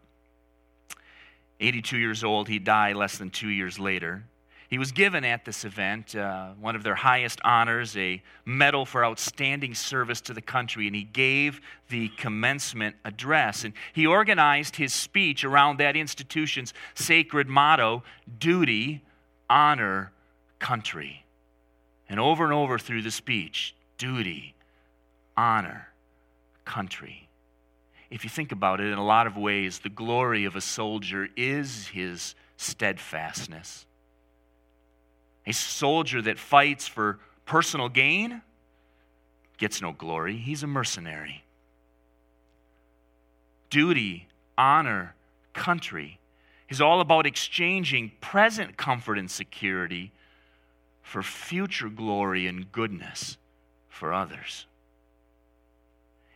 82 1.60 1.98
years 1.98 2.24
old, 2.24 2.48
he 2.48 2.60
died 2.60 2.96
less 2.96 3.18
than 3.18 3.30
two 3.30 3.50
years 3.50 3.78
later. 3.78 4.24
He 4.70 4.80
was 4.80 4.92
given 4.92 5.24
at 5.24 5.46
this 5.46 5.64
event 5.64 6.16
uh, 6.16 6.50
one 6.60 6.76
of 6.76 6.84
their 6.84 6.96
highest 6.96 7.40
honors, 7.44 7.96
a 7.96 8.22
medal 8.46 8.86
for 8.86 9.06
outstanding 9.06 9.76
service 9.76 10.22
to 10.22 10.34
the 10.34 10.42
country, 10.42 10.88
and 10.88 10.96
he 10.96 11.04
gave 11.04 11.62
the 11.90 12.10
commencement 12.18 12.96
address. 13.06 13.64
And 13.64 13.74
he 13.94 14.08
organized 14.08 14.76
his 14.76 14.94
speech 14.94 15.44
around 15.44 15.78
that 15.78 15.96
institution's 15.96 16.74
sacred 16.96 17.48
motto 17.48 18.04
duty, 18.40 19.04
honor, 19.50 20.12
country. 20.58 21.26
And 22.10 22.20
over 22.20 22.44
and 22.44 22.54
over 22.54 22.80
through 22.80 23.04
the 23.04 23.12
speech 23.12 23.76
duty, 23.98 24.56
honor, 25.38 25.90
country. 26.66 27.30
If 28.10 28.24
you 28.24 28.30
think 28.30 28.52
about 28.52 28.80
it, 28.80 28.92
in 28.92 28.98
a 28.98 29.06
lot 29.06 29.28
of 29.28 29.38
ways, 29.38 29.80
the 29.80 29.90
glory 29.90 30.46
of 30.46 30.56
a 30.56 30.62
soldier 30.62 31.28
is 31.36 31.88
his 31.88 32.34
steadfastness 32.58 33.86
a 35.46 35.54
soldier 35.54 36.22
that 36.22 36.40
fights 36.40 36.88
for 36.88 37.20
personal 37.46 37.90
gain 37.90 38.42
gets 39.58 39.82
no 39.82 39.92
glory. 39.92 40.38
He's 40.38 40.64
a 40.64 40.68
mercenary. 40.68 41.44
Duty, 43.70 44.28
honor, 44.58 45.16
country 45.54 46.20
is 46.70 46.82
all 46.82 47.00
about 47.00 47.26
exchanging 47.26 48.12
present 48.22 48.78
comfort 48.78 49.18
and 49.18 49.30
security 49.30 50.12
for 51.02 51.22
future 51.22 51.90
glory 51.90 52.48
and 52.48 52.72
goodness 52.72 53.38
for 53.88 54.14
others. 54.14 54.66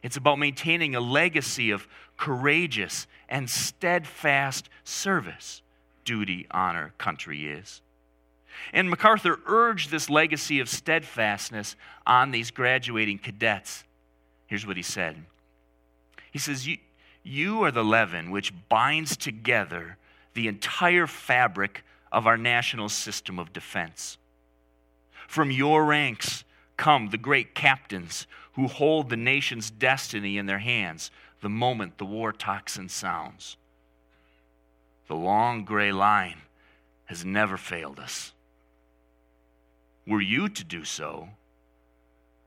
It's 0.01 0.17
about 0.17 0.39
maintaining 0.39 0.95
a 0.95 1.01
legacy 1.01 1.71
of 1.71 1.87
courageous 2.15 3.07
and 3.27 3.49
steadfast 3.49 4.69
service. 4.83 5.61
Duty, 6.05 6.47
honor, 6.51 6.93
country 6.97 7.47
is. 7.47 7.81
And 8.73 8.89
MacArthur 8.89 9.39
urged 9.45 9.91
this 9.91 10.09
legacy 10.09 10.59
of 10.59 10.69
steadfastness 10.69 11.75
on 12.05 12.31
these 12.31 12.51
graduating 12.51 13.19
cadets. 13.19 13.83
Here's 14.47 14.65
what 14.65 14.77
he 14.77 14.83
said 14.83 15.25
He 16.31 16.39
says, 16.39 16.67
You, 16.67 16.77
you 17.23 17.63
are 17.63 17.71
the 17.71 17.83
leaven 17.83 18.31
which 18.31 18.53
binds 18.69 19.17
together 19.17 19.97
the 20.33 20.47
entire 20.47 21.07
fabric 21.07 21.83
of 22.11 22.25
our 22.25 22.37
national 22.37 22.89
system 22.89 23.37
of 23.39 23.53
defense. 23.53 24.17
From 25.27 25.51
your 25.51 25.85
ranks 25.85 26.43
come 26.77 27.09
the 27.09 27.17
great 27.17 27.53
captains 27.53 28.25
who 28.53 28.67
hold 28.67 29.09
the 29.09 29.17
nation's 29.17 29.69
destiny 29.69 30.37
in 30.37 30.45
their 30.45 30.59
hands 30.59 31.11
the 31.41 31.49
moment 31.49 31.97
the 31.97 32.05
war 32.05 32.31
tocsin 32.31 32.89
sounds. 32.89 33.57
The 35.07 35.15
long 35.15 35.65
gray 35.65 35.91
line 35.91 36.37
has 37.05 37.25
never 37.25 37.57
failed 37.57 37.99
us. 37.99 38.33
Were 40.09 40.21
you 40.21 40.49
to 40.49 40.63
do 40.63 40.85
so, 40.85 41.29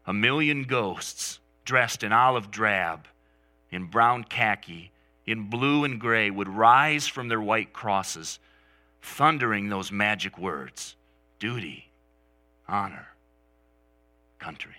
a 0.04 0.12
million 0.12 0.64
ghosts 0.64 1.38
dressed 1.64 2.02
in 2.02 2.12
olive 2.12 2.50
drab, 2.50 3.06
in 3.70 3.84
brown 3.84 4.24
khaki, 4.24 4.90
in 5.26 5.48
blue 5.48 5.84
and 5.84 6.00
gray 6.00 6.28
would 6.28 6.48
rise 6.48 7.06
from 7.06 7.28
their 7.28 7.40
white 7.40 7.72
crosses, 7.72 8.40
thundering 9.00 9.68
those 9.68 9.92
magic 9.92 10.36
words 10.36 10.96
duty, 11.38 11.88
honor, 12.66 13.06
country. 14.40 14.74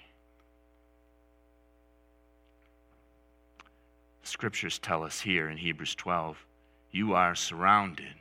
Scriptures 4.24 4.78
tell 4.78 5.04
us 5.04 5.22
here 5.22 5.48
in 5.48 5.56
Hebrews 5.56 5.96
12 5.96 6.46
you 6.92 7.14
are 7.14 7.34
surrounded 7.34 8.16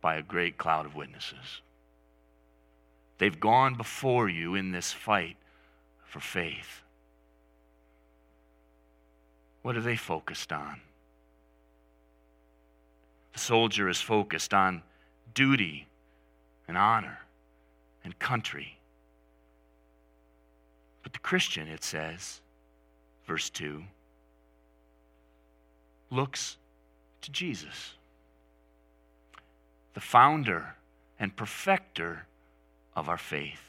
by 0.00 0.14
a 0.14 0.22
great 0.22 0.56
cloud 0.56 0.86
of 0.86 0.94
witnesses. 0.94 1.62
They've 3.18 3.38
gone 3.38 3.74
before 3.74 4.28
you 4.28 4.54
in 4.54 4.70
this 4.70 4.92
fight 4.92 5.36
for 6.04 6.20
faith. 6.20 6.82
What 9.62 9.76
are 9.76 9.82
they 9.82 9.96
focused 9.96 10.52
on? 10.52 10.80
The 13.32 13.40
soldier 13.40 13.88
is 13.88 14.00
focused 14.00 14.54
on 14.54 14.82
duty 15.34 15.88
and 16.66 16.78
honor 16.78 17.18
and 18.04 18.18
country. 18.18 18.78
But 21.02 21.12
the 21.12 21.18
Christian, 21.18 21.68
it 21.68 21.82
says, 21.82 22.40
verse 23.26 23.50
2, 23.50 23.82
looks 26.10 26.56
to 27.22 27.30
Jesus, 27.30 27.94
the 29.94 30.00
founder 30.00 30.76
and 31.18 31.34
perfecter 31.34 32.27
of 32.98 33.08
our 33.08 33.18
faith 33.18 33.68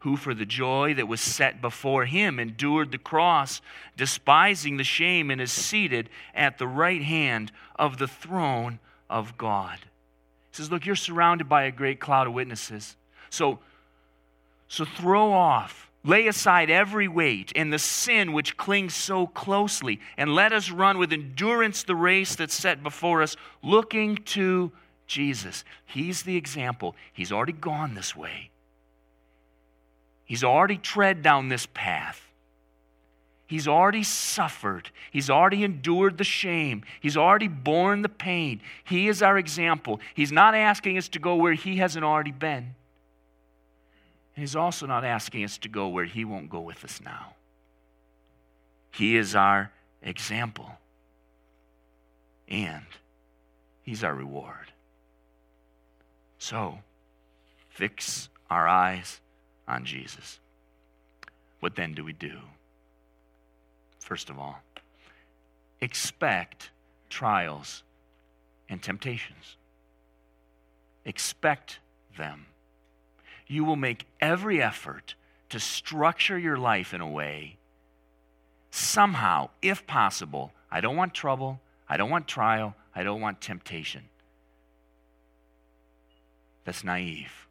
who 0.00 0.16
for 0.16 0.34
the 0.34 0.46
joy 0.46 0.94
that 0.94 1.08
was 1.08 1.20
set 1.20 1.60
before 1.60 2.06
him 2.06 2.38
endured 2.38 2.90
the 2.90 2.98
cross, 2.98 3.60
despising 3.96 4.76
the 4.76 4.84
shame, 4.84 5.30
and 5.30 5.40
is 5.40 5.52
seated 5.52 6.08
at 6.34 6.58
the 6.58 6.66
right 6.66 7.02
hand 7.02 7.52
of 7.76 7.98
the 7.98 8.08
throne 8.08 8.78
of 9.08 9.36
God. 9.36 9.78
He 10.50 10.56
says, 10.56 10.70
Look, 10.70 10.86
you're 10.86 10.96
surrounded 10.96 11.48
by 11.48 11.64
a 11.64 11.70
great 11.70 12.00
cloud 12.00 12.26
of 12.26 12.32
witnesses. 12.32 12.96
So, 13.28 13.58
so 14.68 14.86
throw 14.86 15.32
off, 15.32 15.90
lay 16.02 16.26
aside 16.26 16.70
every 16.70 17.06
weight 17.06 17.52
and 17.54 17.70
the 17.70 17.78
sin 17.78 18.32
which 18.32 18.56
clings 18.56 18.94
so 18.94 19.26
closely, 19.26 20.00
and 20.16 20.34
let 20.34 20.54
us 20.54 20.70
run 20.70 20.96
with 20.96 21.12
endurance 21.12 21.82
the 21.82 21.94
race 21.94 22.36
that's 22.36 22.54
set 22.54 22.82
before 22.82 23.20
us, 23.20 23.36
looking 23.62 24.16
to 24.16 24.72
Jesus. 25.10 25.64
He's 25.84 26.22
the 26.22 26.36
example. 26.36 26.94
He's 27.12 27.32
already 27.32 27.52
gone 27.52 27.94
this 27.94 28.14
way. 28.14 28.50
He's 30.24 30.44
already 30.44 30.76
tread 30.76 31.20
down 31.20 31.48
this 31.48 31.66
path. 31.74 32.28
He's 33.48 33.66
already 33.66 34.04
suffered. 34.04 34.90
He's 35.10 35.28
already 35.28 35.64
endured 35.64 36.16
the 36.16 36.24
shame. 36.24 36.84
He's 37.00 37.16
already 37.16 37.48
borne 37.48 38.02
the 38.02 38.08
pain. 38.08 38.60
He 38.84 39.08
is 39.08 39.20
our 39.20 39.36
example. 39.36 39.98
He's 40.14 40.30
not 40.30 40.54
asking 40.54 40.96
us 40.96 41.08
to 41.08 41.18
go 41.18 41.34
where 41.34 41.54
He 41.54 41.78
hasn't 41.78 42.04
already 42.04 42.30
been. 42.30 42.76
And 44.36 44.44
He's 44.44 44.54
also 44.54 44.86
not 44.86 45.04
asking 45.04 45.42
us 45.42 45.58
to 45.58 45.68
go 45.68 45.88
where 45.88 46.04
He 46.04 46.24
won't 46.24 46.48
go 46.48 46.60
with 46.60 46.84
us 46.84 47.00
now. 47.04 47.34
He 48.92 49.16
is 49.16 49.34
our 49.34 49.72
example. 50.00 50.70
And 52.46 52.86
He's 53.82 54.04
our 54.04 54.14
reward. 54.14 54.70
So, 56.40 56.78
fix 57.68 58.30
our 58.48 58.66
eyes 58.66 59.20
on 59.68 59.84
Jesus. 59.84 60.40
What 61.60 61.76
then 61.76 61.92
do 61.92 62.02
we 62.02 62.14
do? 62.14 62.38
First 63.98 64.30
of 64.30 64.38
all, 64.38 64.56
expect 65.82 66.70
trials 67.10 67.82
and 68.70 68.82
temptations. 68.82 69.56
Expect 71.04 71.78
them. 72.16 72.46
You 73.46 73.62
will 73.62 73.76
make 73.76 74.06
every 74.18 74.62
effort 74.62 75.14
to 75.50 75.60
structure 75.60 76.38
your 76.38 76.56
life 76.56 76.94
in 76.94 77.02
a 77.02 77.08
way, 77.08 77.56
somehow, 78.70 79.50
if 79.60 79.86
possible. 79.86 80.52
I 80.70 80.80
don't 80.80 80.96
want 80.96 81.12
trouble. 81.12 81.60
I 81.86 81.98
don't 81.98 82.10
want 82.10 82.26
trial. 82.26 82.74
I 82.94 83.02
don't 83.02 83.20
want 83.20 83.42
temptation. 83.42 84.04
That's 86.64 86.84
naive. 86.84 87.46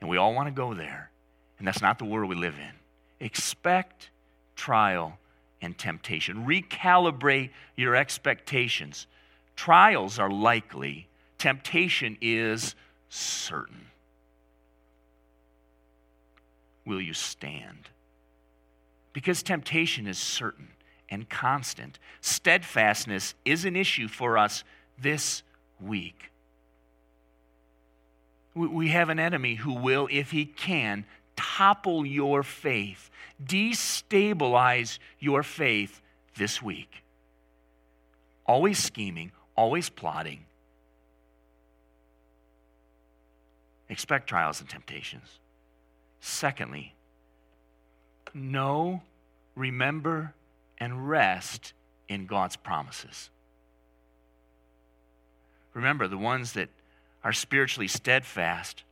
And 0.00 0.08
we 0.08 0.16
all 0.16 0.34
want 0.34 0.48
to 0.48 0.52
go 0.52 0.74
there. 0.74 1.10
And 1.58 1.66
that's 1.66 1.82
not 1.82 1.98
the 1.98 2.04
world 2.04 2.30
we 2.30 2.36
live 2.36 2.54
in. 2.58 3.24
Expect 3.24 4.10
trial 4.56 5.18
and 5.60 5.76
temptation. 5.76 6.46
Recalibrate 6.46 7.50
your 7.76 7.94
expectations. 7.94 9.06
Trials 9.56 10.18
are 10.18 10.30
likely, 10.30 11.06
temptation 11.36 12.16
is 12.20 12.74
certain. 13.10 13.86
Will 16.86 17.00
you 17.00 17.12
stand? 17.12 17.90
Because 19.12 19.42
temptation 19.42 20.06
is 20.06 20.18
certain 20.18 20.68
and 21.10 21.28
constant. 21.28 21.98
Steadfastness 22.20 23.34
is 23.44 23.64
an 23.64 23.76
issue 23.76 24.08
for 24.08 24.38
us 24.38 24.64
this 24.98 25.42
week. 25.80 26.30
We 28.54 28.88
have 28.88 29.08
an 29.08 29.18
enemy 29.20 29.54
who 29.54 29.74
will, 29.74 30.08
if 30.10 30.32
he 30.32 30.44
can, 30.44 31.04
topple 31.36 32.04
your 32.04 32.42
faith, 32.42 33.10
destabilize 33.42 34.98
your 35.18 35.42
faith 35.42 36.00
this 36.36 36.60
week. 36.60 37.04
Always 38.46 38.78
scheming, 38.78 39.30
always 39.56 39.88
plotting. 39.88 40.46
Expect 43.88 44.28
trials 44.28 44.60
and 44.60 44.68
temptations. 44.68 45.38
Secondly, 46.20 46.94
know, 48.34 49.02
remember, 49.54 50.34
and 50.78 51.08
rest 51.08 51.72
in 52.08 52.26
God's 52.26 52.56
promises. 52.56 53.30
Remember, 55.74 56.08
the 56.08 56.18
ones 56.18 56.52
that 56.52 56.68
are 57.22 57.32
spiritually 57.32 57.88
steadfast 57.88 58.84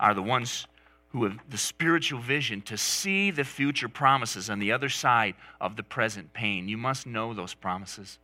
are 0.00 0.14
the 0.14 0.22
ones 0.22 0.66
who 1.10 1.24
have 1.24 1.38
the 1.48 1.58
spiritual 1.58 2.20
vision 2.20 2.60
to 2.60 2.76
see 2.76 3.30
the 3.30 3.44
future 3.44 3.88
promises 3.88 4.50
on 4.50 4.58
the 4.58 4.72
other 4.72 4.88
side 4.88 5.34
of 5.60 5.76
the 5.76 5.82
present 5.82 6.32
pain. 6.32 6.68
You 6.68 6.76
must 6.76 7.06
know 7.06 7.32
those 7.32 7.54
promises. 7.54 8.18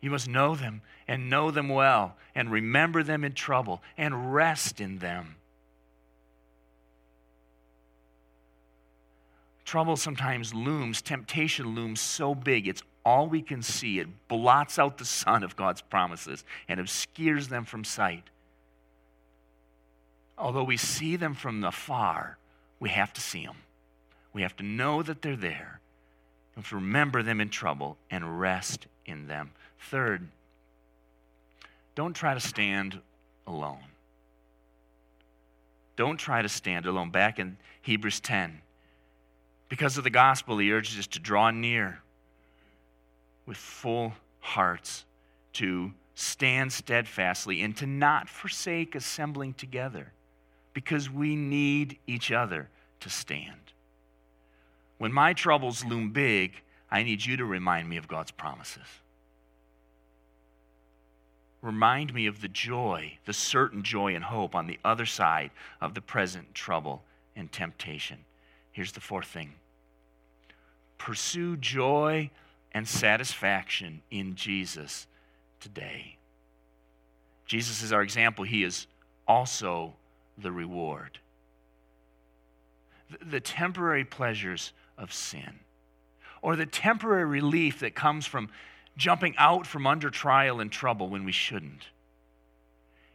You 0.00 0.10
must 0.10 0.28
know 0.28 0.54
them 0.54 0.82
and 1.08 1.30
know 1.30 1.50
them 1.50 1.68
well 1.68 2.16
and 2.34 2.50
remember 2.50 3.02
them 3.02 3.24
in 3.24 3.32
trouble 3.32 3.82
and 3.96 4.34
rest 4.34 4.80
in 4.80 4.98
them. 4.98 5.36
Trouble 9.64 9.96
sometimes 9.96 10.54
looms, 10.54 11.02
temptation 11.02 11.74
looms 11.74 12.00
so 12.00 12.34
big, 12.34 12.68
it's 12.68 12.82
all 13.04 13.26
we 13.26 13.42
can 13.42 13.62
see. 13.62 13.98
It 13.98 14.28
blots 14.28 14.78
out 14.78 14.98
the 14.98 15.04
sun 15.04 15.42
of 15.42 15.56
God's 15.56 15.80
promises 15.80 16.44
and 16.68 16.78
obscures 16.78 17.48
them 17.48 17.64
from 17.64 17.84
sight 17.84 18.24
although 20.38 20.64
we 20.64 20.76
see 20.76 21.16
them 21.16 21.34
from 21.34 21.60
the 21.60 21.68
afar, 21.68 22.38
we 22.80 22.90
have 22.90 23.12
to 23.14 23.20
see 23.20 23.44
them. 23.44 23.56
We 24.32 24.42
have 24.42 24.56
to 24.56 24.62
know 24.62 25.02
that 25.02 25.22
they're 25.22 25.36
there. 25.36 25.80
We 26.54 26.60
have 26.60 26.68
to 26.70 26.76
remember 26.76 27.22
them 27.22 27.40
in 27.40 27.48
trouble 27.48 27.96
and 28.10 28.40
rest 28.40 28.86
in 29.04 29.26
them. 29.26 29.50
Third, 29.90 30.28
don't 31.94 32.14
try 32.14 32.34
to 32.34 32.40
stand 32.40 33.00
alone. 33.46 33.78
Don't 35.96 36.18
try 36.18 36.42
to 36.42 36.48
stand 36.48 36.86
alone. 36.86 37.10
Back 37.10 37.38
in 37.40 37.56
Hebrews 37.82 38.20
10, 38.20 38.60
because 39.68 39.98
of 39.98 40.04
the 40.04 40.10
gospel, 40.10 40.58
he 40.58 40.72
urges 40.72 40.98
us 40.98 41.06
to 41.08 41.18
draw 41.18 41.50
near 41.50 42.00
with 43.46 43.56
full 43.56 44.12
hearts, 44.40 45.04
to 45.54 45.92
stand 46.14 46.72
steadfastly, 46.72 47.62
and 47.62 47.76
to 47.76 47.86
not 47.86 48.28
forsake 48.28 48.94
assembling 48.94 49.54
together 49.54 50.12
because 50.78 51.10
we 51.10 51.34
need 51.34 51.98
each 52.06 52.30
other 52.30 52.68
to 53.00 53.10
stand. 53.10 53.72
When 54.96 55.12
my 55.12 55.32
troubles 55.32 55.84
loom 55.84 56.12
big, 56.12 56.62
I 56.88 57.02
need 57.02 57.26
you 57.26 57.36
to 57.38 57.44
remind 57.44 57.88
me 57.88 57.96
of 57.96 58.06
God's 58.06 58.30
promises. 58.30 58.86
Remind 61.62 62.14
me 62.14 62.28
of 62.28 62.42
the 62.42 62.46
joy, 62.46 63.18
the 63.24 63.32
certain 63.32 63.82
joy 63.82 64.14
and 64.14 64.22
hope 64.22 64.54
on 64.54 64.68
the 64.68 64.78
other 64.84 65.04
side 65.04 65.50
of 65.80 65.94
the 65.94 66.00
present 66.00 66.54
trouble 66.54 67.02
and 67.34 67.50
temptation. 67.50 68.18
here's 68.70 68.92
the 68.92 69.00
fourth 69.00 69.26
thing 69.26 69.54
pursue 70.96 71.56
joy 71.56 72.30
and 72.70 72.86
satisfaction 72.86 74.00
in 74.12 74.36
Jesus 74.36 75.08
today. 75.58 76.18
Jesus 77.46 77.82
is 77.82 77.92
our 77.92 78.02
example, 78.02 78.44
He 78.44 78.62
is 78.62 78.86
also 79.26 79.94
the 80.40 80.52
reward. 80.52 81.18
The 83.24 83.40
temporary 83.40 84.04
pleasures 84.04 84.72
of 84.96 85.12
sin, 85.12 85.60
or 86.42 86.56
the 86.56 86.66
temporary 86.66 87.24
relief 87.24 87.80
that 87.80 87.94
comes 87.94 88.26
from 88.26 88.50
jumping 88.96 89.34
out 89.38 89.66
from 89.66 89.86
under 89.86 90.10
trial 90.10 90.60
and 90.60 90.70
trouble 90.70 91.08
when 91.08 91.24
we 91.24 91.32
shouldn't, 91.32 91.86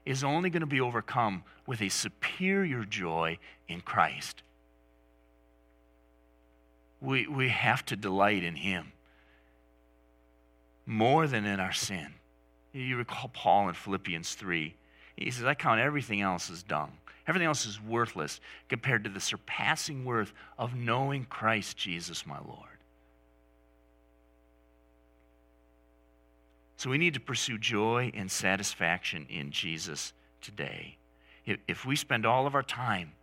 is 0.05 0.24
only 0.24 0.49
going 0.49 0.61
to 0.61 0.67
be 0.67 0.82
overcome 0.82 1.43
with 1.65 1.82
a 1.82 1.89
superior 1.89 2.84
joy 2.84 3.38
in 3.67 3.82
Christ. 3.82 4.41
We, 7.01 7.28
we 7.28 7.49
have 7.49 7.86
to 7.86 7.95
delight 7.95 8.43
in 8.43 8.55
Him 8.55 8.93
more 10.86 11.28
than 11.28 11.45
in 11.45 11.59
our 11.59 11.74
sin. 11.74 12.13
You 12.74 12.97
recall 12.97 13.30
Paul 13.32 13.69
in 13.69 13.76
Philippians 13.76 14.34
3. 14.36 14.76
He 15.15 15.32
says, 15.32 15.45
I 15.45 15.53
count 15.53 15.80
everything 15.80 16.21
else 16.21 16.49
as 16.49 16.63
dung. 16.63 16.91
Everything 17.28 17.47
else 17.47 17.65
is 17.65 17.82
worthless 17.82 18.41
compared 18.67 19.03
to 19.05 19.09
the 19.09 19.19
surpassing 19.19 20.03
worth 20.03 20.34
of 20.57 20.76
knowing 20.76 21.26
Christ 21.26 21.78
Jesus, 21.78 22.26
my 22.26 22.39
Lord. 22.39 22.69
So 26.76 26.89
we 26.89 26.97
need 26.97 27.13
to 27.13 27.21
pursue 27.21 27.57
joy 27.57 28.11
and 28.13 28.30
satisfaction 28.30 29.26
in 29.30 29.51
Jesus 29.51 30.11
today. 30.41 30.97
If 31.45 31.86
we 31.86 31.95
spend 31.95 32.26
all 32.26 32.45
of 32.45 32.55
our 32.55 32.63
time 32.63 33.13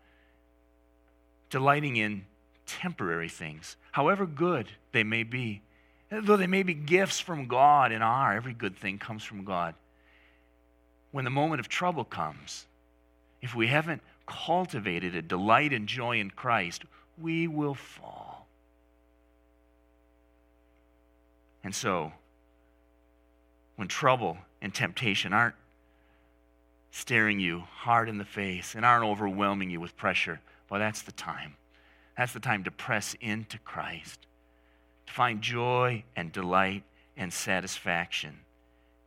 delighting 1.50 1.96
in 1.96 2.24
temporary 2.64 3.28
things, 3.28 3.76
however 3.92 4.24
good 4.24 4.68
they 4.92 5.04
may 5.04 5.24
be, 5.24 5.60
though 6.10 6.38
they 6.38 6.46
may 6.46 6.62
be 6.62 6.72
gifts 6.72 7.20
from 7.20 7.48
God 7.48 7.92
and 7.92 8.02
are, 8.02 8.34
every 8.34 8.54
good 8.54 8.76
thing 8.76 8.98
comes 8.98 9.24
from 9.24 9.44
God. 9.44 9.74
When 11.10 11.24
the 11.24 11.30
moment 11.30 11.60
of 11.60 11.68
trouble 11.68 12.04
comes, 12.04 12.66
if 13.42 13.54
we 13.54 13.68
haven't 13.68 14.02
cultivated 14.26 15.14
a 15.14 15.22
delight 15.22 15.72
and 15.72 15.86
joy 15.86 16.20
in 16.20 16.30
Christ, 16.30 16.82
we 17.18 17.46
will 17.46 17.74
fall. 17.74 18.46
And 21.62 21.74
so, 21.74 22.12
when 23.76 23.88
trouble 23.88 24.38
and 24.62 24.74
temptation 24.74 25.32
aren't 25.32 25.54
staring 26.90 27.38
you 27.40 27.60
hard 27.60 28.08
in 28.08 28.18
the 28.18 28.24
face 28.24 28.74
and 28.74 28.84
aren't 28.84 29.04
overwhelming 29.04 29.70
you 29.70 29.80
with 29.80 29.96
pressure, 29.96 30.40
well, 30.68 30.80
that's 30.80 31.02
the 31.02 31.12
time. 31.12 31.54
That's 32.16 32.32
the 32.32 32.40
time 32.40 32.64
to 32.64 32.70
press 32.70 33.14
into 33.20 33.58
Christ 33.58 34.26
to 35.10 35.16
find 35.16 35.42
joy 35.42 36.04
and 36.14 36.30
delight 36.30 36.84
and 37.16 37.32
satisfaction 37.32 38.38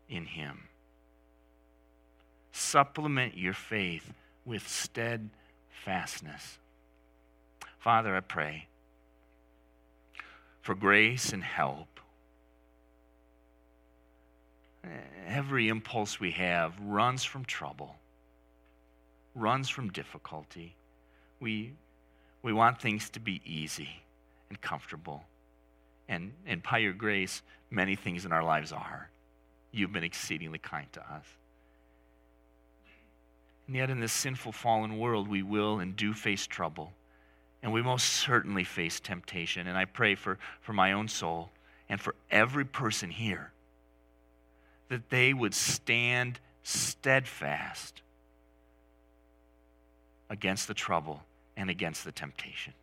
in 0.09 0.25
Him. 0.25 0.63
Supplement 2.51 3.37
your 3.37 3.53
faith 3.53 4.13
with 4.45 4.67
steadfastness. 4.67 6.57
Father, 7.79 8.15
I 8.15 8.21
pray 8.21 8.67
for 10.61 10.75
grace 10.75 11.33
and 11.33 11.43
help. 11.43 11.87
Every 15.27 15.69
impulse 15.69 16.19
we 16.19 16.31
have 16.31 16.73
runs 16.81 17.23
from 17.23 17.45
trouble, 17.45 17.95
runs 19.35 19.69
from 19.69 19.91
difficulty. 19.91 20.75
We, 21.39 21.73
we 22.41 22.53
want 22.53 22.81
things 22.81 23.09
to 23.11 23.19
be 23.19 23.41
easy 23.45 24.01
and 24.49 24.59
comfortable. 24.61 25.23
And, 26.07 26.33
and 26.45 26.61
by 26.63 26.79
your 26.79 26.93
grace, 26.93 27.41
many 27.69 27.95
things 27.95 28.25
in 28.25 28.31
our 28.31 28.43
lives 28.43 28.71
are. 28.71 29.09
You've 29.71 29.93
been 29.93 30.03
exceedingly 30.03 30.59
kind 30.59 30.91
to 30.93 31.01
us. 31.01 31.25
And 33.67 33.75
yet, 33.75 33.89
in 33.89 33.99
this 33.99 34.11
sinful, 34.11 34.51
fallen 34.51 34.97
world, 34.97 35.27
we 35.27 35.41
will 35.41 35.79
and 35.79 35.95
do 35.95 36.13
face 36.13 36.45
trouble. 36.45 36.93
And 37.61 37.71
we 37.71 37.81
most 37.81 38.05
certainly 38.05 38.65
face 38.65 38.99
temptation. 38.99 39.67
And 39.67 39.77
I 39.77 39.85
pray 39.85 40.15
for, 40.15 40.37
for 40.61 40.73
my 40.73 40.91
own 40.91 41.07
soul 41.07 41.49
and 41.87 41.99
for 41.99 42.15
every 42.29 42.65
person 42.65 43.09
here 43.09 43.51
that 44.89 45.09
they 45.09 45.33
would 45.33 45.53
stand 45.53 46.39
steadfast 46.63 48.01
against 50.29 50.67
the 50.67 50.73
trouble 50.73 51.23
and 51.55 51.69
against 51.69 52.03
the 52.03 52.11
temptation. 52.11 52.73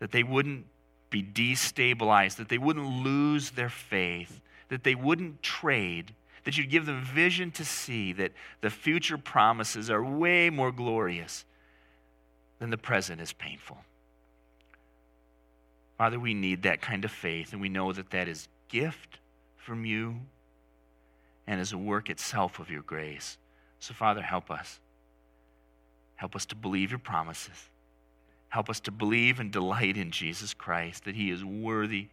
That 0.00 0.12
they 0.12 0.22
wouldn't 0.22 0.66
be 1.10 1.22
destabilized, 1.22 2.36
that 2.36 2.48
they 2.48 2.58
wouldn't 2.58 3.02
lose 3.02 3.50
their 3.50 3.68
faith, 3.68 4.40
that 4.68 4.84
they 4.84 4.94
wouldn't 4.94 5.42
trade, 5.42 6.12
that 6.48 6.56
you'd 6.56 6.70
give 6.70 6.86
them 6.86 7.04
vision 7.04 7.50
to 7.50 7.62
see 7.62 8.10
that 8.14 8.32
the 8.62 8.70
future 8.70 9.18
promises 9.18 9.90
are 9.90 10.02
way 10.02 10.48
more 10.48 10.72
glorious 10.72 11.44
than 12.58 12.70
the 12.70 12.78
present 12.78 13.20
is 13.20 13.34
painful. 13.34 13.76
Father, 15.98 16.18
we 16.18 16.32
need 16.32 16.62
that 16.62 16.80
kind 16.80 17.04
of 17.04 17.10
faith, 17.10 17.52
and 17.52 17.60
we 17.60 17.68
know 17.68 17.92
that 17.92 18.08
that 18.12 18.28
is 18.28 18.48
gift 18.70 19.18
from 19.58 19.84
you 19.84 20.20
and 21.46 21.60
is 21.60 21.74
a 21.74 21.76
work 21.76 22.08
itself 22.08 22.58
of 22.58 22.70
your 22.70 22.80
grace. 22.80 23.36
So, 23.78 23.92
Father, 23.92 24.22
help 24.22 24.50
us. 24.50 24.80
Help 26.16 26.34
us 26.34 26.46
to 26.46 26.54
believe 26.54 26.88
your 26.88 26.98
promises. 26.98 27.68
Help 28.48 28.70
us 28.70 28.80
to 28.80 28.90
believe 28.90 29.38
and 29.38 29.52
delight 29.52 29.98
in 29.98 30.10
Jesus 30.10 30.54
Christ, 30.54 31.04
that 31.04 31.14
He 31.14 31.30
is 31.30 31.44
worthy 31.44 32.08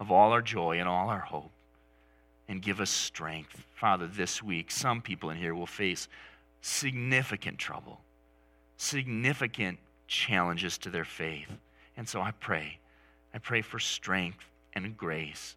of 0.00 0.10
all 0.10 0.32
our 0.32 0.42
joy 0.42 0.80
and 0.80 0.88
all 0.88 1.08
our 1.08 1.20
hope. 1.20 1.52
And 2.48 2.62
give 2.62 2.80
us 2.80 2.90
strength. 2.90 3.64
Father, 3.74 4.06
this 4.06 4.42
week, 4.42 4.70
some 4.70 5.02
people 5.02 5.30
in 5.30 5.36
here 5.36 5.54
will 5.54 5.66
face 5.66 6.08
significant 6.60 7.58
trouble, 7.58 8.00
significant 8.76 9.78
challenges 10.06 10.78
to 10.78 10.90
their 10.90 11.04
faith. 11.04 11.48
And 11.96 12.08
so 12.08 12.20
I 12.20 12.30
pray. 12.30 12.78
I 13.34 13.38
pray 13.38 13.62
for 13.62 13.78
strength 13.78 14.44
and 14.74 14.96
grace. 14.96 15.56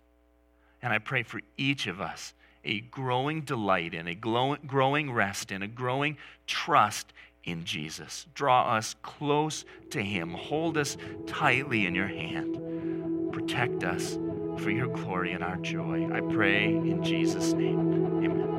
And 0.81 0.91
I 0.91 0.97
pray 0.97 1.23
for 1.23 1.41
each 1.57 1.87
of 1.87 2.01
us 2.01 2.33
a 2.63 2.81
growing 2.81 3.41
delight 3.41 3.93
in, 3.93 4.07
a 4.07 4.15
growing 4.15 5.11
rest 5.11 5.51
in, 5.51 5.61
a 5.61 5.67
growing 5.67 6.17
trust 6.45 7.13
in 7.43 7.63
Jesus. 7.63 8.25
Draw 8.33 8.75
us 8.75 8.95
close 9.01 9.65
to 9.91 10.01
Him. 10.01 10.33
Hold 10.33 10.77
us 10.77 10.97
tightly 11.25 11.85
in 11.85 11.95
your 11.95 12.07
hand. 12.07 13.31
Protect 13.31 13.83
us 13.83 14.17
for 14.59 14.71
your 14.71 14.87
glory 14.87 15.31
and 15.31 15.43
our 15.43 15.55
joy. 15.57 16.09
I 16.13 16.19
pray 16.19 16.65
in 16.65 17.01
Jesus' 17.03 17.53
name. 17.53 17.79
Amen. 18.23 18.58